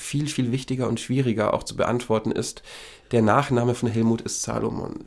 [0.00, 2.62] viel, viel wichtiger und schwieriger auch zu beantworten ist.
[3.12, 5.04] Der Nachname von Helmut ist Salomon.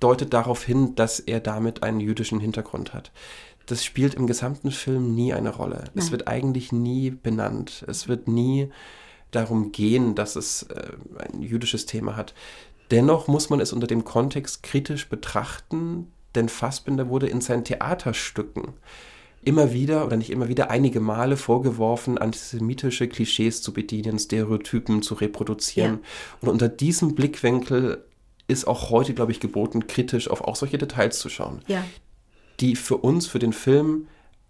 [0.00, 3.12] Deutet darauf hin, dass er damit einen jüdischen Hintergrund hat.
[3.66, 5.84] Das spielt im gesamten Film nie eine Rolle.
[5.84, 6.04] Nein.
[6.04, 7.84] Es wird eigentlich nie benannt.
[7.88, 8.70] Es wird nie
[9.30, 12.34] darum gehen, dass es äh, ein jüdisches Thema hat.
[12.90, 18.74] Dennoch muss man es unter dem Kontext kritisch betrachten, denn Fassbinder wurde in seinen Theaterstücken
[19.44, 25.14] immer wieder oder nicht immer wieder einige Male vorgeworfen, antisemitische Klischees zu bedienen, Stereotypen zu
[25.14, 26.00] reproduzieren.
[26.02, 26.38] Ja.
[26.40, 28.04] Und unter diesem Blickwinkel
[28.48, 31.84] ist auch heute, glaube ich, geboten, kritisch auf auch solche Details zu schauen, ja.
[32.60, 34.08] die für uns, für den Film,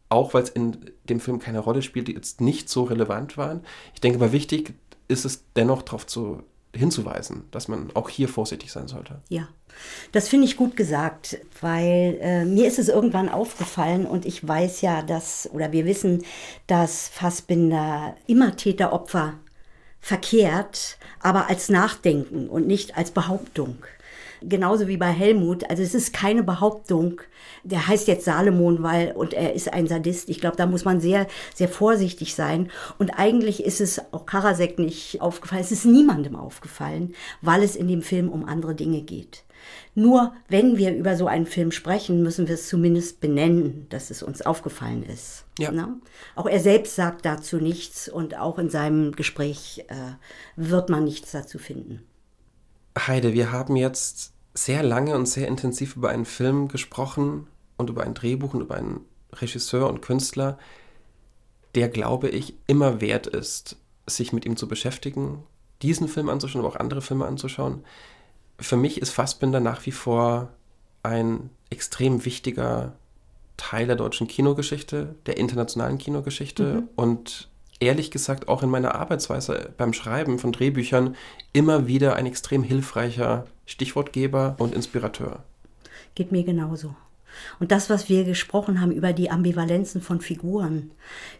[0.08, 3.60] auch weil es in dem Film keine Rolle spielt, die jetzt nicht so relevant waren.
[3.94, 4.74] Ich denke aber wichtig
[5.06, 6.42] ist es dennoch darauf zu
[6.74, 9.20] hinzuweisen, dass man auch hier vorsichtig sein sollte.
[9.28, 9.48] Ja,
[10.12, 14.80] das finde ich gut gesagt, weil äh, mir ist es irgendwann aufgefallen und ich weiß
[14.80, 16.24] ja, dass, oder wir wissen,
[16.66, 19.34] dass Fassbinder immer Täter-Opfer
[20.00, 23.78] verkehrt, aber als Nachdenken und nicht als Behauptung
[24.48, 25.68] genauso wie bei Helmut.
[25.70, 27.20] Also es ist keine Behauptung,
[27.64, 30.28] der heißt jetzt Salomon, weil, und er ist ein Sadist.
[30.28, 32.70] Ich glaube, da muss man sehr, sehr vorsichtig sein.
[32.98, 35.62] Und eigentlich ist es auch Karasek nicht aufgefallen.
[35.62, 39.44] Es ist niemandem aufgefallen, weil es in dem Film um andere Dinge geht.
[39.94, 44.22] Nur wenn wir über so einen Film sprechen, müssen wir es zumindest benennen, dass es
[44.22, 45.44] uns aufgefallen ist.
[45.58, 45.70] Ja.
[45.70, 45.96] Ne?
[46.34, 49.94] Auch er selbst sagt dazu nichts und auch in seinem Gespräch äh,
[50.56, 52.02] wird man nichts dazu finden.
[52.98, 57.46] Heide, wir haben jetzt sehr lange und sehr intensiv über einen Film gesprochen
[57.76, 59.00] und über ein Drehbuch und über einen
[59.32, 60.58] Regisseur und Künstler,
[61.74, 63.76] der, glaube ich, immer wert ist,
[64.06, 65.42] sich mit ihm zu beschäftigen,
[65.82, 67.84] diesen Film anzuschauen, aber auch andere Filme anzuschauen.
[68.58, 70.50] Für mich ist Fassbinder nach wie vor
[71.02, 72.92] ein extrem wichtiger
[73.56, 76.88] Teil der deutschen Kinogeschichte, der internationalen Kinogeschichte mhm.
[76.96, 77.48] und
[77.80, 81.16] ehrlich gesagt auch in meiner Arbeitsweise beim Schreiben von Drehbüchern
[81.52, 85.42] immer wieder ein extrem hilfreicher Stichwortgeber und Inspirateur.
[86.14, 86.94] Geht mir genauso.
[87.60, 90.90] Und das, was wir gesprochen haben über die Ambivalenzen von Figuren,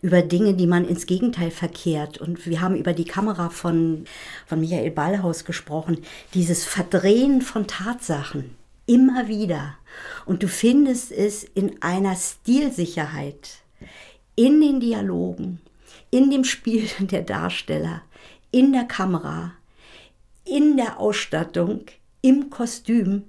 [0.03, 2.19] über Dinge, die man ins Gegenteil verkehrt.
[2.19, 4.05] Und wir haben über die Kamera von,
[4.47, 5.99] von Michael Ballhaus gesprochen,
[6.35, 8.55] dieses Verdrehen von Tatsachen.
[8.87, 9.77] Immer wieder.
[10.27, 13.59] Und du findest es in einer Stilsicherheit,
[14.37, 15.61] in den Dialogen,
[16.11, 18.03] in dem Spiel der Darsteller,
[18.51, 19.53] in der Kamera,
[20.45, 21.87] in der Ausstattung,
[22.21, 23.25] im Kostüm,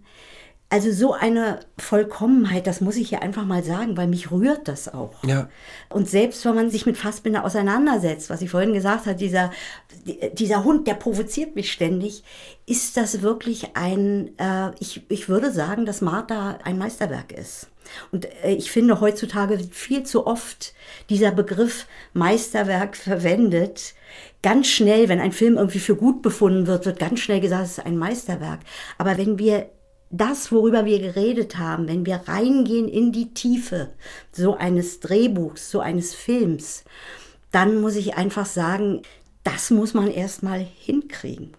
[0.69, 4.91] also so eine Vollkommenheit, das muss ich hier einfach mal sagen, weil mich rührt das
[4.91, 5.23] auch.
[5.23, 5.47] Ja.
[5.89, 9.51] Und selbst wenn man sich mit Fassbinder auseinandersetzt, was ich vorhin gesagt habe, dieser,
[10.33, 12.23] dieser Hund, der provoziert mich ständig,
[12.65, 17.67] ist das wirklich ein, äh, ich, ich würde sagen, dass Martha ein Meisterwerk ist.
[18.11, 20.73] Und äh, ich finde heutzutage viel zu oft
[21.09, 23.93] dieser Begriff Meisterwerk verwendet.
[24.41, 27.77] Ganz schnell, wenn ein Film irgendwie für gut befunden wird, wird ganz schnell gesagt, es
[27.77, 28.61] ist ein Meisterwerk.
[28.97, 29.69] Aber wenn wir
[30.09, 33.93] das, worüber wir geredet haben, wenn wir reingehen in die Tiefe
[34.31, 36.83] so eines Drehbuchs, so eines Films,
[37.51, 39.01] dann muss ich einfach sagen,
[39.43, 41.53] das muss man erstmal hinkriegen.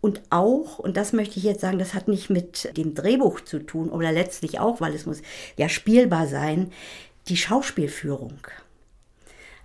[0.00, 3.58] Und auch, und das möchte ich jetzt sagen, das hat nicht mit dem Drehbuch zu
[3.58, 5.22] tun, oder letztlich auch, weil es muss
[5.56, 6.70] ja spielbar sein,
[7.28, 8.38] die Schauspielführung.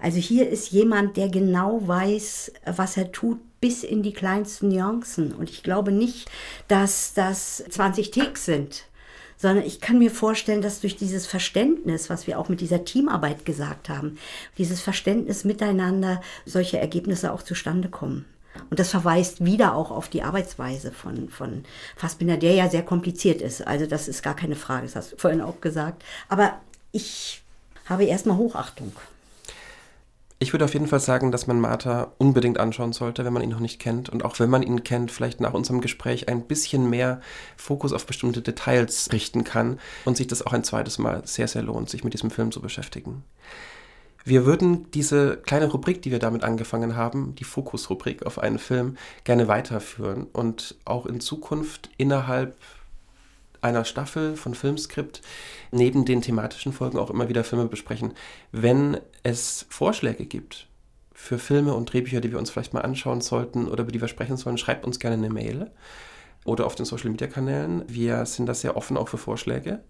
[0.02, 5.34] Also hier ist jemand, der genau weiß, was er tut, bis in die kleinsten Nuancen.
[5.34, 6.30] Und ich glaube nicht,
[6.68, 8.86] dass das 20 Ticks sind,
[9.38, 13.46] sondern ich kann mir vorstellen, dass durch dieses Verständnis, was wir auch mit dieser Teamarbeit
[13.46, 14.18] gesagt haben,
[14.58, 18.26] dieses Verständnis miteinander solche Ergebnisse auch zustande kommen.
[18.70, 21.64] Und das verweist wieder auch auf die Arbeitsweise von, von
[21.96, 23.66] Fassbinder, der ja sehr kompliziert ist.
[23.66, 26.04] Also das ist gar keine Frage, das hast du vorhin auch gesagt.
[26.28, 26.60] Aber
[26.92, 27.42] ich
[27.86, 28.94] habe erstmal Hochachtung
[30.42, 33.52] ich würde auf jeden Fall sagen, dass man Martha unbedingt anschauen sollte, wenn man ihn
[33.52, 34.10] noch nicht kennt.
[34.10, 37.22] Und auch wenn man ihn kennt, vielleicht nach unserem Gespräch ein bisschen mehr
[37.58, 41.62] Fokus auf bestimmte Details richten kann und sich das auch ein zweites Mal sehr, sehr
[41.62, 43.24] lohnt, sich mit diesem Film zu beschäftigen.
[44.26, 48.98] Wir würden diese kleine Rubrik, die wir damit angefangen haben, die Fokusrubrik auf einen Film,
[49.24, 52.58] gerne weiterführen und auch in Zukunft innerhalb
[53.62, 55.22] einer Staffel von Filmskript
[55.72, 58.14] neben den thematischen Folgen auch immer wieder Filme besprechen.
[58.52, 60.68] Wenn es Vorschläge gibt
[61.14, 64.08] für Filme und Drehbücher, die wir uns vielleicht mal anschauen sollten oder über die wir
[64.08, 65.72] sprechen sollen, schreibt uns gerne eine Mail
[66.46, 67.84] oder auf den Social Media Kanälen.
[67.88, 69.82] Wir sind da sehr offen auch für Vorschläge.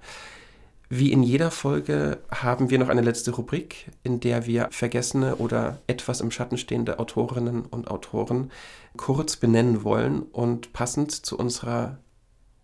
[0.93, 5.79] Wie in jeder Folge haben wir noch eine letzte Rubrik, in der wir vergessene oder
[5.87, 8.51] etwas im Schatten stehende Autorinnen und Autoren
[8.97, 11.99] kurz benennen wollen und passend zu unserer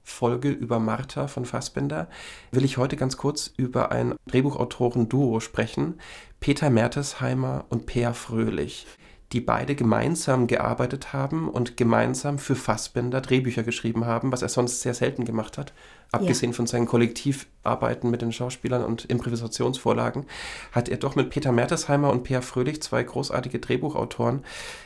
[0.10, 2.08] Folge über Martha von Fassbender
[2.52, 6.00] will ich heute ganz kurz über ein Drehbuchautoren-Duo sprechen,
[6.40, 8.88] Peter Mertesheimer und Peer Fröhlich
[9.34, 14.82] die beide gemeinsam gearbeitet haben und gemeinsam für Fassbender Drehbücher geschrieben haben, was er sonst
[14.82, 15.74] sehr selten gemacht hat.
[16.12, 16.56] Abgesehen ja.
[16.56, 20.26] von seinen Kollektivarbeiten mit den Schauspielern und Improvisationsvorlagen,
[20.72, 24.44] hat er doch mit Peter Mertesheimer und Peer Fröhlich zwei großartige Drehbuchautoren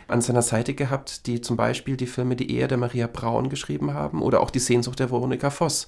[0.07, 3.93] an seiner Seite gehabt, die zum Beispiel die Filme Die Ehe der Maria Braun geschrieben
[3.93, 5.87] haben oder auch Die Sehnsucht der Veronika Voss.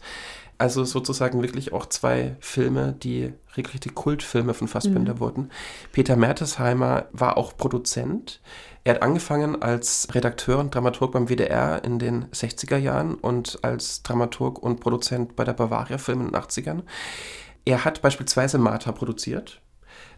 [0.59, 5.19] Also sozusagen wirklich auch zwei Filme, die regelrechte Kultfilme von Fassbinder mhm.
[5.19, 5.51] wurden.
[5.91, 8.39] Peter Mertesheimer war auch Produzent.
[8.85, 14.03] Er hat angefangen als Redakteur und Dramaturg beim WDR in den 60er Jahren und als
[14.03, 16.81] Dramaturg und Produzent bei der Bavaria Film in den 80ern.
[17.63, 19.61] Er hat beispielsweise Martha produziert.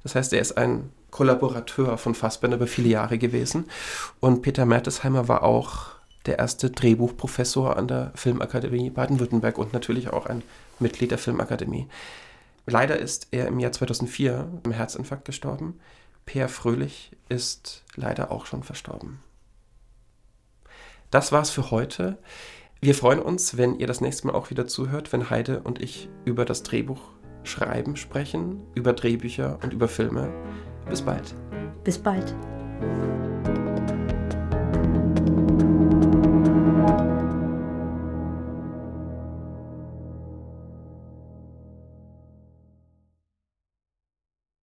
[0.01, 3.65] Das heißt, er ist ein Kollaborateur von Fassbinder über viele Jahre gewesen.
[4.19, 10.25] Und Peter Mertesheimer war auch der erste Drehbuchprofessor an der Filmakademie Baden-Württemberg und natürlich auch
[10.25, 10.41] ein
[10.79, 11.87] Mitglied der Filmakademie.
[12.65, 15.79] Leider ist er im Jahr 2004 im Herzinfarkt gestorben.
[16.25, 19.19] Peer Fröhlich ist leider auch schon verstorben.
[21.11, 22.17] Das war's für heute.
[22.81, 26.09] Wir freuen uns, wenn ihr das nächste Mal auch wieder zuhört, wenn Heide und ich
[26.25, 27.01] über das Drehbuch
[27.43, 30.33] schreiben sprechen, über Drehbücher und über Filme.
[30.89, 31.35] Bis bald.
[31.83, 32.35] Bis bald.